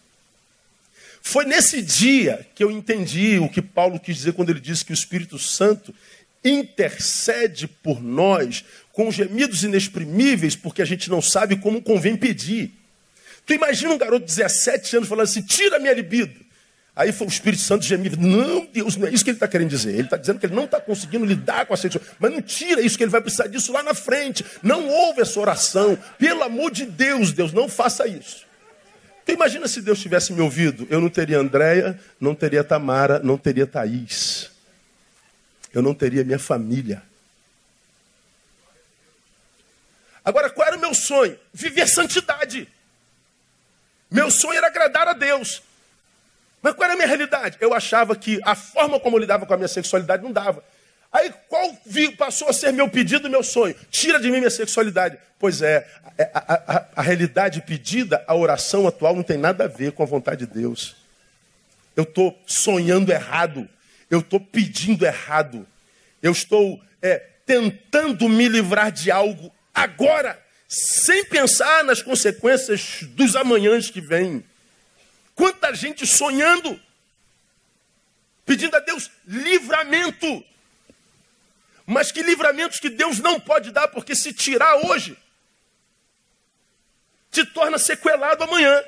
Foi 1.20 1.44
nesse 1.44 1.82
dia 1.82 2.46
que 2.54 2.62
eu 2.62 2.70
entendi 2.70 3.38
o 3.38 3.48
que 3.48 3.60
Paulo 3.60 3.98
quis 3.98 4.16
dizer 4.16 4.34
quando 4.34 4.50
ele 4.50 4.60
disse 4.60 4.84
que 4.84 4.92
o 4.92 4.94
Espírito 4.94 5.38
Santo 5.38 5.94
intercede 6.44 7.66
por 7.66 8.02
nós 8.02 8.64
com 8.92 9.10
gemidos 9.10 9.64
inexprimíveis, 9.64 10.54
porque 10.54 10.82
a 10.82 10.84
gente 10.84 11.10
não 11.10 11.22
sabe 11.22 11.56
como 11.56 11.82
convém 11.82 12.16
pedir. 12.16 12.72
Tu 13.46 13.54
imagina 13.54 13.92
um 13.92 13.98
garoto 13.98 14.26
de 14.26 14.34
17 14.34 14.96
anos 14.96 15.08
falando 15.08 15.24
assim: 15.24 15.42
tira 15.42 15.78
minha 15.78 15.92
libido. 15.92 16.44
Aí 16.96 17.10
foi 17.10 17.26
o 17.26 17.28
Espírito 17.28 17.60
Santo 17.60 17.84
gemido. 17.84 18.16
Não, 18.16 18.66
Deus, 18.72 18.96
não 18.96 19.08
é 19.08 19.10
isso 19.10 19.24
que 19.24 19.30
ele 19.30 19.36
está 19.36 19.48
querendo 19.48 19.68
dizer. 19.68 19.90
Ele 19.90 20.02
está 20.02 20.16
dizendo 20.16 20.38
que 20.38 20.46
ele 20.46 20.54
não 20.54 20.64
está 20.64 20.80
conseguindo 20.80 21.24
lidar 21.24 21.66
com 21.66 21.74
a 21.74 21.76
sexualidade. 21.76 22.16
Mas 22.20 22.30
não 22.30 22.40
tira 22.40 22.80
isso, 22.80 22.96
que 22.96 23.02
ele 23.02 23.10
vai 23.10 23.20
precisar 23.20 23.48
disso 23.48 23.72
lá 23.72 23.82
na 23.82 23.94
frente. 23.94 24.44
Não 24.62 24.88
ouve 24.88 25.20
essa 25.20 25.40
oração. 25.40 25.98
Pelo 26.18 26.44
amor 26.44 26.70
de 26.70 26.86
Deus, 26.86 27.32
Deus, 27.32 27.52
não 27.52 27.68
faça 27.68 28.06
isso. 28.06 28.46
Tu 29.26 29.32
imagina 29.32 29.66
se 29.66 29.82
Deus 29.82 29.98
tivesse 29.98 30.32
me 30.32 30.40
ouvido. 30.40 30.86
Eu 30.88 31.00
não 31.00 31.08
teria 31.08 31.38
Andréia, 31.38 31.98
não 32.20 32.32
teria 32.32 32.62
Tamara, 32.62 33.18
não 33.18 33.36
teria 33.36 33.66
Thaís. 33.66 34.53
Eu 35.74 35.82
não 35.82 35.92
teria 35.92 36.24
minha 36.24 36.38
família. 36.38 37.02
Agora, 40.24 40.48
qual 40.48 40.66
era 40.68 40.76
o 40.76 40.80
meu 40.80 40.94
sonho? 40.94 41.38
Viver 41.52 41.86
santidade. 41.88 42.68
Meu 44.10 44.30
sonho 44.30 44.56
era 44.56 44.68
agradar 44.68 45.08
a 45.08 45.12
Deus. 45.12 45.62
Mas 46.62 46.74
qual 46.74 46.84
era 46.84 46.94
a 46.94 46.96
minha 46.96 47.08
realidade? 47.08 47.58
Eu 47.60 47.74
achava 47.74 48.16
que 48.16 48.40
a 48.44 48.54
forma 48.54 48.98
como 48.98 49.16
eu 49.16 49.20
lidava 49.20 49.44
com 49.44 49.52
a 49.52 49.56
minha 49.56 49.68
sexualidade 49.68 50.22
não 50.22 50.32
dava. 50.32 50.64
Aí 51.12 51.32
qual 51.48 51.76
passou 52.16 52.48
a 52.48 52.52
ser 52.52 52.72
meu 52.72 52.88
pedido, 52.88 53.28
meu 53.28 53.42
sonho? 53.42 53.74
Tira 53.90 54.18
de 54.18 54.30
mim 54.30 54.38
minha 54.38 54.50
sexualidade. 54.50 55.18
Pois 55.38 55.60
é, 55.60 55.86
a, 56.32 56.38
a, 56.38 56.76
a, 56.76 56.86
a 56.96 57.02
realidade 57.02 57.60
pedida, 57.62 58.24
a 58.26 58.34
oração 58.34 58.86
atual 58.86 59.14
não 59.14 59.22
tem 59.22 59.36
nada 59.36 59.64
a 59.64 59.68
ver 59.68 59.92
com 59.92 60.02
a 60.02 60.06
vontade 60.06 60.46
de 60.46 60.54
Deus. 60.54 60.96
Eu 61.94 62.04
estou 62.04 62.36
sonhando 62.46 63.12
errado. 63.12 63.68
Eu 64.10 64.20
estou 64.20 64.40
pedindo 64.40 65.04
errado. 65.04 65.66
Eu 66.22 66.32
estou 66.32 66.82
é, 67.02 67.18
tentando 67.46 68.28
me 68.28 68.48
livrar 68.48 68.90
de 68.90 69.10
algo 69.10 69.52
agora 69.74 70.42
sem 70.68 71.24
pensar 71.24 71.84
nas 71.84 72.02
consequências 72.02 73.02
dos 73.10 73.36
amanhãs 73.36 73.90
que 73.90 74.00
vêm. 74.00 74.44
Quanta 75.34 75.74
gente 75.74 76.06
sonhando, 76.06 76.80
pedindo 78.44 78.76
a 78.76 78.80
Deus 78.80 79.10
livramento. 79.26 80.44
Mas 81.86 82.10
que 82.10 82.22
livramentos 82.22 82.80
que 82.80 82.88
Deus 82.88 83.18
não 83.18 83.38
pode 83.38 83.70
dar, 83.70 83.88
porque 83.88 84.14
se 84.14 84.32
tirar 84.32 84.86
hoje, 84.86 85.18
te 87.30 87.44
torna 87.44 87.78
sequelado 87.78 88.44
amanhã. 88.44 88.82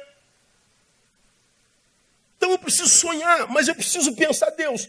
Então 2.37 2.51
eu 2.53 2.59
preciso 2.59 2.89
sonhar, 2.89 3.49
mas 3.49 3.69
eu 3.69 3.75
preciso 3.75 4.15
pensar, 4.15 4.51
Deus, 4.51 4.89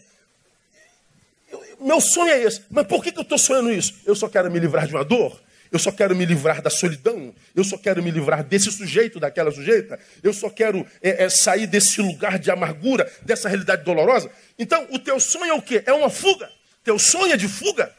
meu 1.80 2.00
sonho 2.00 2.30
é 2.30 2.42
esse. 2.42 2.62
Mas 2.70 2.86
por 2.86 3.02
que, 3.02 3.12
que 3.12 3.18
eu 3.18 3.22
estou 3.22 3.38
sonhando 3.38 3.72
isso? 3.72 3.94
Eu 4.04 4.14
só 4.14 4.28
quero 4.28 4.50
me 4.50 4.58
livrar 4.58 4.86
de 4.86 4.94
uma 4.94 5.04
dor? 5.04 5.40
Eu 5.70 5.78
só 5.78 5.92
quero 5.92 6.16
me 6.16 6.24
livrar 6.24 6.62
da 6.62 6.70
solidão. 6.70 7.34
Eu 7.54 7.62
só 7.62 7.76
quero 7.76 8.02
me 8.02 8.10
livrar 8.10 8.42
desse 8.42 8.70
sujeito, 8.70 9.20
daquela 9.20 9.50
sujeita. 9.50 9.98
Eu 10.22 10.32
só 10.32 10.48
quero 10.48 10.86
é, 11.02 11.24
é, 11.24 11.28
sair 11.28 11.66
desse 11.66 12.00
lugar 12.00 12.38
de 12.38 12.50
amargura, 12.50 13.10
dessa 13.22 13.48
realidade 13.48 13.84
dolorosa. 13.84 14.30
Então, 14.58 14.86
o 14.90 14.98
teu 14.98 15.20
sonho 15.20 15.52
é 15.52 15.54
o 15.54 15.62
quê? 15.62 15.82
É 15.84 15.92
uma 15.92 16.08
fuga. 16.08 16.50
Teu 16.82 16.98
sonho 16.98 17.32
é 17.34 17.36
de 17.36 17.48
fuga? 17.48 17.94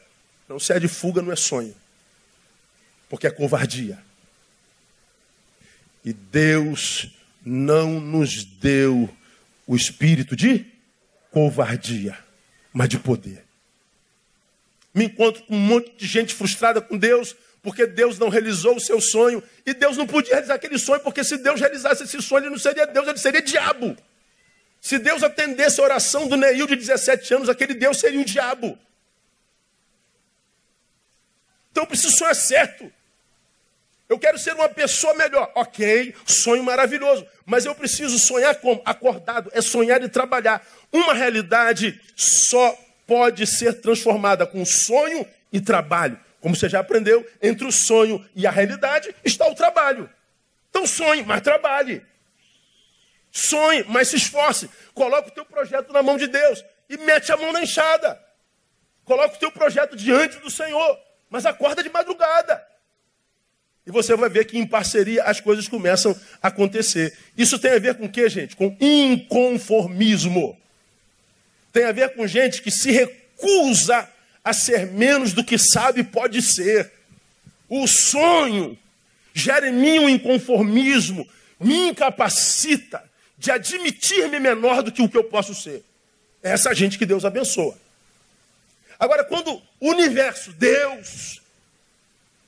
Não, 0.48 0.58
se 0.58 0.72
é 0.72 0.80
de 0.80 0.88
fuga, 0.88 1.22
não 1.22 1.32
é 1.32 1.36
sonho. 1.36 1.74
Porque 3.08 3.26
é 3.26 3.30
covardia. 3.30 3.98
E 6.04 6.12
Deus 6.12 7.10
não 7.44 8.00
nos 8.00 8.44
deu 8.44 9.08
o 9.66 9.76
espírito 9.76 10.34
de 10.34 10.66
covardia, 11.30 12.18
mas 12.72 12.88
de 12.88 12.98
poder. 12.98 13.49
Me 14.94 15.04
encontro 15.04 15.42
com 15.44 15.54
um 15.54 15.58
monte 15.58 15.92
de 15.96 16.06
gente 16.06 16.34
frustrada 16.34 16.80
com 16.80 16.96
Deus, 16.96 17.36
porque 17.62 17.86
Deus 17.86 18.18
não 18.18 18.28
realizou 18.28 18.76
o 18.76 18.80
seu 18.80 19.00
sonho. 19.00 19.42
E 19.64 19.72
Deus 19.72 19.96
não 19.96 20.06
podia 20.06 20.34
realizar 20.34 20.54
aquele 20.54 20.78
sonho, 20.78 21.00
porque 21.00 21.22
se 21.22 21.36
Deus 21.38 21.60
realizasse 21.60 22.04
esse 22.04 22.20
sonho, 22.20 22.44
ele 22.44 22.50
não 22.50 22.58
seria 22.58 22.86
Deus, 22.86 23.06
ele 23.06 23.18
seria 23.18 23.42
diabo. 23.42 23.96
Se 24.80 24.98
Deus 24.98 25.22
atendesse 25.22 25.80
a 25.80 25.84
oração 25.84 26.26
do 26.26 26.36
Neil 26.36 26.66
de 26.66 26.76
17 26.76 27.34
anos, 27.34 27.48
aquele 27.48 27.74
Deus 27.74 27.98
seria 27.98 28.20
o 28.20 28.24
diabo. 28.24 28.78
Então 31.70 31.84
eu 31.84 31.86
preciso 31.86 32.16
sonhar 32.16 32.34
certo. 32.34 32.90
Eu 34.08 34.18
quero 34.18 34.38
ser 34.38 34.54
uma 34.54 34.68
pessoa 34.68 35.14
melhor. 35.14 35.52
Ok, 35.54 36.14
sonho 36.26 36.64
maravilhoso. 36.64 37.24
Mas 37.46 37.64
eu 37.64 37.74
preciso 37.76 38.18
sonhar 38.18 38.56
como? 38.56 38.82
Acordado. 38.84 39.50
É 39.54 39.60
sonhar 39.60 40.02
e 40.02 40.08
trabalhar. 40.08 40.66
Uma 40.92 41.14
realidade 41.14 42.00
só 42.16 42.76
pode 43.10 43.44
ser 43.44 43.80
transformada 43.80 44.46
com 44.46 44.64
sonho 44.64 45.26
e 45.52 45.60
trabalho. 45.60 46.16
Como 46.40 46.54
você 46.54 46.68
já 46.68 46.78
aprendeu, 46.78 47.28
entre 47.42 47.66
o 47.66 47.72
sonho 47.72 48.24
e 48.36 48.46
a 48.46 48.52
realidade 48.52 49.12
está 49.24 49.48
o 49.48 49.54
trabalho. 49.56 50.08
Então 50.70 50.86
sonhe, 50.86 51.24
mas 51.24 51.40
trabalhe. 51.40 52.06
Sonhe, 53.32 53.84
mas 53.88 54.06
se 54.06 54.16
esforce. 54.16 54.70
Coloque 54.94 55.30
o 55.30 55.34
teu 55.34 55.44
projeto 55.44 55.92
na 55.92 56.04
mão 56.04 56.16
de 56.16 56.28
Deus 56.28 56.64
e 56.88 56.96
mete 56.98 57.32
a 57.32 57.36
mão 57.36 57.52
na 57.52 57.60
enxada. 57.60 58.16
Coloque 59.04 59.34
o 59.34 59.40
teu 59.40 59.50
projeto 59.50 59.96
diante 59.96 60.38
do 60.38 60.48
Senhor, 60.48 60.96
mas 61.28 61.44
acorda 61.44 61.82
de 61.82 61.90
madrugada. 61.90 62.64
E 63.84 63.90
você 63.90 64.14
vai 64.14 64.30
ver 64.30 64.44
que 64.44 64.56
em 64.56 64.64
parceria 64.64 65.24
as 65.24 65.40
coisas 65.40 65.66
começam 65.66 66.16
a 66.40 66.46
acontecer. 66.46 67.12
Isso 67.36 67.58
tem 67.58 67.72
a 67.72 67.78
ver 67.80 67.96
com 67.96 68.04
o 68.04 68.08
que, 68.08 68.28
gente? 68.28 68.54
Com 68.54 68.76
inconformismo. 68.80 70.59
Tem 71.72 71.84
a 71.84 71.92
ver 71.92 72.14
com 72.14 72.26
gente 72.26 72.62
que 72.62 72.70
se 72.70 72.90
recusa 72.90 74.08
a 74.44 74.52
ser 74.52 74.86
menos 74.86 75.32
do 75.32 75.44
que 75.44 75.58
sabe 75.58 76.02
pode 76.02 76.42
ser. 76.42 76.90
O 77.68 77.86
sonho 77.86 78.76
gera 79.32 79.68
em 79.68 79.72
mim 79.72 79.98
um 80.00 80.08
inconformismo, 80.08 81.28
me 81.58 81.88
incapacita 81.88 83.02
de 83.38 83.50
admitir-me 83.50 84.40
menor 84.40 84.82
do 84.82 84.92
que 84.92 85.02
o 85.02 85.08
que 85.08 85.16
eu 85.16 85.24
posso 85.24 85.54
ser. 85.54 85.82
É 86.42 86.50
essa 86.50 86.74
gente 86.74 86.98
que 86.98 87.06
Deus 87.06 87.24
abençoa. 87.24 87.76
Agora, 88.98 89.24
quando 89.24 89.62
o 89.80 89.90
universo, 89.90 90.52
Deus, 90.52 91.40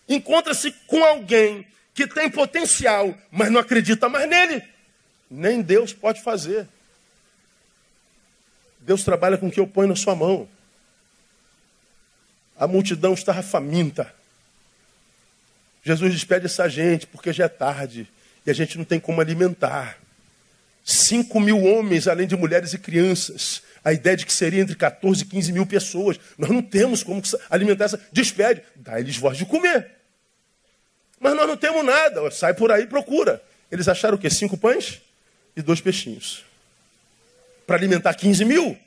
encontra-se 0.09 0.73
com 0.87 1.03
alguém 1.03 1.67
que 1.95 2.07
tem 2.07 2.31
potencial, 2.31 3.17
mas 3.31 3.51
não 3.51 3.61
acredita 3.61 4.09
mais 4.09 4.29
nele, 4.29 4.63
nem 5.31 5.63
Deus 5.63 5.93
pode 5.93 6.23
fazer. 6.23 6.67
Deus 8.83 9.05
trabalha 9.05 9.38
com 9.38 9.49
o 9.49 9.51
que 9.51 9.61
eu 9.61 9.66
ponho 9.66 9.88
na 9.88 9.97
sua 9.97 10.14
mão. 10.14 10.49
A 12.57 12.66
multidão 12.66 13.14
estava 13.14 13.42
faminta. 13.42 14.12
Jesus 15.85 16.12
despede 16.12 16.47
essa 16.47 16.68
gente 16.68 17.07
porque 17.07 17.33
já 17.33 17.45
é 17.45 17.49
tarde 17.49 18.09
e 18.47 18.51
a 18.51 18.55
gente 18.55 18.77
não 18.79 18.85
tem 18.85 19.01
como 19.01 19.21
alimentar. 19.21 19.99
Cinco 20.85 21.40
mil 21.40 21.62
homens, 21.62 22.09
além 22.09 22.27
de 22.27 22.37
mulheres 22.37 22.73
e 22.73 22.79
crianças. 22.79 23.62
A 23.85 23.92
ideia 23.92 24.16
de 24.16 24.27
que 24.27 24.33
seria 24.33 24.61
entre 24.61 24.75
14 24.77 25.23
e 25.23 25.27
15 25.27 25.53
mil 25.53 25.66
pessoas. 25.66 26.18
Nós 26.37 26.51
não 26.51 26.62
temos 26.62 27.03
como 27.03 27.23
alimentar 27.51 27.85
essa. 27.85 28.01
Despede. 28.12 28.62
Dá-lhes 28.77 29.16
voz 29.16 29.37
de 29.38 29.45
comer. 29.45 29.90
Mas 31.21 31.35
nós 31.35 31.47
não 31.47 31.57
temos 31.57 31.85
nada. 31.85 32.29
Sai 32.31 32.55
por 32.55 32.71
aí 32.73 32.83
e 32.83 32.87
procura. 32.87 33.42
Eles 33.71 33.88
acharam 33.88 34.16
o 34.16 34.21
quê? 34.21 34.29
Cinco 34.29 34.57
pães 34.57 35.01
e 35.57 35.62
dois 35.62 35.81
peixinhos. 35.81 36.45
Para 37.66 37.77
alimentar 37.77 38.14
15 38.14 38.44
mil? 38.44 38.79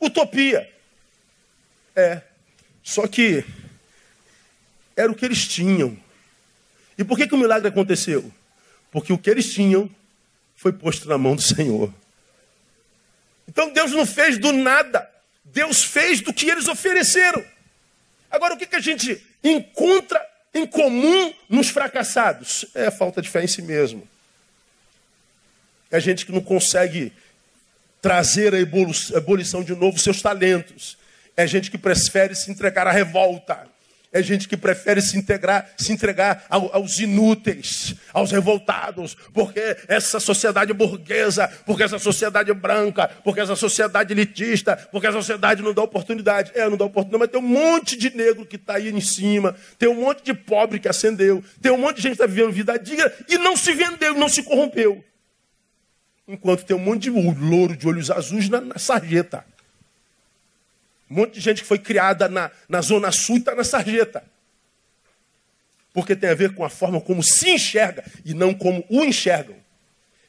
Utopia. 0.00 0.68
É. 1.94 2.22
Só 2.82 3.06
que 3.06 3.44
era 4.96 5.10
o 5.10 5.14
que 5.14 5.24
eles 5.24 5.46
tinham. 5.46 5.96
E 6.96 7.04
por 7.04 7.16
que, 7.16 7.26
que 7.26 7.34
o 7.34 7.38
milagre 7.38 7.68
aconteceu? 7.68 8.30
Porque 8.90 9.12
o 9.12 9.18
que 9.18 9.30
eles 9.30 9.52
tinham 9.52 9.90
foi 10.56 10.72
posto 10.72 11.08
na 11.08 11.16
mão 11.16 11.34
do 11.34 11.42
Senhor. 11.42 11.92
Então 13.48 13.72
Deus 13.72 13.92
não 13.92 14.04
fez 14.04 14.38
do 14.38 14.52
nada. 14.52 15.08
Deus 15.44 15.82
fez 15.82 16.20
do 16.20 16.32
que 16.32 16.48
eles 16.48 16.68
ofereceram. 16.68 17.44
Agora, 18.30 18.54
o 18.54 18.56
que, 18.56 18.66
que 18.66 18.76
a 18.76 18.80
gente 18.80 19.20
encontra 19.42 20.24
em 20.54 20.66
comum 20.66 21.34
nos 21.48 21.68
fracassados? 21.68 22.66
É 22.74 22.86
a 22.86 22.90
falta 22.90 23.20
de 23.20 23.28
fé 23.28 23.42
em 23.42 23.48
si 23.48 23.62
mesmo. 23.62 24.06
É 25.90 25.96
a 25.96 26.00
gente 26.00 26.24
que 26.24 26.32
não 26.32 26.40
consegue 26.40 27.12
trazer 28.00 28.54
a 28.54 28.58
ebulição 28.58 29.62
de 29.62 29.74
novo 29.74 29.98
seus 29.98 30.22
talentos. 30.22 30.98
É 31.36 31.46
gente 31.46 31.70
que 31.70 31.78
prefere 31.78 32.34
se 32.34 32.50
entregar 32.50 32.86
à 32.86 32.90
revolta. 32.90 33.68
É 34.12 34.20
gente 34.20 34.48
que 34.48 34.56
prefere 34.56 35.00
se, 35.00 35.16
integrar, 35.16 35.70
se 35.76 35.92
entregar 35.92 36.44
aos 36.48 36.98
inúteis, 36.98 37.94
aos 38.12 38.32
revoltados, 38.32 39.16
porque 39.32 39.76
essa 39.86 40.18
sociedade 40.18 40.72
burguesa, 40.72 41.46
porque 41.64 41.84
essa 41.84 41.98
sociedade 41.98 42.52
branca, 42.52 43.08
porque 43.22 43.40
essa 43.40 43.54
sociedade 43.54 44.12
elitista, 44.12 44.76
porque 44.90 45.06
essa 45.06 45.18
sociedade 45.18 45.62
não 45.62 45.72
dá 45.72 45.82
oportunidade. 45.82 46.50
É, 46.56 46.68
não 46.68 46.76
dá 46.76 46.86
oportunidade, 46.86 47.20
mas 47.20 47.30
tem 47.30 47.40
um 47.40 47.54
monte 47.54 47.96
de 47.96 48.14
negro 48.14 48.44
que 48.44 48.56
está 48.56 48.74
aí 48.74 48.88
em 48.88 49.00
cima, 49.00 49.54
tem 49.78 49.88
um 49.88 50.00
monte 50.00 50.24
de 50.24 50.34
pobre 50.34 50.80
que 50.80 50.88
acendeu, 50.88 51.44
tem 51.62 51.70
um 51.70 51.78
monte 51.78 51.96
de 51.96 52.02
gente 52.02 52.16
que 52.16 52.22
está 52.22 52.26
vivendo 52.26 52.50
vida 52.50 52.76
digna 52.80 53.12
e 53.28 53.38
não 53.38 53.56
se 53.56 53.72
vendeu, 53.72 54.14
não 54.14 54.28
se 54.28 54.42
corrompeu. 54.42 55.04
Enquanto 56.30 56.64
tem 56.64 56.76
um 56.76 56.80
monte 56.80 57.02
de 57.02 57.10
louro 57.10 57.76
de 57.76 57.88
olhos 57.88 58.08
azuis 58.08 58.48
na, 58.48 58.60
na 58.60 58.78
sarjeta. 58.78 59.44
Um 61.10 61.16
monte 61.16 61.32
de 61.34 61.40
gente 61.40 61.62
que 61.62 61.66
foi 61.66 61.78
criada 61.78 62.28
na, 62.28 62.52
na 62.68 62.80
Zona 62.80 63.10
Sul 63.10 63.38
está 63.38 63.52
na 63.52 63.64
sarjeta. 63.64 64.22
Porque 65.92 66.14
tem 66.14 66.30
a 66.30 66.34
ver 66.34 66.54
com 66.54 66.64
a 66.64 66.70
forma 66.70 67.00
como 67.00 67.20
se 67.20 67.50
enxerga 67.50 68.04
e 68.24 68.32
não 68.32 68.54
como 68.54 68.84
o 68.88 69.02
enxergam. 69.04 69.56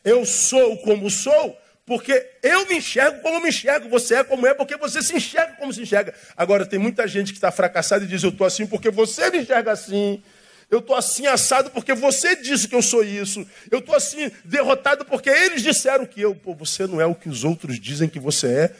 Eu 0.03 0.25
sou 0.25 0.75
como 0.77 1.07
sou 1.07 1.55
porque 1.85 2.25
eu 2.41 2.67
me 2.67 2.77
enxergo 2.77 3.21
como 3.21 3.39
me 3.39 3.49
enxergo. 3.49 3.87
Você 3.89 4.15
é 4.15 4.23
como 4.23 4.47
é 4.47 4.55
porque 4.55 4.77
você 4.77 5.03
se 5.03 5.15
enxerga 5.15 5.53
como 5.57 5.71
se 5.71 5.83
enxerga. 5.83 6.15
Agora, 6.35 6.65
tem 6.65 6.79
muita 6.79 7.07
gente 7.07 7.31
que 7.31 7.37
está 7.37 7.51
fracassada 7.51 8.03
e 8.03 8.07
diz: 8.07 8.23
Eu 8.23 8.29
estou 8.29 8.47
assim 8.47 8.65
porque 8.65 8.89
você 8.89 9.29
me 9.29 9.39
enxerga 9.39 9.71
assim. 9.71 10.23
Eu 10.71 10.79
estou 10.79 10.95
assim 10.95 11.27
assado 11.27 11.69
porque 11.69 11.93
você 11.93 12.33
disse 12.33 12.65
que 12.65 12.73
eu 12.73 12.81
sou 12.81 13.03
isso. 13.03 13.45
Eu 13.69 13.79
estou 13.79 13.93
assim 13.93 14.31
derrotado 14.45 15.03
porque 15.03 15.29
eles 15.29 15.61
disseram 15.61 16.05
que 16.05 16.21
eu. 16.21 16.33
Pô, 16.33 16.55
você 16.55 16.87
não 16.87 17.01
é 17.01 17.05
o 17.05 17.13
que 17.13 17.27
os 17.27 17.43
outros 17.43 17.77
dizem 17.77 18.07
que 18.07 18.21
você 18.21 18.47
é. 18.47 18.75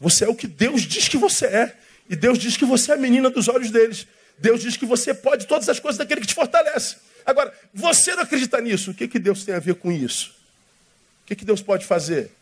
Você 0.00 0.24
é 0.24 0.28
o 0.28 0.34
que 0.34 0.46
Deus 0.46 0.82
diz 0.82 1.08
que 1.08 1.18
você 1.18 1.44
é. 1.44 1.76
E 2.08 2.16
Deus 2.16 2.38
diz 2.38 2.56
que 2.56 2.64
você 2.64 2.92
é 2.92 2.94
a 2.94 2.98
menina 2.98 3.28
dos 3.28 3.46
olhos 3.46 3.70
deles. 3.70 4.06
Deus 4.38 4.62
diz 4.62 4.74
que 4.74 4.86
você 4.86 5.12
pode 5.12 5.46
todas 5.46 5.68
as 5.68 5.78
coisas 5.78 5.98
daquele 5.98 6.22
que 6.22 6.26
te 6.26 6.34
fortalece. 6.34 6.96
Agora, 7.26 7.52
você 7.74 8.14
não 8.14 8.22
acredita 8.22 8.58
nisso. 8.62 8.92
O 8.92 8.94
que, 8.94 9.06
que 9.06 9.18
Deus 9.18 9.44
tem 9.44 9.54
a 9.54 9.60
ver 9.60 9.74
com 9.74 9.92
isso? 9.92 10.34
O 11.22 11.26
que, 11.26 11.36
que 11.36 11.44
Deus 11.44 11.60
pode 11.60 11.84
fazer? 11.84 12.32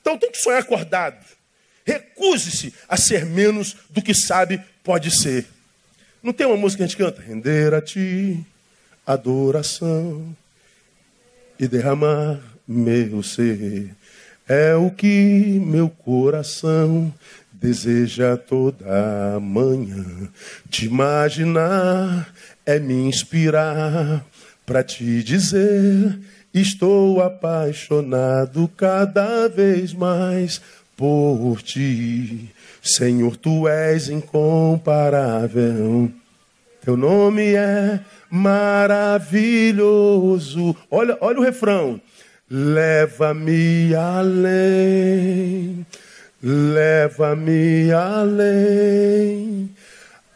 Então 0.00 0.16
tem 0.16 0.30
que 0.30 0.38
sonhar 0.38 0.60
acordado. 0.60 1.22
Recuse-se 1.84 2.72
a 2.88 2.96
ser 2.96 3.26
menos 3.26 3.76
do 3.90 4.00
que 4.00 4.14
sabe 4.14 4.62
pode 4.82 5.10
ser. 5.10 5.46
Não 6.22 6.32
tem 6.32 6.46
uma 6.46 6.56
música 6.56 6.78
que 6.78 6.84
a 6.84 6.86
gente 6.86 6.96
canta? 6.96 7.22
Render 7.22 7.72
a 7.72 7.80
ti 7.80 8.44
adoração 9.06 10.36
e 11.58 11.66
derramar 11.66 12.38
meu 12.68 13.22
ser 13.22 13.94
é 14.46 14.74
o 14.74 14.90
que 14.90 15.60
meu 15.64 15.88
coração 15.88 17.12
deseja 17.52 18.36
toda 18.36 19.38
manhã. 19.40 20.28
Te 20.68 20.86
imaginar 20.86 22.32
é 22.66 22.78
me 22.78 22.94
inspirar 22.94 24.26
para 24.66 24.82
te 24.82 25.22
dizer: 25.22 26.18
estou 26.52 27.22
apaixonado 27.22 28.68
cada 28.76 29.48
vez 29.48 29.92
mais 29.92 30.60
por 30.96 31.62
ti. 31.62 32.50
Senhor, 32.82 33.36
tu 33.36 33.68
és 33.68 34.08
incomparável. 34.08 36.10
Teu 36.82 36.96
nome 36.96 37.54
é 37.54 38.00
maravilhoso. 38.30 40.74
Olha, 40.90 41.18
olha 41.20 41.38
o 41.38 41.42
refrão. 41.42 42.00
Leva-me 42.50 43.94
além, 43.94 45.86
leva-me 46.42 47.92
além, 47.92 49.70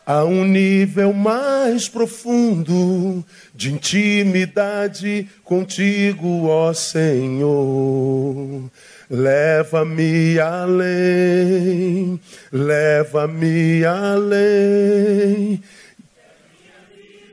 a 0.07 0.25
um 0.25 0.45
nível 0.45 1.13
mais 1.13 1.89
profundo 1.89 3.25
de 3.53 3.73
intimidade 3.73 5.29
contigo, 5.43 6.47
ó 6.47 6.73
Senhor. 6.73 8.71
Leva-me 9.15 10.41
além, 10.41 12.21
leva-me 12.53 13.85
além, 13.85 15.63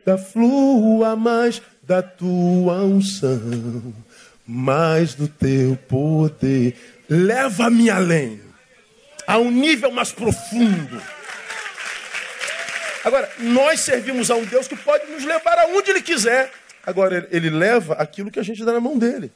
da 0.05 0.17
flua 0.17 1.15
mais 1.15 1.61
da 1.83 2.03
tua 2.03 2.83
unção 2.83 3.93
mais 4.51 5.13
do 5.13 5.27
teu 5.27 5.77
poder. 5.87 6.75
Leva-me 7.09 7.89
além, 7.89 8.41
a 9.25 9.37
um 9.37 9.49
nível 9.49 9.91
mais 9.91 10.11
profundo. 10.11 11.01
Agora, 13.03 13.29
nós 13.39 13.79
servimos 13.79 14.29
a 14.29 14.35
um 14.35 14.45
Deus 14.45 14.67
que 14.67 14.75
pode 14.75 15.09
nos 15.09 15.23
levar 15.23 15.57
aonde 15.59 15.89
Ele 15.89 16.01
quiser. 16.01 16.51
Agora, 16.85 17.27
Ele 17.31 17.49
leva 17.49 17.93
aquilo 17.95 18.29
que 18.29 18.39
a 18.39 18.43
gente 18.43 18.63
dá 18.63 18.73
na 18.73 18.79
mão 18.79 18.97
dele. 18.97 19.31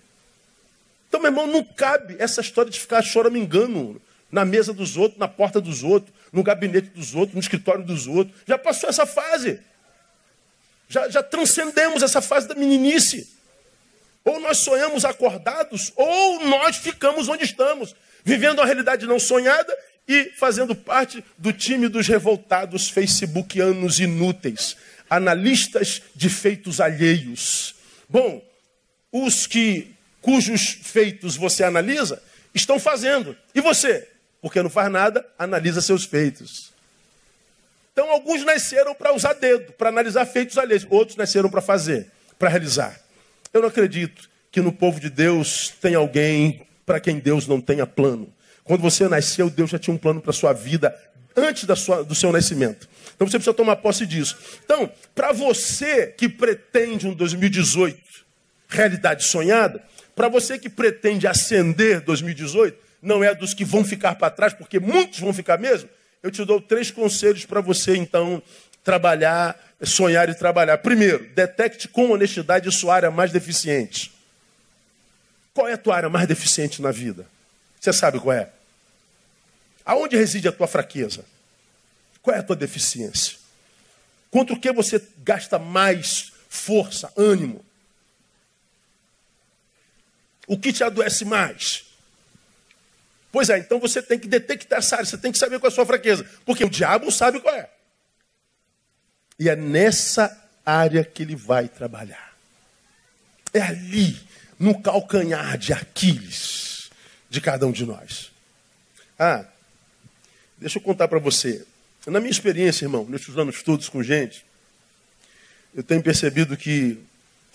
Então, 1.15 1.21
meu 1.21 1.31
irmão, 1.31 1.47
não 1.47 1.63
cabe 1.63 2.17
essa 2.19 2.41
história 2.41 2.69
de 2.69 2.77
ficar 2.77 3.01
choramingando 3.01 4.01
na 4.29 4.43
mesa 4.43 4.73
dos 4.73 4.97
outros, 4.97 5.17
na 5.17 5.29
porta 5.29 5.61
dos 5.61 5.81
outros, 5.81 6.13
no 6.29 6.43
gabinete 6.43 6.89
dos 6.89 7.15
outros, 7.15 7.35
no 7.35 7.39
escritório 7.39 7.85
dos 7.85 8.05
outros. 8.05 8.35
Já 8.45 8.57
passou 8.57 8.89
essa 8.89 9.05
fase. 9.05 9.61
Já, 10.89 11.07
já 11.07 11.23
transcendemos 11.23 12.03
essa 12.03 12.21
fase 12.21 12.49
da 12.49 12.53
meninice. 12.53 13.33
Ou 14.25 14.41
nós 14.41 14.57
sonhamos 14.57 15.05
acordados, 15.05 15.93
ou 15.95 16.43
nós 16.47 16.75
ficamos 16.75 17.29
onde 17.29 17.45
estamos, 17.45 17.95
vivendo 18.25 18.61
a 18.61 18.65
realidade 18.65 19.07
não 19.07 19.17
sonhada 19.17 19.73
e 20.05 20.33
fazendo 20.35 20.75
parte 20.75 21.23
do 21.37 21.53
time 21.53 21.87
dos 21.87 22.09
revoltados 22.09 22.89
facebookianos 22.89 24.01
inúteis, 24.01 24.75
analistas 25.09 26.01
de 26.13 26.27
feitos 26.27 26.81
alheios. 26.81 27.73
Bom, 28.09 28.43
os 29.13 29.47
que 29.47 29.94
cujos 30.25 30.79
feitos 30.81 31.37
você 31.37 31.63
analisa 31.63 32.19
estão 32.51 32.79
fazendo. 32.79 33.37
E 33.53 33.61
você? 33.61 34.07
Porque 34.41 34.59
não 34.63 34.71
faz 34.71 34.91
nada, 34.91 35.23
analisa 35.37 35.81
seus 35.81 36.03
feitos. 36.03 36.73
Então, 37.93 38.09
alguns 38.09 38.43
nasceram 38.43 38.95
para 38.95 39.13
usar 39.13 39.33
dedo, 39.33 39.71
para 39.73 39.89
analisar 39.89 40.25
feitos 40.25 40.57
alheios. 40.57 40.87
Outros 40.89 41.15
nasceram 41.15 41.47
para 41.47 41.61
fazer, 41.61 42.11
para 42.39 42.49
realizar. 42.49 42.99
Eu 43.53 43.61
não 43.61 43.67
acredito 43.67 44.27
que 44.51 44.61
no 44.61 44.71
povo 44.71 44.99
de 44.99 45.11
Deus 45.11 45.71
tem 45.79 45.93
alguém 45.93 46.65
para 46.87 46.99
quem 46.99 47.19
Deus 47.19 47.45
não 47.45 47.61
tenha 47.61 47.85
plano. 47.85 48.27
Quando 48.63 48.81
você 48.81 49.07
nasceu, 49.07 49.47
Deus 49.47 49.69
já 49.69 49.77
tinha 49.77 49.93
um 49.93 49.97
plano 49.97 50.21
para 50.21 50.31
a 50.31 50.33
sua 50.33 50.53
vida 50.53 50.97
antes 51.35 51.65
da 51.65 51.75
sua, 51.75 52.03
do 52.03 52.15
seu 52.15 52.31
nascimento. 52.31 52.89
Então 53.15 53.27
você 53.27 53.37
precisa 53.37 53.53
tomar 53.53 53.75
posse 53.75 54.07
disso. 54.07 54.35
Então, 54.63 54.91
para 55.13 55.31
você 55.31 56.07
que 56.07 56.27
pretende 56.27 57.07
um 57.07 57.13
2018 57.13 58.03
realidade 58.67 59.23
sonhada, 59.23 59.81
para 60.15 60.29
você 60.29 60.57
que 60.57 60.69
pretende 60.69 61.27
ascender 61.27 62.01
2018, 62.01 62.77
não 63.01 63.23
é 63.23 63.35
dos 63.35 63.53
que 63.53 63.65
vão 63.65 63.83
ficar 63.83 64.15
para 64.15 64.31
trás, 64.31 64.53
porque 64.53 64.79
muitos 64.79 65.19
vão 65.19 65.33
ficar 65.33 65.59
mesmo. 65.59 65.89
Eu 66.23 66.31
te 66.31 66.43
dou 66.45 66.61
três 66.61 66.89
conselhos 66.89 67.45
para 67.45 67.61
você, 67.61 67.95
então, 67.95 68.41
trabalhar, 68.83 69.59
sonhar 69.83 70.29
e 70.29 70.33
trabalhar. 70.33 70.77
Primeiro, 70.77 71.27
detecte 71.35 71.87
com 71.87 72.11
honestidade 72.11 72.71
sua 72.71 72.95
área 72.95 73.11
mais 73.11 73.31
deficiente. 73.31 74.11
Qual 75.53 75.67
é 75.67 75.73
a 75.73 75.77
tua 75.77 75.95
área 75.95 76.09
mais 76.09 76.27
deficiente 76.27 76.81
na 76.81 76.91
vida? 76.91 77.27
Você 77.79 77.91
sabe 77.91 78.19
qual 78.19 78.35
é? 78.35 78.49
Aonde 79.85 80.15
reside 80.15 80.47
a 80.47 80.51
tua 80.51 80.67
fraqueza? 80.67 81.25
Qual 82.21 82.35
é 82.35 82.39
a 82.39 82.43
tua 82.43 82.55
deficiência? 82.55 83.37
Contra 84.31 84.55
o 84.55 84.59
que 84.59 84.71
você 84.71 85.01
gasta 85.23 85.57
mais 85.59 86.31
força, 86.49 87.11
ânimo? 87.15 87.64
O 90.47 90.57
que 90.57 90.71
te 90.71 90.83
adoece 90.83 91.25
mais? 91.25 91.85
Pois 93.31 93.49
é, 93.49 93.57
então 93.57 93.79
você 93.79 94.01
tem 94.01 94.17
que 94.17 94.27
detectar 94.27 94.79
essa 94.79 94.95
área, 94.95 95.05
você 95.05 95.17
tem 95.17 95.31
que 95.31 95.37
saber 95.37 95.59
qual 95.59 95.69
é 95.69 95.73
a 95.73 95.75
sua 95.75 95.85
fraqueza, 95.85 96.25
porque 96.45 96.63
o 96.63 96.69
diabo 96.69 97.11
sabe 97.11 97.39
qual 97.39 97.53
é. 97.53 97.69
E 99.37 99.49
é 99.49 99.55
nessa 99.55 100.49
área 100.65 101.03
que 101.03 101.23
ele 101.23 101.35
vai 101.35 101.67
trabalhar. 101.67 102.33
É 103.53 103.61
ali, 103.61 104.17
no 104.57 104.81
calcanhar 104.81 105.57
de 105.57 105.73
Aquiles 105.73 106.89
de 107.29 107.41
cada 107.41 107.67
um 107.67 107.71
de 107.71 107.85
nós. 107.85 108.31
Ah, 109.19 109.45
deixa 110.57 110.77
eu 110.77 110.81
contar 110.81 111.07
para 111.07 111.19
você. 111.19 111.65
Na 112.07 112.19
minha 112.19 112.31
experiência, 112.31 112.85
irmão, 112.85 113.05
nesses 113.09 113.37
anos 113.37 113.61
todos 113.63 113.89
com 113.89 114.01
gente, 114.01 114.45
eu 115.73 115.83
tenho 115.83 116.01
percebido 116.01 116.55
que 116.55 116.97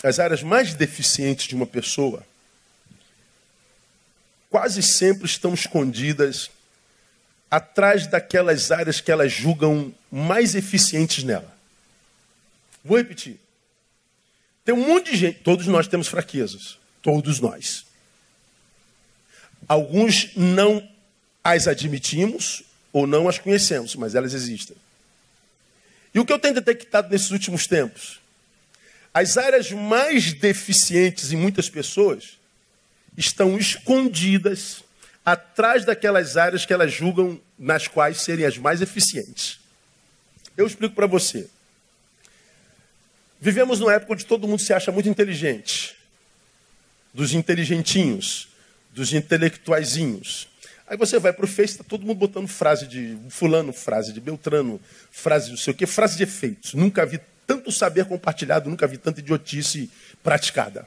as 0.02 0.18
áreas 0.18 0.42
mais 0.42 0.74
deficientes 0.74 1.46
de 1.46 1.54
uma 1.54 1.66
pessoa 1.66 2.26
quase 4.50 4.82
sempre 4.82 5.26
estão 5.26 5.54
escondidas 5.54 6.50
atrás 7.50 8.06
daquelas 8.06 8.70
áreas 8.70 9.00
que 9.00 9.10
elas 9.10 9.32
julgam 9.32 9.94
mais 10.10 10.54
eficientes 10.54 11.24
nela. 11.24 11.56
Vou 12.84 12.98
repetir. 12.98 13.38
Tem 14.64 14.74
um 14.74 14.86
monte 14.86 15.12
de 15.12 15.16
gente, 15.16 15.40
todos 15.40 15.66
nós 15.66 15.88
temos 15.88 16.08
fraquezas, 16.08 16.78
todos 17.00 17.40
nós. 17.40 17.86
Alguns 19.66 20.34
não 20.36 20.86
as 21.42 21.66
admitimos 21.66 22.62
ou 22.92 23.06
não 23.06 23.28
as 23.28 23.38
conhecemos, 23.38 23.94
mas 23.94 24.14
elas 24.14 24.34
existem. 24.34 24.76
E 26.12 26.18
o 26.18 26.26
que 26.26 26.32
eu 26.32 26.38
tenho 26.38 26.54
detectado 26.54 27.08
nesses 27.08 27.30
últimos 27.30 27.66
tempos? 27.66 28.20
As 29.14 29.36
áreas 29.36 29.70
mais 29.70 30.32
deficientes 30.32 31.32
em 31.32 31.36
muitas 31.36 31.68
pessoas 31.68 32.39
estão 33.20 33.58
escondidas 33.58 34.82
atrás 35.24 35.84
daquelas 35.84 36.36
áreas 36.36 36.64
que 36.64 36.72
elas 36.72 36.92
julgam 36.92 37.40
nas 37.58 37.86
quais 37.86 38.22
serem 38.22 38.46
as 38.46 38.56
mais 38.56 38.80
eficientes. 38.80 39.60
Eu 40.56 40.66
explico 40.66 40.94
para 40.94 41.06
você. 41.06 41.48
Vivemos 43.40 43.78
numa 43.78 43.94
época 43.94 44.14
onde 44.14 44.26
todo 44.26 44.48
mundo 44.48 44.60
se 44.60 44.72
acha 44.72 44.90
muito 44.90 45.08
inteligente. 45.08 45.96
Dos 47.12 47.32
inteligentinhos, 47.32 48.48
dos 48.92 49.12
intelectuaizinhos. 49.12 50.48
Aí 50.86 50.96
você 50.96 51.18
vai 51.18 51.32
para 51.32 51.44
o 51.44 51.48
Face, 51.48 51.74
está 51.74 51.84
todo 51.84 52.04
mundo 52.04 52.18
botando 52.18 52.48
frase 52.48 52.86
de 52.86 53.16
fulano, 53.28 53.72
frase 53.72 54.12
de 54.12 54.20
Beltrano, 54.20 54.80
frase 55.10 55.46
de 55.46 55.50
não 55.52 55.58
sei 55.58 55.72
o 55.72 55.76
quê, 55.76 55.86
frase 55.86 56.16
de 56.16 56.24
efeitos. 56.24 56.74
Nunca 56.74 57.06
vi 57.06 57.20
tanto 57.46 57.70
saber 57.70 58.06
compartilhado, 58.06 58.68
nunca 58.68 58.86
vi 58.86 58.96
tanta 58.96 59.20
idiotice 59.20 59.90
praticada. 60.22 60.86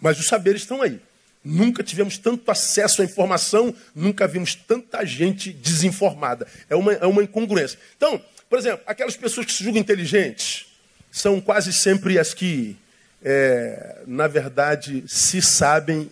Mas 0.00 0.18
os 0.18 0.26
saberes 0.26 0.62
estão 0.62 0.80
aí. 0.80 1.00
Nunca 1.44 1.82
tivemos 1.82 2.18
tanto 2.18 2.48
acesso 2.50 3.02
à 3.02 3.04
informação, 3.04 3.74
nunca 3.94 4.28
vimos 4.28 4.54
tanta 4.54 5.04
gente 5.04 5.52
desinformada. 5.52 6.46
É 6.70 6.76
uma, 6.76 6.92
é 6.92 7.06
uma 7.06 7.22
incongruência. 7.22 7.78
Então, 7.96 8.22
por 8.48 8.58
exemplo, 8.58 8.82
aquelas 8.86 9.16
pessoas 9.16 9.46
que 9.46 9.52
se 9.52 9.64
julgam 9.64 9.80
inteligentes, 9.80 10.66
são 11.10 11.40
quase 11.40 11.72
sempre 11.72 12.18
as 12.18 12.32
que, 12.32 12.76
é, 13.22 14.02
na 14.06 14.26
verdade, 14.26 15.04
se 15.06 15.42
sabem 15.42 16.10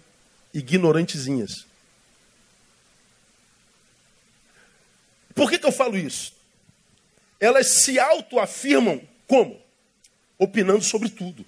ignorantezinhas. 0.52 1.66
Por 5.34 5.48
que, 5.48 5.58
que 5.58 5.66
eu 5.66 5.72
falo 5.72 5.96
isso? 5.96 6.34
Elas 7.38 7.82
se 7.82 7.98
autoafirmam 7.98 9.00
como? 9.26 9.58
Opinando 10.38 10.84
sobre 10.84 11.08
tudo. 11.08 11.46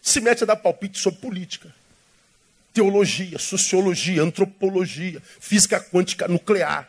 Se 0.00 0.20
mete 0.20 0.42
a 0.42 0.46
dar 0.46 0.56
palpite 0.56 0.98
sobre 0.98 1.20
política, 1.20 1.72
teologia, 2.72 3.38
sociologia, 3.38 4.22
antropologia, 4.22 5.22
física 5.40 5.78
quântica 5.80 6.26
nuclear, 6.26 6.88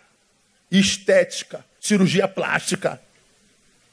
estética, 0.72 1.64
cirurgia 1.80 2.28
plástica. 2.28 3.02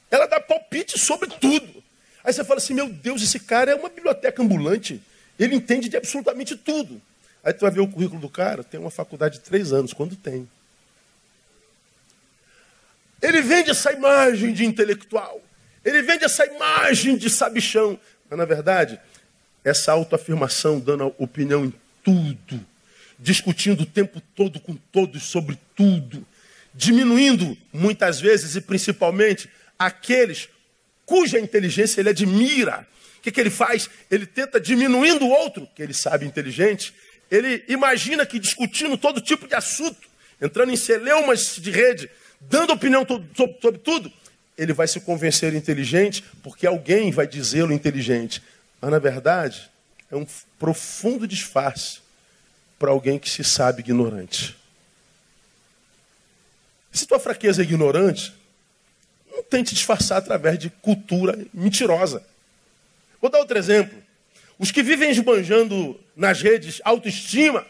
Ela 0.09 0.25
dá 0.25 0.39
palpite 0.39 0.97
sobre 0.99 1.29
tudo. 1.29 1.83
Aí 2.23 2.33
você 2.33 2.43
fala 2.43 2.59
assim: 2.59 2.73
meu 2.73 2.89
Deus, 2.89 3.21
esse 3.21 3.39
cara 3.39 3.71
é 3.71 3.75
uma 3.75 3.89
biblioteca 3.89 4.41
ambulante. 4.41 5.01
Ele 5.39 5.55
entende 5.55 5.89
de 5.89 5.97
absolutamente 5.97 6.55
tudo. 6.55 7.01
Aí 7.43 7.53
tu 7.53 7.61
vai 7.61 7.71
ver 7.71 7.79
o 7.81 7.87
currículo 7.87 8.21
do 8.21 8.29
cara, 8.29 8.63
tem 8.63 8.79
uma 8.79 8.91
faculdade 8.91 9.39
de 9.39 9.43
três 9.43 9.73
anos, 9.73 9.93
quando 9.93 10.15
tem. 10.15 10.47
Ele 13.21 13.41
vende 13.41 13.71
essa 13.71 13.91
imagem 13.91 14.53
de 14.53 14.65
intelectual. 14.65 15.41
Ele 15.83 16.01
vende 16.01 16.25
essa 16.25 16.45
imagem 16.45 17.17
de 17.17 17.29
sabichão. 17.29 17.99
Mas, 18.29 18.37
na 18.37 18.45
verdade, 18.45 18.99
essa 19.63 19.91
autoafirmação, 19.91 20.79
dando 20.79 21.13
opinião 21.17 21.71
tudo, 22.03 22.65
discutindo 23.17 23.81
o 23.81 23.85
tempo 23.85 24.21
todo 24.35 24.59
com 24.59 24.75
todos 24.91 25.23
sobre 25.23 25.57
tudo, 25.75 26.25
diminuindo 26.73 27.57
muitas 27.71 28.19
vezes 28.19 28.55
e 28.55 28.61
principalmente 28.61 29.49
aqueles 29.77 30.49
cuja 31.05 31.39
inteligência 31.39 31.99
ele 31.99 32.09
admira. 32.09 32.87
O 33.17 33.21
que, 33.21 33.31
que 33.31 33.39
ele 33.39 33.49
faz? 33.49 33.89
Ele 34.09 34.25
tenta 34.25 34.59
diminuindo 34.59 35.25
o 35.25 35.29
outro, 35.29 35.67
que 35.75 35.83
ele 35.83 35.93
sabe 35.93 36.25
inteligente. 36.25 36.93
Ele 37.29 37.63
imagina 37.67 38.25
que 38.25 38.39
discutindo 38.39 38.97
todo 38.97 39.21
tipo 39.21 39.47
de 39.47 39.53
assunto, 39.53 40.07
entrando 40.41 40.71
em 40.71 40.75
celeumas 40.75 41.55
de 41.57 41.69
rede, 41.69 42.09
dando 42.39 42.73
opinião 42.73 43.05
sobre, 43.35 43.77
tudo, 43.79 44.11
ele 44.57 44.73
vai 44.73 44.87
se 44.87 44.99
convencer 45.01 45.53
inteligente, 45.53 46.23
porque 46.41 46.65
alguém 46.65 47.11
vai 47.11 47.27
dizê-lo 47.27 47.71
inteligente. 47.71 48.41
Mas, 48.81 48.91
na 48.91 48.99
verdade, 48.99 49.70
é 50.11 50.15
um 50.15 50.27
profundo 50.59 51.25
disfarce 51.25 51.99
para 52.77 52.91
alguém 52.91 53.17
que 53.17 53.29
se 53.29 53.43
sabe 53.43 53.81
ignorante. 53.81 54.57
Se 56.91 57.07
tua 57.07 57.19
fraqueza 57.19 57.61
é 57.61 57.63
ignorante, 57.63 58.33
não 59.31 59.41
tente 59.41 59.73
disfarçar 59.73 60.17
através 60.17 60.59
de 60.59 60.69
cultura 60.69 61.39
mentirosa. 61.53 62.21
Vou 63.21 63.31
dar 63.31 63.39
outro 63.39 63.57
exemplo. 63.57 63.97
Os 64.59 64.71
que 64.71 64.83
vivem 64.83 65.09
esbanjando 65.09 65.97
nas 66.15 66.41
redes 66.41 66.81
autoestima, 66.83 67.65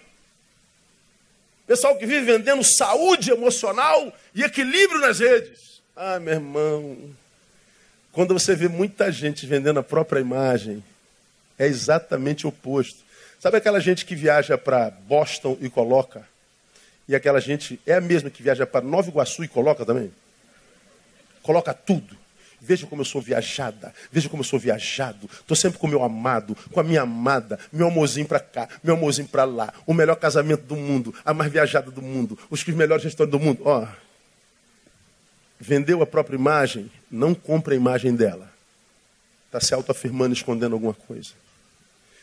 pessoal 1.67 1.97
que 1.97 2.05
vive 2.05 2.25
vendendo 2.25 2.63
saúde 2.63 3.31
emocional 3.31 4.11
e 4.33 4.43
equilíbrio 4.43 4.99
nas 4.99 5.19
redes. 5.19 5.81
Ah, 5.95 6.19
meu 6.19 6.33
irmão, 6.33 7.15
quando 8.11 8.33
você 8.33 8.55
vê 8.55 8.67
muita 8.67 9.11
gente 9.11 9.45
vendendo 9.45 9.79
a 9.79 9.83
própria 9.83 10.19
imagem, 10.19 10.83
é 11.57 11.65
exatamente 11.65 12.45
o 12.45 12.49
oposto. 12.49 12.99
Sabe 13.39 13.57
aquela 13.57 13.79
gente 13.79 14.05
que 14.05 14.15
viaja 14.15 14.57
para 14.57 14.91
Boston 14.91 15.57
e 15.59 15.69
coloca? 15.69 16.27
E 17.07 17.15
aquela 17.15 17.41
gente 17.41 17.79
é 17.85 17.95
a 17.95 18.01
mesma 18.01 18.29
que 18.29 18.43
viaja 18.43 18.65
para 18.65 18.85
Nova 18.85 19.09
Iguaçu 19.09 19.43
e 19.43 19.47
coloca 19.47 19.85
também? 19.85 20.11
Coloca 21.41 21.73
tudo. 21.73 22.15
Veja 22.63 22.85
como 22.85 23.01
eu 23.01 23.05
sou 23.05 23.19
viajada, 23.19 23.91
veja 24.11 24.29
como 24.29 24.41
eu 24.41 24.45
sou 24.45 24.59
viajado. 24.59 25.27
Estou 25.33 25.57
sempre 25.57 25.79
com 25.79 25.87
meu 25.87 26.03
amado, 26.03 26.55
com 26.71 26.79
a 26.79 26.83
minha 26.83 27.01
amada, 27.01 27.57
meu 27.73 27.87
amorzinho 27.87 28.27
para 28.27 28.39
cá, 28.39 28.69
meu 28.83 28.93
amorzinho 28.93 29.27
para 29.27 29.43
lá. 29.45 29.73
O 29.87 29.95
melhor 29.95 30.15
casamento 30.15 30.61
do 30.65 30.75
mundo, 30.75 31.13
a 31.25 31.33
mais 31.33 31.51
viajada 31.51 31.89
do 31.89 32.03
mundo, 32.03 32.37
os 32.51 32.63
melhores 32.67 33.03
restaurantes 33.03 33.39
do 33.39 33.43
mundo. 33.43 33.63
Ó, 33.65 33.87
vendeu 35.59 36.03
a 36.03 36.05
própria 36.05 36.35
imagem, 36.35 36.91
não 37.09 37.33
compra 37.33 37.73
a 37.73 37.77
imagem 37.77 38.15
dela. 38.15 38.50
Está 39.51 39.59
se 39.59 39.73
autoafirmando, 39.73 40.33
escondendo 40.33 40.73
alguma 40.73 40.93
coisa. 40.93 41.31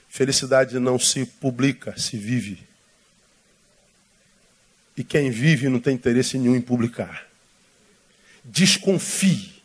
Felicidade 0.08 0.78
não 0.78 0.98
se 0.98 1.26
publica, 1.26 1.98
se 1.98 2.16
vive. 2.16 2.66
E 4.96 5.04
quem 5.04 5.30
vive 5.30 5.68
não 5.68 5.78
tem 5.78 5.94
interesse 5.94 6.38
nenhum 6.38 6.56
em 6.56 6.60
publicar 6.60 7.28
desconfie. 8.48 9.62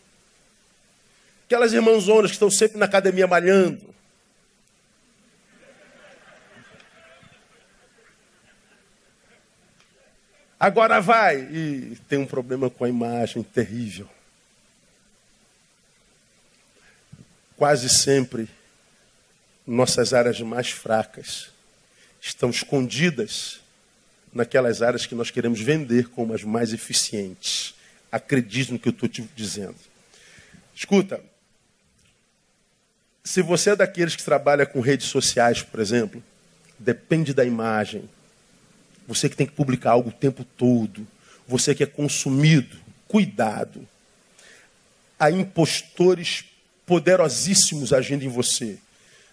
Aquelas 1.46 1.74
irmãozonas 1.74 2.32
que 2.32 2.36
estão 2.36 2.52
sempre 2.52 2.78
na 2.78 2.86
academia 2.86 3.28
malhando. 3.28 3.94
Agora 10.60 11.00
vai. 11.02 11.42
E 11.52 11.98
tem 12.08 12.20
um 12.20 12.26
problema 12.26 12.70
com 12.70 12.84
a 12.86 12.90
imagem 12.90 13.44
terrível. 13.44 14.10
Quase 17.56 17.90
sempre, 17.90 18.50
nossas 19.66 20.14
áreas 20.14 20.40
mais 20.42 20.70
fracas 20.70 21.50
estão 22.22 22.50
escondidas 22.50 23.60
naquelas 24.34 24.82
áreas 24.82 25.06
que 25.06 25.16
nós 25.16 25.30
queremos 25.30 25.60
vender 25.60 26.10
como 26.10 26.34
as 26.34 26.44
mais 26.44 26.74
eficientes 26.74 27.76
acredite 28.14 28.72
no 28.72 28.78
que 28.78 28.88
eu 28.88 28.92
estou 28.92 29.10
te 29.10 29.28
dizendo. 29.36 29.76
Escuta, 30.76 31.20
se 33.24 33.42
você 33.42 33.72
é 33.72 33.76
daqueles 33.76 34.16
que 34.16 34.24
trabalha 34.24 34.68
com 34.68 34.80
redes 34.82 35.08
sociais, 35.08 35.64
por 35.64 35.80
exemplo, 35.80 36.24
depende 36.78 37.34
da 37.34 37.44
imagem. 37.44 38.08
Você 39.08 39.28
que 39.28 39.36
tem 39.36 39.48
que 39.48 39.54
publicar 39.54 39.92
algo 39.92 40.10
o 40.10 40.14
tempo 40.14 40.44
todo. 40.44 41.08
Você 41.48 41.74
que 41.74 41.82
é 41.82 41.88
consumido, 41.88 42.78
cuidado. 43.08 43.88
Há 45.18 45.32
impostores 45.32 46.46
poderosíssimos 46.86 47.94
agindo 47.94 48.24
em 48.24 48.28
você. 48.28 48.78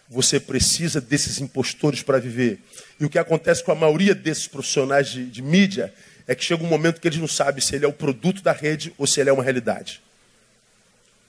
Você 0.09 0.40
precisa 0.40 1.01
desses 1.01 1.40
impostores 1.40 2.03
para 2.03 2.18
viver. 2.18 2.61
E 2.98 3.05
o 3.05 3.11
que 3.11 3.18
acontece 3.18 3.62
com 3.62 3.72
a 3.72 3.76
maioria 3.76 4.14
desses 4.14 4.48
profissionais 4.48 5.09
de, 5.09 5.24
de 5.26 5.40
mídia 5.40 5.92
é 6.26 6.34
que 6.34 6.44
chega 6.44 6.62
um 6.62 6.68
momento 6.68 7.01
que 7.01 7.09
eles 7.09 7.18
não 7.18 7.28
sabem 7.28 7.61
se 7.61 7.74
ele 7.74 7.84
é 7.84 7.88
o 7.88 7.92
produto 7.92 8.42
da 8.42 8.53
rede 8.53 8.92
ou 8.98 9.07
se 9.07 9.20
ele 9.20 9.30
é 9.30 9.32
uma 9.32 9.42
realidade. 9.42 10.03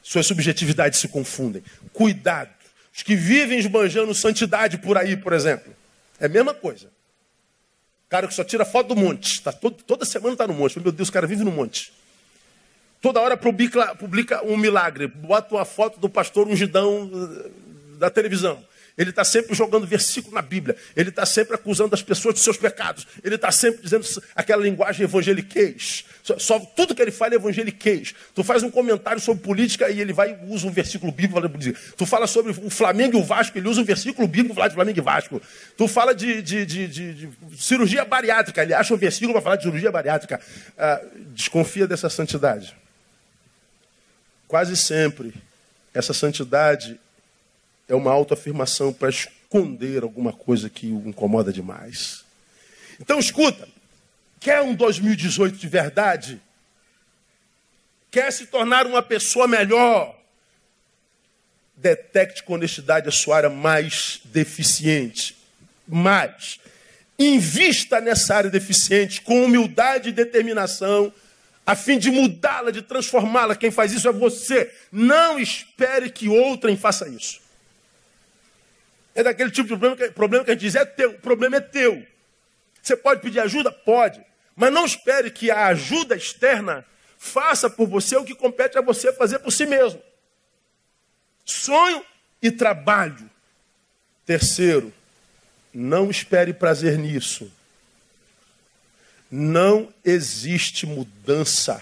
Suas 0.03 0.26
subjetividades 0.26 0.99
se 0.99 1.07
confundem. 1.07 1.63
Cuidado. 1.93 2.49
Os 2.93 3.03
que 3.03 3.15
vivem 3.15 3.59
esbanjando 3.59 4.13
santidade 4.13 4.78
por 4.78 4.97
aí, 4.97 5.15
por 5.15 5.34
exemplo. 5.34 5.74
É 6.19 6.26
a 6.26 6.30
mesma 6.30 6.53
coisa. 6.53 6.88
Cara 8.09 8.28
que 8.28 8.34
só 8.34 8.43
tira 8.43 8.65
foto 8.65 8.89
do 8.89 8.95
monte. 8.95 9.41
Tá 9.41 9.51
todo, 9.51 9.82
toda 9.84 10.05
semana 10.05 10.34
está 10.34 10.45
no 10.45 10.53
monte. 10.53 10.80
Meu 10.80 10.91
Deus, 10.91 11.09
o 11.09 11.11
cara 11.11 11.26
vive 11.26 11.43
no 11.43 11.51
monte. 11.51 11.93
Toda 13.02 13.20
hora 13.20 13.36
publica, 13.36 13.95
publica 13.95 14.45
um 14.45 14.56
milagre. 14.56 15.08
Bota 15.08 15.56
uma 15.56 15.66
foto 15.66 15.99
do 15.99 16.08
pastor 16.08 16.47
ungidão 16.47 17.10
eh, 17.14 17.49
da 17.97 18.10
televisão. 18.10 18.64
Ele 18.97 19.10
está 19.10 19.24
sempre 19.24 19.56
jogando 19.56 19.88
versículo 19.88 20.36
na 20.36 20.41
Bíblia. 20.41 20.76
Ele 20.95 21.10
está 21.10 21.26
sempre 21.26 21.56
acusando 21.56 21.95
as 21.95 22.04
pessoas 22.04 22.36
dos 22.36 22.43
seus 22.43 22.58
pecados. 22.58 23.08
Ele 23.24 23.36
está 23.36 23.52
sempre 23.52 23.82
dizendo 23.82 24.06
aquela 24.36 24.62
linguagem 24.62 25.06
evangeliquez. 25.06 26.06
Só, 26.22 26.38
só, 26.38 26.60
tudo 26.60 26.93
que 26.93 27.02
ele 27.02 27.10
fala 27.10 27.34
é 27.34 27.38
evangeliquez. 27.38 28.14
Tu 28.36 28.43
faz 28.43 28.62
um 28.62 28.70
comentário 28.70 29.20
sobre 29.20 29.41
política 29.41 29.89
e 29.89 29.99
ele 29.99 30.14
vai 30.14 30.38
usa 30.47 30.68
um 30.68 30.72
versículo 30.72 31.12
bíblico. 31.12 31.41
Tu 31.97 32.06
fala 32.06 32.28
sobre 32.28 32.52
o 32.52 32.70
Flamengo 32.70 33.18
e 33.18 33.22
o 33.22 33.24
Vasco, 33.24 33.58
ele 33.58 33.68
usa 33.68 33.82
um 33.82 33.86
versículo 33.86 34.28
bíblico 34.28 34.54
para 34.54 34.62
falar 34.64 34.68
de 34.68 34.76
Flamengo 34.76 34.99
e 34.99 35.02
Vasco. 35.02 35.41
Tu 35.76 35.88
fala 35.88 36.14
de, 36.14 36.41
de, 36.41 36.66
de, 36.66 36.88
de 36.88 37.30
cirurgia 37.58 38.06
bariátrica, 38.06 38.62
ele 38.62 38.74
acha 38.74 38.93
um 38.93 38.97
versículo 38.97 39.34
para 39.34 39.41
falar 39.41 39.56
de 39.56 39.64
cirurgia 39.64 39.91
bariátrica. 39.91 40.39
Ah, 40.78 41.02
desconfia 41.34 41.88
dessa 41.88 42.10
santidade. 42.10 42.80
Quase 44.52 44.76
sempre, 44.76 45.34
essa 45.93 46.14
santidade 46.14 46.99
é 47.88 47.95
uma 47.95 48.12
autoafirmação 48.12 48.91
para 48.91 49.10
esconder 49.10 50.04
alguma 50.04 50.34
coisa 50.34 50.70
que 50.70 50.88
o 50.88 51.08
incomoda 51.08 51.54
demais. 51.54 52.26
Então, 52.99 53.18
escuta: 53.18 53.66
quer 54.41 54.62
um 54.62 54.76
2018 54.76 55.58
de 55.58 55.68
verdade? 55.70 56.41
Quer 58.12 58.30
se 58.34 58.45
tornar 58.45 58.86
uma 58.86 59.02
pessoa 59.02 59.47
melhor? 59.47 60.20
Detecte 61.78 62.43
com 62.43 62.56
honestidade 62.56 63.08
a 63.08 63.12
sua 63.14 63.38
área 63.38 63.49
mais 63.49 64.20
deficiente. 64.26 65.38
Mais. 65.88 66.60
Invista 67.18 68.02
nessa 68.02 68.36
área 68.36 68.49
deficiente 68.49 69.22
com 69.22 69.45
humildade 69.45 70.10
e 70.10 70.12
determinação, 70.12 71.14
a 71.72 71.76
fim 71.76 71.97
de 71.97 72.11
mudá-la, 72.11 72.69
de 72.69 72.82
transformá-la. 72.82 73.55
Quem 73.55 73.72
faz 73.72 73.93
isso 73.93 74.05
é 74.05 74.11
você. 74.11 74.69
Não 74.91 75.39
espere 75.39 76.09
que 76.09 76.28
outrem 76.28 76.76
faça 76.76 77.07
isso. 77.07 77.39
É 79.15 79.24
daquele 79.24 79.49
tipo 79.49 79.69
de 79.69 79.69
problema 79.69 79.95
que, 79.95 80.11
problema 80.11 80.43
que 80.43 80.51
a 80.51 80.53
gente 80.53 80.63
diz, 80.63 80.76
é 80.76 80.84
teu, 80.84 81.11
o 81.11 81.19
problema 81.19 81.55
é 81.55 81.61
teu. 81.61 82.05
Você 82.82 82.97
pode 82.97 83.22
pedir 83.22 83.39
ajuda? 83.39 83.72
Pode. 83.72 84.22
Mas 84.53 84.74
não 84.74 84.86
espere 84.86 85.32
que 85.32 85.49
a 85.49 85.67
ajuda 85.67 86.13
externa 86.13 86.86
faça 87.17 87.69
por 87.69 87.88
você 87.88 88.17
o 88.17 88.26
que 88.26 88.36
compete 88.36 88.78
a 88.78 88.82
você 88.82 89.13
fazer 89.13 89.39
por 89.39 89.51
si 89.51 89.65
mesmo. 89.65 90.01
Sonho 91.45 92.03
e 92.41 92.51
trabalho. 92.51 93.30
Terceiro, 94.26 94.93
não 95.74 96.11
espere 96.11 96.53
prazer 96.53 96.97
nisso. 96.97 97.49
Não 99.32 99.88
existe 100.03 100.86
mudança, 100.86 101.82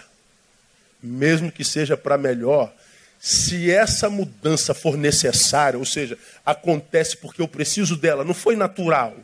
mesmo 1.02 1.52
que 1.52 1.64
seja 1.64 1.98
para 1.98 2.18
melhor, 2.18 2.72
se 3.20 3.70
essa 3.70 4.10
mudança 4.10 4.74
for 4.74 4.96
necessária, 4.96 5.78
ou 5.78 5.86
seja, 5.86 6.18
acontece 6.46 7.18
porque 7.18 7.42
eu 7.42 7.48
preciso 7.48 7.98
dela, 7.98 8.24
não 8.24 8.34
foi 8.34 8.56
natural. 8.56 9.18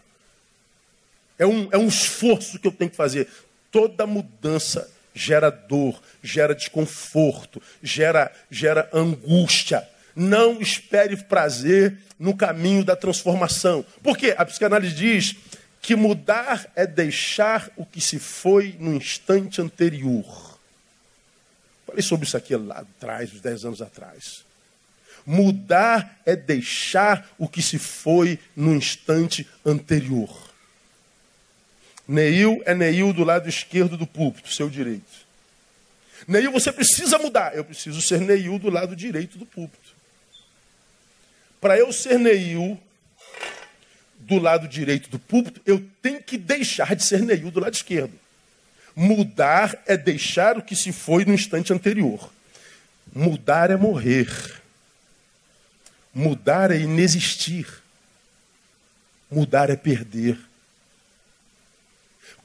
É 1.38 1.46
um, 1.46 1.70
é 1.72 1.78
um 1.78 1.88
esforço 1.88 2.60
que 2.60 2.68
eu 2.68 2.72
tenho 2.72 2.90
que 2.90 2.98
fazer. 2.98 3.28
Toda 3.72 4.06
mudança 4.06 4.90
gera 5.14 5.50
dor, 5.50 6.02
gera 6.22 6.54
desconforto, 6.54 7.62
gera, 7.82 8.32
gera 8.52 8.90
angústia. 8.92 9.88
Não 10.14 10.62
espere 10.62 11.16
prazer 11.18 11.98
no 12.20 12.36
caminho 12.36 12.84
da 12.84 12.96
transformação. 12.96 13.86
Por 14.04 14.18
quê? 14.18 14.34
A 14.38 14.46
psicanálise 14.46 14.96
diz 14.96 15.36
que 15.86 15.96
mudar 15.96 16.72
é 16.76 16.88
deixar 16.88 17.70
o 17.78 17.86
que 17.86 18.02
se 18.02 18.20
foi 18.20 18.76
no 18.80 18.94
instante 18.94 19.62
anterior. 19.62 20.60
Falei 21.86 22.02
sobre 22.02 22.26
isso 22.26 22.36
aqui 22.36 22.56
lá 22.56 22.80
atrás, 22.80 23.32
uns 23.32 23.42
10 23.42 23.66
anos 23.66 23.82
atrás. 23.82 24.44
Mudar 25.26 26.20
é 26.26 26.36
deixar 26.36 27.30
o 27.38 27.48
que 27.48 27.62
se 27.62 27.78
foi 27.78 28.40
no 28.56 28.76
instante 28.76 29.48
anterior. 29.66 30.52
Neil 32.08 32.62
é 32.66 32.76
Neil 32.76 33.14
do 33.14 33.24
lado 33.24 33.48
esquerdo 33.48 33.98
do 33.98 34.06
púlpito, 34.06 34.54
seu 34.54 34.70
direito. 34.70 35.26
Neil, 36.28 36.52
você 36.52 36.72
precisa 36.72 37.18
mudar. 37.18 37.56
Eu 37.56 37.64
preciso 37.64 38.02
ser 38.02 38.22
Neil 38.22 38.58
do 38.60 38.70
lado 38.70 38.96
direito 38.96 39.38
do 39.38 39.46
púlpito. 39.46 39.96
Para 41.60 41.78
eu 41.78 41.92
ser 41.92 42.20
Neil 42.20 42.80
do 44.26 44.40
lado 44.40 44.68
direito 44.68 45.10
do 45.10 45.20
púlpito, 45.20 45.62
eu 45.66 45.84
tenho 46.02 46.22
que 46.22 46.38
deixar 46.38 46.96
de 46.96 47.04
ser 47.04 47.22
Neil 47.22 47.52
do 47.52 47.60
lado 47.60 47.74
esquerdo. 47.74 48.14
Mudar 48.96 49.82
é 49.86 49.96
deixar 49.96 50.58
o 50.58 50.62
que 50.62 50.76
se 50.76 50.92
foi 50.92 51.26
no 51.26 51.34
instante 51.34 51.72
anterior. 51.72 52.32
Mudar 53.14 53.70
é 53.70 53.76
morrer. 53.76 54.30
Mudar 56.14 56.72
é 56.72 56.80
inexistir. 56.80 57.68
Mudar 59.30 59.70
é 59.70 59.76
perder. 59.76 60.38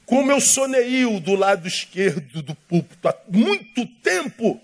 Como 0.05 0.31
eu 0.31 0.41
sou 0.41 0.67
Neil 0.67 1.19
do 1.19 1.35
lado 1.35 1.67
esquerdo 1.67 2.41
do 2.41 2.53
púlpito 2.53 3.07
há 3.07 3.15
muito 3.29 3.87
tempo, 4.03 4.61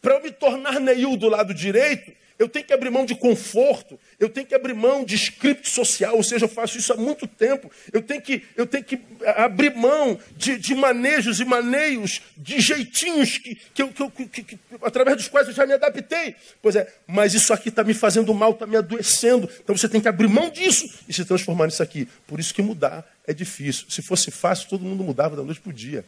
para 0.00 0.14
eu 0.14 0.22
me 0.22 0.30
tornar 0.30 0.78
Neil 0.78 1.16
do 1.16 1.28
lado 1.28 1.52
direito, 1.52 2.12
eu 2.36 2.48
tenho 2.48 2.64
que 2.64 2.72
abrir 2.72 2.90
mão 2.90 3.06
de 3.06 3.14
conforto, 3.14 3.98
eu 4.18 4.28
tenho 4.28 4.46
que 4.46 4.54
abrir 4.54 4.74
mão 4.74 5.04
de 5.04 5.14
script 5.14 5.68
social, 5.70 6.16
ou 6.16 6.22
seja, 6.22 6.46
eu 6.46 6.48
faço 6.48 6.76
isso 6.76 6.92
há 6.92 6.96
muito 6.96 7.28
tempo. 7.28 7.70
Eu 7.92 8.02
tenho 8.02 8.20
que, 8.20 8.42
eu 8.56 8.66
tenho 8.66 8.82
que 8.82 9.00
abrir 9.36 9.72
mão 9.74 10.18
de, 10.36 10.58
de 10.58 10.74
manejos 10.74 11.38
e 11.38 11.44
maneios, 11.44 12.20
de 12.36 12.60
jeitinhos 12.60 13.38
que, 13.38 13.54
que, 13.54 13.82
eu, 13.82 13.88
que, 13.88 14.26
que, 14.26 14.58
através 14.82 15.16
dos 15.16 15.28
quais 15.28 15.46
eu 15.46 15.54
já 15.54 15.64
me 15.64 15.74
adaptei. 15.74 16.34
Pois 16.60 16.74
é, 16.74 16.92
mas 17.06 17.34
isso 17.34 17.52
aqui 17.52 17.68
está 17.68 17.84
me 17.84 17.94
fazendo 17.94 18.34
mal, 18.34 18.50
está 18.50 18.66
me 18.66 18.76
adoecendo. 18.76 19.48
Então 19.62 19.76
você 19.76 19.88
tem 19.88 20.00
que 20.00 20.08
abrir 20.08 20.28
mão 20.28 20.50
disso 20.50 20.92
e 21.08 21.12
se 21.12 21.24
transformar 21.24 21.66
nisso 21.66 21.84
aqui. 21.84 22.08
Por 22.26 22.40
isso 22.40 22.52
que 22.52 22.62
mudar 22.62 23.08
é 23.28 23.32
difícil. 23.32 23.86
Se 23.88 24.02
fosse 24.02 24.32
fácil, 24.32 24.68
todo 24.68 24.84
mundo 24.84 25.04
mudava 25.04 25.36
da 25.36 25.44
noite 25.44 25.60
para 25.60 25.70
o 25.70 25.72
dia. 25.72 26.04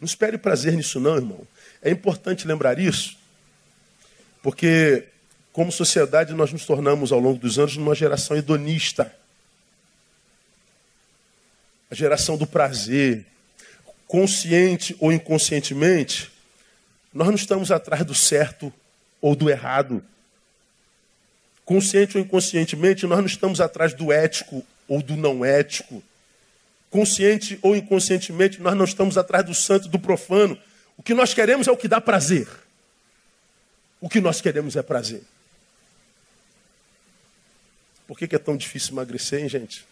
Não 0.00 0.06
espere 0.06 0.36
prazer 0.38 0.72
nisso, 0.72 0.98
não, 0.98 1.14
irmão. 1.14 1.46
É 1.80 1.90
importante 1.90 2.48
lembrar 2.48 2.78
isso, 2.80 3.16
porque 4.42 5.06
como 5.60 5.70
sociedade, 5.70 6.32
nós 6.32 6.50
nos 6.54 6.64
tornamos, 6.64 7.12
ao 7.12 7.20
longo 7.20 7.38
dos 7.38 7.58
anos, 7.58 7.76
numa 7.76 7.94
geração 7.94 8.34
hedonista. 8.34 9.14
A 11.90 11.94
geração 11.94 12.38
do 12.38 12.46
prazer. 12.46 13.26
Consciente 14.06 14.96
ou 14.98 15.12
inconscientemente, 15.12 16.32
nós 17.12 17.28
não 17.28 17.34
estamos 17.34 17.70
atrás 17.70 18.06
do 18.06 18.14
certo 18.14 18.72
ou 19.20 19.36
do 19.36 19.50
errado. 19.50 20.02
Consciente 21.62 22.16
ou 22.16 22.24
inconscientemente, 22.24 23.06
nós 23.06 23.18
não 23.18 23.26
estamos 23.26 23.60
atrás 23.60 23.92
do 23.92 24.10
ético 24.10 24.64
ou 24.88 25.02
do 25.02 25.14
não 25.14 25.44
ético. 25.44 26.02
Consciente 26.88 27.58
ou 27.60 27.76
inconscientemente, 27.76 28.62
nós 28.62 28.74
não 28.74 28.86
estamos 28.86 29.18
atrás 29.18 29.44
do 29.44 29.54
santo 29.54 29.88
e 29.88 29.90
do 29.90 29.98
profano. 29.98 30.58
O 30.96 31.02
que 31.02 31.12
nós 31.12 31.34
queremos 31.34 31.68
é 31.68 31.70
o 31.70 31.76
que 31.76 31.86
dá 31.86 32.00
prazer. 32.00 32.48
O 34.00 34.08
que 34.08 34.22
nós 34.22 34.40
queremos 34.40 34.74
é 34.74 34.82
prazer. 34.82 35.22
Por 38.10 38.18
que, 38.18 38.26
que 38.26 38.34
é 38.34 38.40
tão 38.40 38.56
difícil 38.56 38.90
emagrecer, 38.90 39.40
hein, 39.40 39.48
gente? 39.48 39.86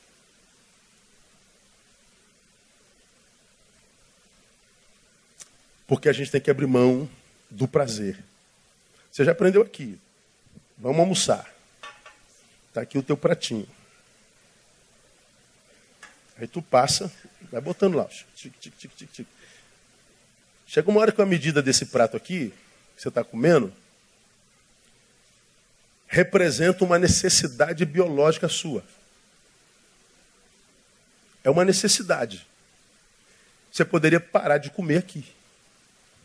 Porque 5.87 6.09
a 6.09 6.13
gente 6.13 6.29
tem 6.29 6.41
que 6.41 6.51
abrir 6.51 6.67
mão 6.67 7.09
do 7.49 7.69
prazer. 7.69 8.19
Você 9.09 9.25
já 9.25 9.31
aprendeu 9.31 9.63
aqui. 9.63 10.01
Vamos 10.77 10.99
almoçar. 10.99 11.49
Está 12.67 12.81
aqui 12.81 12.99
o 12.99 13.05
teu 13.05 13.17
pratinho. 13.17 13.69
Aí 16.39 16.49
tu 16.49 16.61
passa, 16.61 17.13
vai 17.53 17.61
botando 17.61 17.95
lá. 17.95 18.07
Tic, 18.35 18.53
tic, 18.59 18.77
tic, 18.77 18.97
tic, 18.97 19.13
tic. 19.13 19.29
Chega 20.67 20.91
uma 20.91 21.01
hora 21.01 21.13
que 21.13 21.23
a 21.23 21.25
medida 21.25 21.63
desse 21.63 21.87
prato 21.87 22.17
aqui, 22.17 22.53
que 22.97 23.01
você 23.01 23.11
está 23.11 23.23
comendo, 23.23 23.73
representa 26.09 26.85
uma 26.85 26.99
necessidade 26.99 27.85
biológica 27.85 28.49
sua. 28.49 28.83
É 31.45 31.51
uma 31.51 31.65
necessidade. 31.65 32.45
Você 33.71 33.85
poderia 33.85 34.19
parar 34.19 34.59
de 34.59 34.71
comer 34.71 34.97
aqui. 34.97 35.25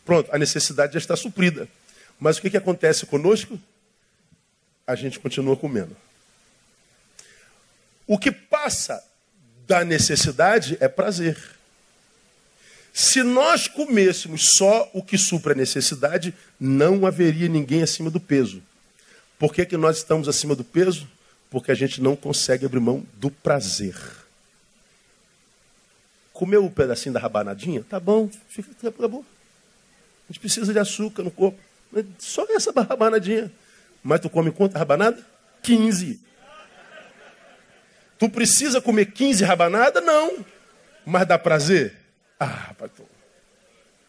Pronto, 0.04 0.28
a 0.34 0.38
necessidade 0.38 0.94
já 0.94 0.98
está 0.98 1.14
suprida. 1.14 1.68
Mas 2.18 2.38
o 2.38 2.42
que, 2.42 2.50
que 2.50 2.56
acontece 2.56 3.06
conosco? 3.06 3.58
a 4.86 4.94
gente 4.94 5.18
continua 5.18 5.56
comendo. 5.56 5.96
O 8.06 8.18
que 8.18 8.30
passa 8.30 9.02
da 9.66 9.84
necessidade 9.84 10.76
é 10.80 10.88
prazer. 10.88 11.38
Se 12.92 13.22
nós 13.22 13.66
comêssemos 13.66 14.50
só 14.56 14.88
o 14.92 15.02
que 15.02 15.16
supra 15.18 15.52
a 15.52 15.56
necessidade, 15.56 16.34
não 16.60 17.06
haveria 17.06 17.48
ninguém 17.48 17.82
acima 17.82 18.10
do 18.10 18.20
peso. 18.20 18.62
Por 19.38 19.52
que, 19.52 19.66
que 19.66 19.76
nós 19.76 19.98
estamos 19.98 20.28
acima 20.28 20.54
do 20.54 20.64
peso? 20.64 21.08
Porque 21.50 21.70
a 21.70 21.74
gente 21.74 22.00
não 22.00 22.16
consegue 22.16 22.66
abrir 22.66 22.80
mão 22.80 23.04
do 23.14 23.30
prazer. 23.30 23.96
Comeu 26.32 26.64
um 26.64 26.70
pedacinho 26.70 27.12
da 27.12 27.20
rabanadinha? 27.20 27.84
Tá 27.88 28.00
bom, 28.00 28.28
fica, 28.48 28.90
bom. 28.90 29.24
A 30.28 30.32
gente 30.32 30.40
precisa 30.40 30.72
de 30.72 30.78
açúcar 30.78 31.22
no 31.22 31.30
corpo. 31.30 31.58
Só 32.18 32.44
essa 32.50 32.72
rabanadinha. 32.72 33.52
Mas 34.02 34.20
tu 34.20 34.28
come 34.28 34.50
quanto 34.50 34.76
rabanada? 34.76 35.24
15. 35.62 36.20
Tu 38.18 38.28
precisa 38.28 38.80
comer 38.80 39.06
15 39.06 39.44
rabanadas? 39.44 40.04
Não. 40.04 40.44
Mas 41.04 41.26
dá 41.26 41.38
prazer? 41.38 41.94
Ah, 42.38 42.74
pastor. 42.78 43.06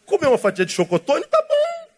Comer 0.06 0.28
uma 0.28 0.38
fatia 0.38 0.66
de 0.66 0.72
chocotone? 0.72 1.26
Tá 1.26 1.42
bom. 1.42 1.90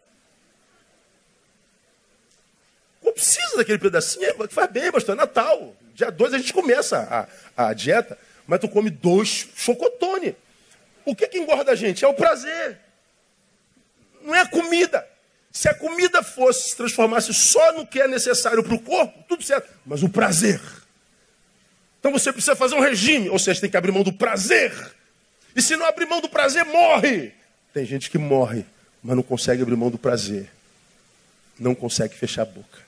Não 3.04 3.14
precisa 3.58 3.64
daquele 3.64 3.80
pedacinho. 3.80 4.48
Faz 4.50 4.72
bem, 4.72 4.92
pastor. 4.92 5.16
É 5.16 5.18
Natal. 5.18 5.76
Dia 5.94 6.12
2 6.12 6.34
a 6.34 6.38
gente 6.38 6.54
começa 6.54 7.28
a, 7.56 7.70
a 7.70 7.74
dieta. 7.74 8.18
Mas 8.46 8.60
tu 8.60 8.70
come 8.70 8.90
dois 8.90 9.48
chocotone. 9.56 10.36
O 11.04 11.16
que, 11.16 11.28
que 11.28 11.38
engorda 11.38 11.72
a 11.72 11.76
gente? 11.76 12.06
É 12.06 12.08
o 12.08 12.14
prazer. 12.14 12.78
Não 14.22 14.36
é 14.36 14.42
a 14.42 14.48
comida. 14.48 15.06
Se 15.52 15.68
a 15.68 15.74
comida 15.74 16.22
fosse, 16.22 16.70
se 16.70 16.78
transformasse 16.78 17.34
só 17.34 17.74
no 17.74 17.88
que 17.88 18.00
é 18.00 18.08
necessário 18.08 18.64
para 18.64 18.76
o 18.76 18.80
corpo, 18.80 19.24
tudo 19.28 19.44
certo. 19.44 19.70
Mas 19.86 20.04
o 20.04 20.10
prazer. 20.10 20.62
Então 22.00 22.12
você 22.12 22.32
precisa 22.32 22.56
fazer 22.56 22.76
um 22.76 22.80
regime, 22.80 23.30
ou 23.30 23.40
seja, 23.40 23.62
tem 23.62 23.70
que 23.70 23.78
abrir 23.78 23.92
mão 23.92 24.04
do 24.04 24.14
prazer. 24.14 24.72
E 25.56 25.62
se 25.62 25.76
não 25.76 25.86
abrir 25.86 26.06
mão 26.06 26.22
do 26.22 26.30
prazer, 26.30 26.64
morre. 26.66 27.34
Tem 27.74 27.86
gente 27.86 28.10
que 28.10 28.18
morre, 28.18 28.66
mas 29.02 29.16
não 29.16 29.24
consegue 29.24 29.64
abrir 29.64 29.76
mão 29.76 29.90
do 29.90 29.98
prazer. 29.98 30.50
Não 31.60 31.74
consegue 31.74 32.14
fechar 32.16 32.44
a 32.44 32.46
boca. 32.46 32.87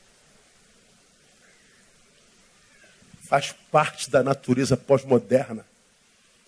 Faz 3.30 3.54
parte 3.72 4.10
da 4.10 4.24
natureza 4.24 4.76
pós-moderna. 4.76 5.64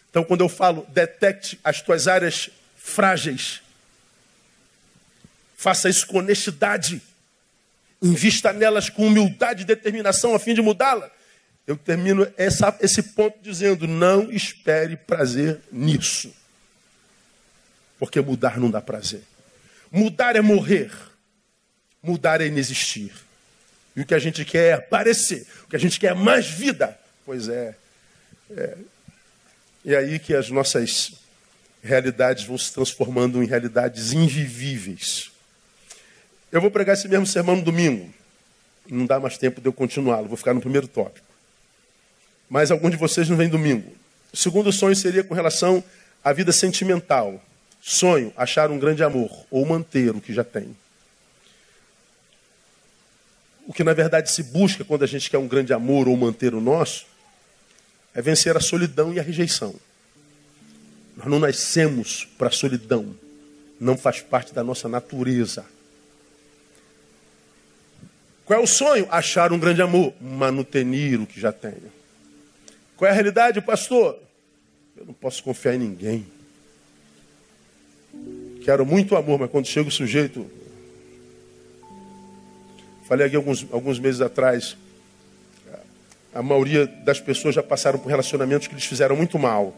Então, 0.09 0.23
quando 0.23 0.41
eu 0.41 0.49
falo, 0.49 0.83
detecte 0.89 1.59
as 1.63 1.79
tuas 1.79 2.07
áreas 2.07 2.49
frágeis, 2.75 3.61
faça 5.55 5.87
isso 5.87 6.07
com 6.07 6.17
honestidade, 6.17 6.99
invista 8.01 8.51
nelas 8.51 8.89
com 8.89 9.05
humildade 9.05 9.61
e 9.61 9.65
determinação 9.65 10.33
a 10.33 10.39
fim 10.39 10.55
de 10.55 10.61
mudá-la. 10.63 11.11
Eu 11.67 11.77
termino 11.77 12.27
essa, 12.35 12.75
esse 12.81 13.03
ponto 13.03 13.37
dizendo: 13.43 13.87
não 13.87 14.31
espere 14.31 14.97
prazer 14.97 15.61
nisso. 15.71 16.33
Porque 17.99 18.19
mudar 18.21 18.59
não 18.59 18.71
dá 18.71 18.81
prazer. 18.81 19.21
Mudar 19.91 20.35
é 20.35 20.41
morrer. 20.41 20.91
Mudar 22.01 22.41
é 22.41 22.47
inexistir. 22.47 23.13
E 23.95 24.01
o 24.01 24.05
que 24.05 24.13
a 24.13 24.19
gente 24.19 24.45
quer 24.45 24.69
é 24.69 24.73
aparecer. 24.73 25.45
O 25.65 25.69
que 25.69 25.75
a 25.75 25.79
gente 25.79 25.99
quer 25.99 26.11
é 26.11 26.13
mais 26.13 26.47
vida. 26.47 26.97
Pois 27.25 27.47
é. 27.49 27.75
é. 28.51 28.77
E 29.83 29.95
aí 29.95 30.19
que 30.19 30.33
as 30.33 30.49
nossas 30.49 31.13
realidades 31.83 32.43
vão 32.43 32.57
se 32.57 32.71
transformando 32.71 33.41
em 33.43 33.47
realidades 33.47 34.13
invivíveis. 34.13 35.31
Eu 36.51 36.61
vou 36.61 36.71
pregar 36.71 36.95
esse 36.95 37.07
mesmo 37.07 37.25
sermão 37.25 37.55
no 37.55 37.61
domingo. 37.61 38.13
Não 38.89 39.05
dá 39.05 39.19
mais 39.19 39.37
tempo 39.37 39.59
de 39.59 39.67
eu 39.67 39.73
continuá-lo. 39.73 40.27
Vou 40.27 40.37
ficar 40.37 40.53
no 40.53 40.61
primeiro 40.61 40.87
tópico 40.87 41.31
mas 42.51 42.69
algum 42.69 42.89
de 42.89 42.97
vocês 42.97 43.29
não 43.29 43.37
vem 43.37 43.47
domingo. 43.47 43.89
O 44.33 44.35
segundo 44.35 44.73
sonho 44.73 44.93
seria 44.93 45.23
com 45.23 45.33
relação 45.33 45.81
à 46.21 46.33
vida 46.33 46.51
sentimental. 46.51 47.41
Sonho, 47.81 48.33
achar 48.35 48.69
um 48.69 48.77
grande 48.77 49.01
amor 49.01 49.45
ou 49.49 49.65
manter 49.65 50.13
o 50.13 50.19
que 50.19 50.33
já 50.33 50.43
tem. 50.43 50.75
O 53.67 53.73
que 53.73 53.83
na 53.83 53.93
verdade 53.93 54.31
se 54.31 54.43
busca 54.43 54.83
quando 54.83 55.03
a 55.03 55.07
gente 55.07 55.29
quer 55.29 55.37
um 55.37 55.47
grande 55.47 55.73
amor 55.73 56.07
ou 56.07 56.17
manter 56.17 56.53
o 56.53 56.61
nosso 56.61 57.05
é 58.13 58.21
vencer 58.21 58.55
a 58.57 58.59
solidão 58.59 59.13
e 59.13 59.19
a 59.19 59.23
rejeição. 59.23 59.75
Nós 61.15 61.27
não 61.27 61.39
nascemos 61.39 62.27
para 62.37 62.47
a 62.47 62.51
solidão, 62.51 63.15
não 63.79 63.97
faz 63.97 64.21
parte 64.21 64.53
da 64.53 64.63
nossa 64.63 64.89
natureza. 64.89 65.65
Qual 68.45 68.59
é 68.59 68.63
o 68.63 68.67
sonho? 68.67 69.07
Achar 69.09 69.53
um 69.53 69.59
grande 69.59 69.81
amor, 69.81 70.13
manutenir 70.19 71.21
o 71.21 71.27
que 71.27 71.39
já 71.39 71.51
tenho. 71.51 71.91
Qual 72.97 73.07
é 73.07 73.11
a 73.11 73.13
realidade, 73.13 73.61
pastor? 73.61 74.19
Eu 74.97 75.05
não 75.05 75.13
posso 75.13 75.41
confiar 75.43 75.75
em 75.75 75.79
ninguém. 75.79 76.27
Quero 78.63 78.85
muito 78.85 79.15
amor, 79.15 79.39
mas 79.39 79.49
quando 79.49 79.67
chega 79.67 79.87
o 79.87 79.91
sujeito. 79.91 80.49
Falei 83.11 83.27
aqui 83.27 83.35
alguns, 83.35 83.67
alguns 83.73 83.99
meses 83.99 84.21
atrás. 84.21 84.77
A 86.33 86.41
maioria 86.41 86.87
das 86.87 87.19
pessoas 87.19 87.53
já 87.53 87.61
passaram 87.61 87.99
por 87.99 88.07
relacionamentos 88.07 88.69
que 88.69 88.73
lhes 88.73 88.85
fizeram 88.85 89.17
muito 89.17 89.37
mal. 89.37 89.75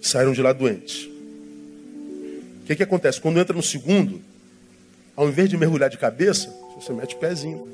Saíram 0.00 0.32
de 0.32 0.40
lá 0.40 0.54
doentes. 0.54 1.04
O 1.04 2.64
que, 2.64 2.74
que 2.74 2.82
acontece? 2.82 3.20
Quando 3.20 3.38
entra 3.38 3.54
no 3.54 3.62
segundo, 3.62 4.22
ao 5.14 5.28
invés 5.28 5.50
de 5.50 5.58
mergulhar 5.58 5.90
de 5.90 5.98
cabeça, 5.98 6.48
você 6.74 6.90
mete 6.94 7.16
o 7.16 7.18
pezinho. 7.18 7.68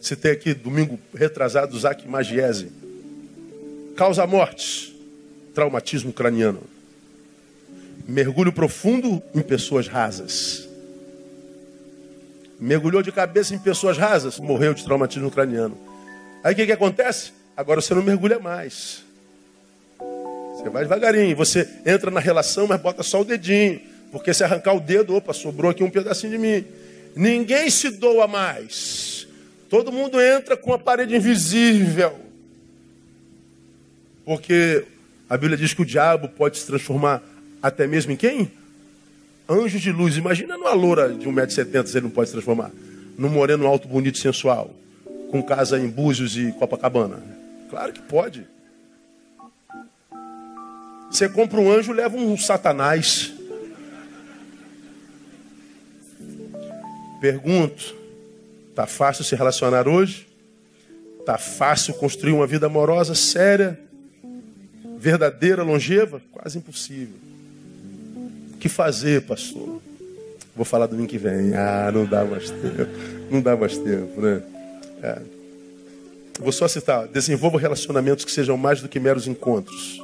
Citei 0.00 0.30
aqui 0.30 0.54
domingo 0.54 0.96
retrasado 1.12 1.76
Zac 1.76 2.06
Magiese. 2.06 2.70
Causa 3.96 4.24
mortes, 4.28 4.92
traumatismo 5.52 6.12
craniano. 6.12 6.62
Mergulho 8.06 8.52
profundo 8.52 9.20
em 9.34 9.42
pessoas 9.42 9.88
rasas. 9.88 10.67
Mergulhou 12.58 13.02
de 13.02 13.12
cabeça 13.12 13.54
em 13.54 13.58
pessoas 13.58 13.96
rasas, 13.96 14.38
morreu 14.38 14.74
de 14.74 14.84
traumatismo 14.84 15.30
craniano. 15.30 15.78
Aí 16.42 16.52
o 16.52 16.56
que, 16.56 16.66
que 16.66 16.72
acontece? 16.72 17.32
Agora 17.56 17.80
você 17.80 17.94
não 17.94 18.02
mergulha 18.02 18.38
mais. 18.38 19.04
Você 20.58 20.68
vai 20.68 20.82
devagarinho. 20.82 21.36
Você 21.36 21.68
entra 21.86 22.10
na 22.10 22.20
relação, 22.20 22.66
mas 22.66 22.80
bota 22.80 23.02
só 23.02 23.20
o 23.20 23.24
dedinho. 23.24 23.80
Porque 24.10 24.34
se 24.34 24.42
arrancar 24.42 24.74
o 24.74 24.80
dedo, 24.80 25.14
opa, 25.14 25.32
sobrou 25.32 25.70
aqui 25.70 25.84
um 25.84 25.90
pedacinho 25.90 26.32
de 26.32 26.38
mim. 26.38 26.64
Ninguém 27.14 27.70
se 27.70 27.90
doa 27.90 28.26
mais. 28.26 29.26
Todo 29.68 29.92
mundo 29.92 30.20
entra 30.20 30.56
com 30.56 30.72
a 30.72 30.78
parede 30.78 31.14
invisível. 31.14 32.18
Porque 34.24 34.84
a 35.28 35.36
Bíblia 35.36 35.56
diz 35.56 35.74
que 35.74 35.82
o 35.82 35.86
diabo 35.86 36.28
pode 36.28 36.58
se 36.58 36.66
transformar 36.66 37.22
até 37.62 37.86
mesmo 37.86 38.12
em 38.12 38.16
quem? 38.16 38.50
Anjo 39.48 39.78
de 39.78 39.90
luz. 39.90 40.16
Imagina 40.16 40.56
numa 40.56 40.72
loura 40.72 41.08
de 41.08 41.26
1,70m 41.26 41.86
se 41.86 41.96
ele 41.96 42.04
não 42.04 42.10
pode 42.10 42.28
se 42.28 42.32
transformar. 42.34 42.70
Num 43.16 43.28
moreno 43.28 43.66
alto, 43.66 43.88
bonito 43.88 44.18
sensual. 44.18 44.70
Com 45.30 45.42
casa 45.42 45.78
em 45.78 45.88
Búzios 45.88 46.36
e 46.36 46.52
Copacabana. 46.52 47.22
Claro 47.70 47.92
que 47.92 48.02
pode. 48.02 48.46
Você 51.10 51.28
compra 51.28 51.60
um 51.60 51.70
anjo, 51.70 51.92
leva 51.92 52.16
um 52.16 52.36
satanás. 52.36 53.32
Pergunto, 57.20 57.98
Tá 58.78 58.86
fácil 58.86 59.24
se 59.24 59.34
relacionar 59.34 59.88
hoje? 59.88 60.28
Tá 61.26 61.36
fácil 61.36 61.94
construir 61.94 62.30
uma 62.30 62.46
vida 62.46 62.66
amorosa, 62.66 63.12
séria, 63.12 63.76
verdadeira, 64.96 65.64
longeva? 65.64 66.22
Quase 66.30 66.58
impossível. 66.58 67.16
Que 68.58 68.68
fazer, 68.68 69.22
pastor? 69.22 69.80
Vou 70.54 70.64
falar 70.64 70.86
domingo 70.86 71.08
que 71.08 71.18
vem. 71.18 71.54
Ah, 71.54 71.90
não 71.92 72.04
dá 72.04 72.24
mais 72.24 72.50
tempo. 72.50 72.90
Não 73.30 73.40
dá 73.40 73.56
mais 73.56 73.78
tempo, 73.78 74.20
né? 74.20 74.42
É. 75.02 75.22
Vou 76.40 76.50
só 76.50 76.66
citar. 76.66 77.06
Desenvolva 77.06 77.58
relacionamentos 77.58 78.24
que 78.24 78.32
sejam 78.32 78.56
mais 78.56 78.80
do 78.80 78.88
que 78.88 78.98
meros 78.98 79.26
encontros. 79.26 80.02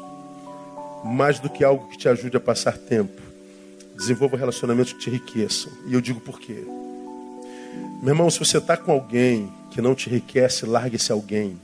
Mais 1.04 1.40
do 1.40 1.50
que 1.50 1.64
algo 1.64 1.88
que 1.88 1.98
te 1.98 2.08
ajude 2.08 2.36
a 2.36 2.40
passar 2.40 2.78
tempo. 2.78 3.20
Desenvolva 3.96 4.36
relacionamentos 4.36 4.92
que 4.92 5.00
te 5.00 5.10
enriqueçam. 5.10 5.72
E 5.86 5.94
eu 5.94 6.00
digo 6.00 6.20
por 6.20 6.38
quê. 6.38 6.64
Meu 8.00 8.12
irmão, 8.12 8.30
se 8.30 8.38
você 8.38 8.58
está 8.58 8.76
com 8.76 8.92
alguém 8.92 9.52
que 9.70 9.80
não 9.80 9.94
te 9.94 10.08
enriquece, 10.08 10.66
largue 10.66 10.96
esse 10.96 11.10
alguém. 11.10 11.58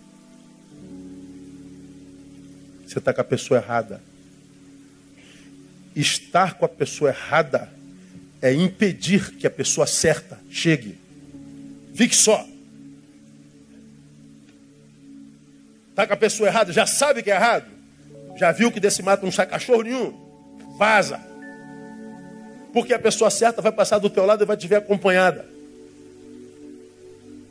Você 2.87 2.99
está 2.99 3.13
com 3.13 3.21
a 3.21 3.25
pessoa 3.25 3.61
errada. 3.61 4.01
Estar 6.01 6.55
com 6.55 6.65
a 6.65 6.69
pessoa 6.69 7.11
errada 7.11 7.69
é 8.41 8.53
impedir 8.53 9.33
que 9.33 9.47
a 9.47 9.51
pessoa 9.51 9.87
certa 9.87 10.39
chegue. 10.51 10.99
Fique 11.95 12.17
só. 12.17 12.47
Está 15.91 16.07
com 16.07 16.15
a 16.15 16.17
pessoa 16.17 16.49
errada, 16.49 16.73
já 16.73 16.87
sabe 16.87 17.23
que 17.23 17.31
é 17.31 17.35
errado. 17.35 17.67
Já 18.37 18.53
viu 18.53 18.73
que 18.73 18.81
desse 18.81 19.03
mato 19.03 19.25
não 19.25 19.33
sai 19.33 19.47
cachorro 19.47 19.83
nenhum. 19.83 20.15
Vaza. 20.79 21.21
Porque 22.73 22.95
a 22.95 22.99
pessoa 22.99 23.31
certa 23.31 23.61
vai 23.61 23.73
passar 23.73 23.99
do 23.99 24.09
teu 24.09 24.25
lado 24.25 24.43
e 24.43 24.47
vai 24.47 24.57
te 24.57 24.67
ver 24.67 24.77
acompanhada. 24.77 25.45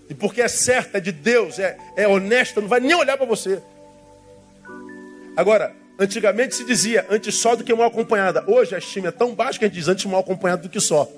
E 0.10 0.16
porque 0.16 0.42
é 0.42 0.48
certa, 0.48 0.98
é 0.98 1.02
de 1.02 1.12
Deus, 1.12 1.60
é, 1.60 1.78
é 1.96 2.08
honesta, 2.08 2.60
não 2.60 2.68
vai 2.68 2.80
nem 2.80 2.96
olhar 2.96 3.16
para 3.16 3.28
você. 3.28 3.62
Agora, 5.38 5.76
antigamente 6.00 6.56
se 6.56 6.64
dizia 6.64 7.06
antes 7.10 7.36
só 7.36 7.56
do 7.56 7.64
que 7.64 7.74
mal 7.74 7.88
acompanhada. 7.88 8.44
Hoje 8.48 8.74
a 8.74 8.78
estima 8.78 9.10
é 9.10 9.12
tão 9.12 9.36
baixa 9.36 9.60
que 9.60 9.66
a 9.66 9.68
gente 9.68 9.78
diz 9.78 9.90
antes 9.90 10.06
mal 10.06 10.22
acompanhado 10.22 10.64
do 10.64 10.70
que 10.70 10.80
só. 10.80 11.12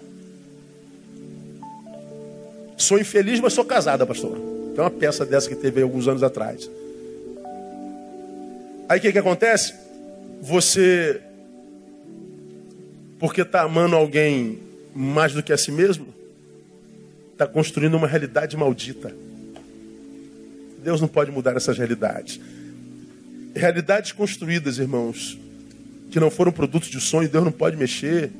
Sou 2.75 2.99
infeliz, 2.99 3.39
mas 3.39 3.53
sou 3.53 3.63
casada, 3.63 4.07
pastor. 4.07 4.35
Tem 4.73 4.83
uma 4.83 4.89
peça 4.89 5.23
dessa 5.23 5.47
que 5.47 5.55
teve 5.55 5.83
alguns 5.83 6.07
anos 6.07 6.23
atrás. 6.23 6.67
Aí 8.89 8.97
o 8.97 9.01
que, 9.01 9.11
que 9.11 9.19
acontece? 9.19 9.75
Você, 10.41 11.21
porque 13.19 13.41
está 13.41 13.61
amando 13.61 13.95
alguém 13.95 14.59
mais 14.95 15.31
do 15.31 15.43
que 15.43 15.53
a 15.53 15.57
si 15.57 15.71
mesmo, 15.71 16.07
está 17.33 17.45
construindo 17.45 17.93
uma 17.93 18.07
realidade 18.07 18.57
maldita. 18.57 19.15
Deus 20.83 20.99
não 20.99 21.07
pode 21.07 21.29
mudar 21.29 21.55
essas 21.55 21.77
realidades. 21.77 22.39
Realidades 23.55 24.11
construídas, 24.11 24.77
irmãos, 24.77 25.37
que 26.09 26.19
não 26.19 26.31
foram 26.31 26.51
produtos 26.51 26.89
de 26.89 26.99
sonho, 26.99 27.27
Deus 27.27 27.43
não 27.43 27.51
pode 27.51 27.75
mexer. 27.75 28.31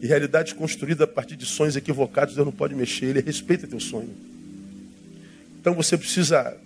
E 0.00 0.06
realidades 0.06 0.52
construídas 0.52 1.02
a 1.02 1.06
partir 1.06 1.36
de 1.36 1.46
sonhos 1.46 1.76
equivocados, 1.76 2.34
Deus 2.34 2.44
não 2.44 2.52
pode 2.52 2.74
mexer. 2.74 3.06
Ele 3.06 3.20
respeita 3.20 3.66
teu 3.66 3.80
sonho. 3.80 4.10
Então 5.60 5.74
você 5.74 5.96
precisa 5.96 6.56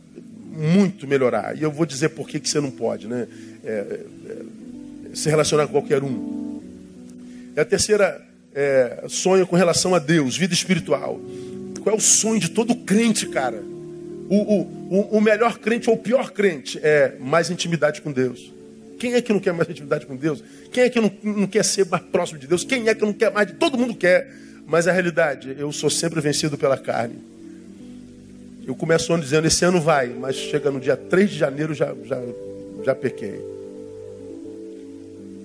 muito 0.51 1.07
melhorar. 1.07 1.57
E 1.57 1.63
eu 1.63 1.71
vou 1.71 1.87
dizer 1.87 2.11
por 2.11 2.29
que, 2.29 2.41
que 2.41 2.49
você 2.49 2.61
não 2.61 2.71
pode, 2.71 3.07
né? 3.07 3.27
É, 3.65 3.71
é, 3.71 5.15
se 5.15 5.29
relacionar 5.29 5.67
com 5.67 5.73
qualquer 5.73 6.03
um. 6.03 6.61
E 7.57 7.61
a 7.61 7.65
terceira 7.65 8.21
é, 8.55 9.05
sonho 9.09 9.47
com 9.47 9.57
relação 9.57 9.95
a 9.95 9.99
Deus, 9.99 10.37
vida 10.37 10.55
espiritual. 10.55 11.21
Qual 11.83 11.95
é 11.95 11.99
o 11.99 12.01
sonho 12.01 12.41
de 12.41 12.51
todo 12.51 12.75
crente, 12.75 13.27
cara? 13.27 13.63
O, 14.31 14.37
o, 14.37 15.09
o 15.17 15.21
melhor 15.21 15.59
crente 15.59 15.91
ou 15.91 15.97
o 15.97 15.99
pior 15.99 16.31
crente 16.31 16.79
é 16.81 17.17
mais 17.19 17.51
intimidade 17.51 18.01
com 18.01 18.13
Deus. 18.13 18.53
Quem 18.97 19.15
é 19.15 19.21
que 19.21 19.33
não 19.33 19.41
quer 19.41 19.53
mais 19.53 19.69
intimidade 19.69 20.07
com 20.07 20.15
Deus? 20.15 20.41
Quem 20.71 20.85
é 20.85 20.89
que 20.89 21.01
não, 21.01 21.11
não 21.25 21.49
quer 21.49 21.65
ser 21.65 21.85
mais 21.87 22.05
próximo 22.05 22.39
de 22.39 22.47
Deus? 22.47 22.63
Quem 22.63 22.89
é 22.89 22.95
que 22.95 23.01
não 23.01 23.13
quer 23.13 23.33
mais? 23.33 23.51
Todo 23.59 23.77
mundo 23.77 23.93
quer. 23.93 24.33
Mas 24.69 24.87
a 24.87 24.93
realidade, 24.93 25.57
eu 25.59 25.73
sou 25.73 25.91
sempre 25.91 26.21
vencido 26.21 26.57
pela 26.57 26.79
carne. 26.79 27.19
Eu 28.65 28.77
começo 28.77 29.13
ano 29.13 29.21
dizendo, 29.21 29.49
esse 29.49 29.65
ano 29.65 29.81
vai, 29.81 30.11
mas 30.11 30.37
chega 30.37 30.71
no 30.71 30.79
dia 30.79 30.97
3 30.97 31.29
de 31.29 31.37
janeiro, 31.37 31.75
já, 31.75 31.93
já, 32.05 32.23
já 32.85 32.95
pequei. 32.95 33.35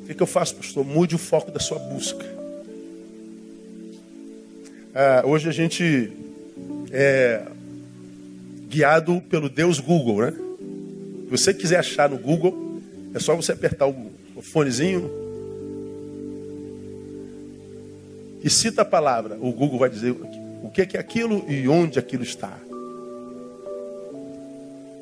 O 0.04 0.06
que, 0.06 0.14
que 0.14 0.22
eu 0.22 0.28
faço, 0.28 0.58
pastor? 0.58 0.86
Mude 0.86 1.16
o 1.16 1.18
foco 1.18 1.50
da 1.50 1.60
sua 1.60 1.80
busca. 1.80 2.24
Ah, 4.94 5.24
hoje 5.26 5.50
a 5.50 5.52
gente 5.52 6.12
é 6.92 7.42
guiado 8.76 9.22
pelo 9.30 9.48
Deus 9.48 9.80
Google, 9.80 10.22
né? 10.22 10.32
Se 10.32 11.32
você 11.32 11.54
quiser 11.54 11.80
achar 11.80 12.10
no 12.10 12.18
Google, 12.18 12.82
é 13.14 13.20
só 13.20 13.34
você 13.34 13.54
apertar 13.54 13.88
o, 13.88 14.12
fonezinho 14.42 15.10
e 18.44 18.50
cita 18.50 18.82
a 18.82 18.86
palavra. 18.86 19.38
O 19.40 19.52
Google 19.54 19.80
vai 19.80 19.90
dizer 19.90 20.12
o 20.12 20.70
que 20.70 20.82
é 20.82 21.00
aquilo 21.00 21.50
e 21.50 21.70
onde 21.70 21.98
aquilo 21.98 22.24
está. 22.24 22.60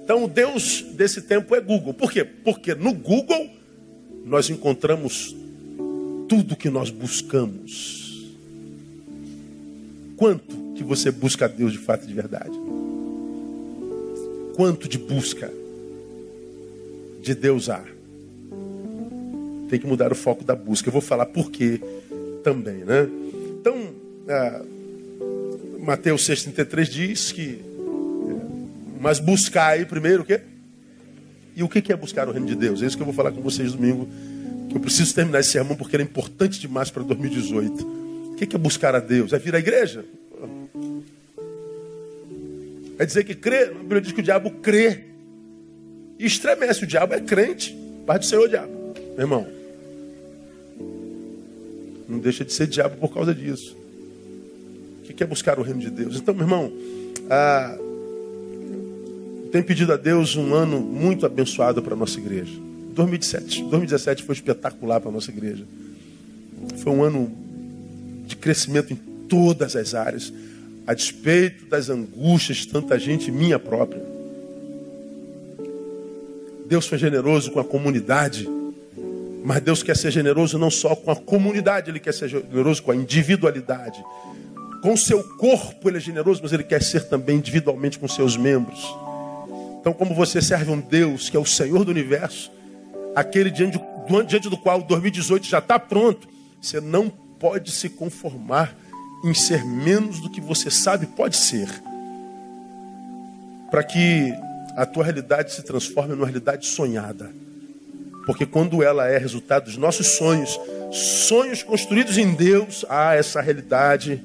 Então, 0.03 0.25
o 0.25 0.27
Deus 0.27 0.85
desse 0.93 1.23
tempo 1.23 1.55
é 1.55 1.59
Google. 1.59 1.95
Por 1.95 2.11
quê? 2.11 2.23
Porque 2.23 2.75
no 2.75 2.93
Google 2.93 3.49
nós 4.23 4.51
encontramos 4.51 5.35
tudo 6.29 6.55
que 6.55 6.69
nós 6.69 6.91
buscamos. 6.91 8.29
Quanto 10.15 10.73
que 10.75 10.83
você 10.83 11.09
busca 11.09 11.45
a 11.45 11.47
Deus 11.47 11.71
de 11.71 11.79
fato 11.79 12.03
e 12.03 12.07
de 12.07 12.13
verdade? 12.13 12.53
Quanto 14.55 14.87
de 14.87 14.97
busca 14.97 15.51
de 17.21 17.33
Deus 17.33 17.69
há? 17.69 17.83
Tem 19.69 19.79
que 19.79 19.87
mudar 19.87 20.11
o 20.11 20.15
foco 20.15 20.43
da 20.43 20.55
busca. 20.55 20.87
Eu 20.87 20.93
vou 20.93 21.01
falar 21.01 21.25
por 21.25 21.49
quê 21.49 21.81
também, 22.43 22.85
né? 22.85 23.07
Então, 23.59 23.75
ah, 24.27 24.61
Mateus 25.79 26.27
6,33 26.27 26.85
diz 26.85 27.31
que 27.31 27.73
mas 29.03 29.19
buscar 29.19 29.73
aí 29.73 29.85
primeiro 29.85 30.23
o 30.23 30.25
quê? 30.25 30.39
E 31.57 31.61
o 31.61 31.67
que 31.67 31.91
é 31.91 31.95
buscar 31.95 32.27
o 32.29 32.31
reino 32.31 32.47
de 32.47 32.55
Deus? 32.55 32.81
É 32.81 32.85
isso 32.85 32.95
que 32.95 33.03
eu 33.03 33.05
vou 33.05 33.13
falar 33.13 33.33
com 33.33 33.41
vocês 33.41 33.73
domingo. 33.73 34.07
Que 34.69 34.77
eu 34.77 34.79
preciso 34.79 35.13
terminar 35.13 35.41
esse 35.41 35.49
sermão 35.49 35.75
porque 35.75 35.95
ele 35.95 36.03
é 36.03 36.05
importante 36.05 36.57
demais 36.57 36.89
para 36.89 37.03
2018. 37.03 37.85
O 38.31 38.35
que 38.35 38.55
é 38.55 38.57
buscar 38.57 38.95
a 38.95 38.99
Deus? 38.99 39.33
É 39.33 39.37
vir 39.37 39.55
à 39.55 39.59
igreja? 39.59 40.05
É 42.97 43.05
dizer 43.05 43.23
que 43.23 43.35
crê? 43.35 43.65
A 43.65 43.73
Bíblia 43.73 44.01
diz 44.01 44.11
que 44.11 44.19
o 44.19 44.23
diabo 44.23 44.51
crê. 44.51 45.05
E 46.19 46.25
estremece. 46.25 46.83
O 46.83 46.87
diabo 46.87 47.13
é 47.13 47.19
crente. 47.19 47.75
Pai 48.05 48.19
do 48.19 48.25
Senhor, 48.25 48.47
diabo. 48.47 48.71
Meu 49.17 49.21
irmão. 49.21 49.47
Não 52.07 52.19
deixa 52.19 52.45
de 52.45 52.53
ser 52.53 52.67
diabo 52.67 52.97
por 52.97 53.13
causa 53.13 53.33
disso. 53.33 53.75
O 54.99 55.13
que 55.13 55.23
é 55.23 55.27
buscar 55.27 55.59
o 55.59 55.61
reino 55.61 55.79
de 55.79 55.89
Deus? 55.89 56.17
Então, 56.17 56.33
meu 56.33 56.43
irmão, 56.43 56.71
ah, 57.29 57.77
pedido 59.65 59.93
a 59.93 59.97
Deus 59.97 60.35
um 60.35 60.53
ano 60.53 60.79
muito 60.79 61.25
abençoado 61.25 61.81
para 61.81 61.93
a 61.93 61.97
nossa 61.97 62.19
igreja. 62.19 62.53
2017. 62.93 63.61
2017 63.63 64.23
foi 64.23 64.35
espetacular 64.35 64.99
para 64.99 65.09
a 65.09 65.11
nossa 65.11 65.31
igreja. 65.31 65.65
Foi 66.77 66.91
um 66.93 67.03
ano 67.03 67.31
de 68.25 68.35
crescimento 68.35 68.93
em 68.93 68.95
todas 69.27 69.75
as 69.75 69.93
áreas, 69.93 70.31
a 70.85 70.93
despeito 70.93 71.65
das 71.65 71.89
angústias 71.89 72.59
de 72.59 72.67
tanta 72.67 72.99
gente, 72.99 73.31
minha 73.31 73.57
própria. 73.57 74.01
Deus 76.65 76.87
foi 76.87 76.97
generoso 76.97 77.51
com 77.51 77.59
a 77.59 77.63
comunidade, 77.63 78.49
mas 79.43 79.61
Deus 79.61 79.83
quer 79.83 79.95
ser 79.95 80.11
generoso 80.11 80.57
não 80.57 80.69
só 80.69 80.95
com 80.95 81.11
a 81.11 81.15
comunidade, 81.15 81.89
Ele 81.89 81.99
quer 81.99 82.13
ser 82.13 82.29
generoso 82.29 82.81
com 82.81 82.91
a 82.91 82.95
individualidade. 82.95 84.03
Com 84.81 84.93
o 84.93 84.97
seu 84.97 85.23
corpo 85.37 85.89
Ele 85.89 85.97
é 85.97 86.01
generoso, 86.01 86.41
mas 86.41 86.51
Ele 86.51 86.63
quer 86.63 86.81
ser 86.81 87.07
também 87.07 87.37
individualmente 87.37 87.99
com 87.99 88.07
seus 88.07 88.35
membros. 88.35 88.83
Então, 89.79 89.93
como 89.93 90.15
você 90.15 90.41
serve 90.41 90.71
um 90.71 90.79
Deus 90.79 91.29
que 91.29 91.37
é 91.37 91.39
o 91.39 91.45
Senhor 91.45 91.83
do 91.83 91.91
universo, 91.91 92.51
aquele 93.15 93.51
diante, 93.51 93.77
do, 93.77 94.23
diante 94.23 94.49
do 94.49 94.57
qual 94.57 94.81
2018 94.81 95.45
já 95.45 95.59
está 95.59 95.77
pronto, 95.77 96.27
você 96.61 96.79
não 96.79 97.09
pode 97.09 97.69
se 97.71 97.89
conformar 97.89 98.75
em 99.23 99.33
ser 99.33 99.63
menos 99.63 100.19
do 100.19 100.29
que 100.29 100.41
você 100.41 100.69
sabe 100.69 101.05
pode 101.05 101.37
ser. 101.37 101.69
Para 103.71 103.83
que 103.83 104.33
a 104.75 104.85
tua 104.85 105.03
realidade 105.03 105.53
se 105.53 105.61
transforme 105.63 106.13
numa 106.13 106.25
realidade 106.25 106.67
sonhada. 106.67 107.31
Porque 108.25 108.45
quando 108.45 108.83
ela 108.83 109.07
é 109.07 109.17
resultado 109.17 109.65
dos 109.65 109.77
nossos 109.77 110.15
sonhos, 110.15 110.59
sonhos 110.91 111.63
construídos 111.63 112.17
em 112.17 112.33
Deus, 112.33 112.85
ah, 112.89 113.15
essa 113.15 113.41
realidade 113.41 114.23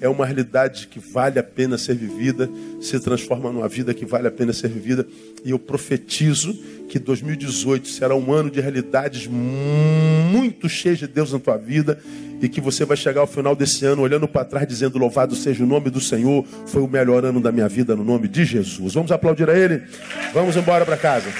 é 0.00 0.08
uma 0.08 0.26
realidade 0.26 0.88
que 0.88 0.98
vale 0.98 1.38
a 1.38 1.42
pena 1.44 1.78
ser 1.78 1.94
vivida, 1.94 2.50
se 2.80 2.98
transforma 2.98 3.52
numa 3.52 3.68
vida 3.68 3.94
que 3.94 4.04
vale 4.04 4.26
a 4.26 4.32
pena 4.32 4.52
ser 4.52 4.68
vivida. 4.68 5.06
E 5.44 5.50
eu 5.50 5.58
profetizo 5.58 6.52
que 6.88 6.98
2018 6.98 7.88
será 7.88 8.14
um 8.14 8.32
ano 8.32 8.50
de 8.50 8.60
realidades 8.60 9.28
muito 9.28 10.68
cheias 10.68 10.98
de 10.98 11.06
Deus 11.06 11.32
na 11.32 11.38
tua 11.38 11.56
vida 11.56 12.02
e 12.42 12.48
que 12.48 12.60
você 12.60 12.84
vai 12.84 12.96
chegar 12.96 13.20
ao 13.20 13.26
final 13.26 13.54
desse 13.54 13.86
ano 13.86 14.02
olhando 14.02 14.26
para 14.26 14.44
trás 14.44 14.66
dizendo 14.66 14.98
louvado 14.98 15.36
seja 15.36 15.62
o 15.62 15.66
nome 15.66 15.88
do 15.88 16.00
Senhor, 16.00 16.44
foi 16.66 16.82
o 16.82 16.88
melhor 16.88 17.24
ano 17.24 17.40
da 17.40 17.52
minha 17.52 17.68
vida 17.68 17.94
no 17.94 18.02
nome 18.02 18.26
de 18.26 18.44
Jesus. 18.44 18.94
Vamos 18.94 19.12
aplaudir 19.12 19.48
a 19.48 19.56
ele? 19.56 19.82
Vamos 20.34 20.56
embora 20.56 20.84
para 20.84 20.96
casa. 20.96 21.30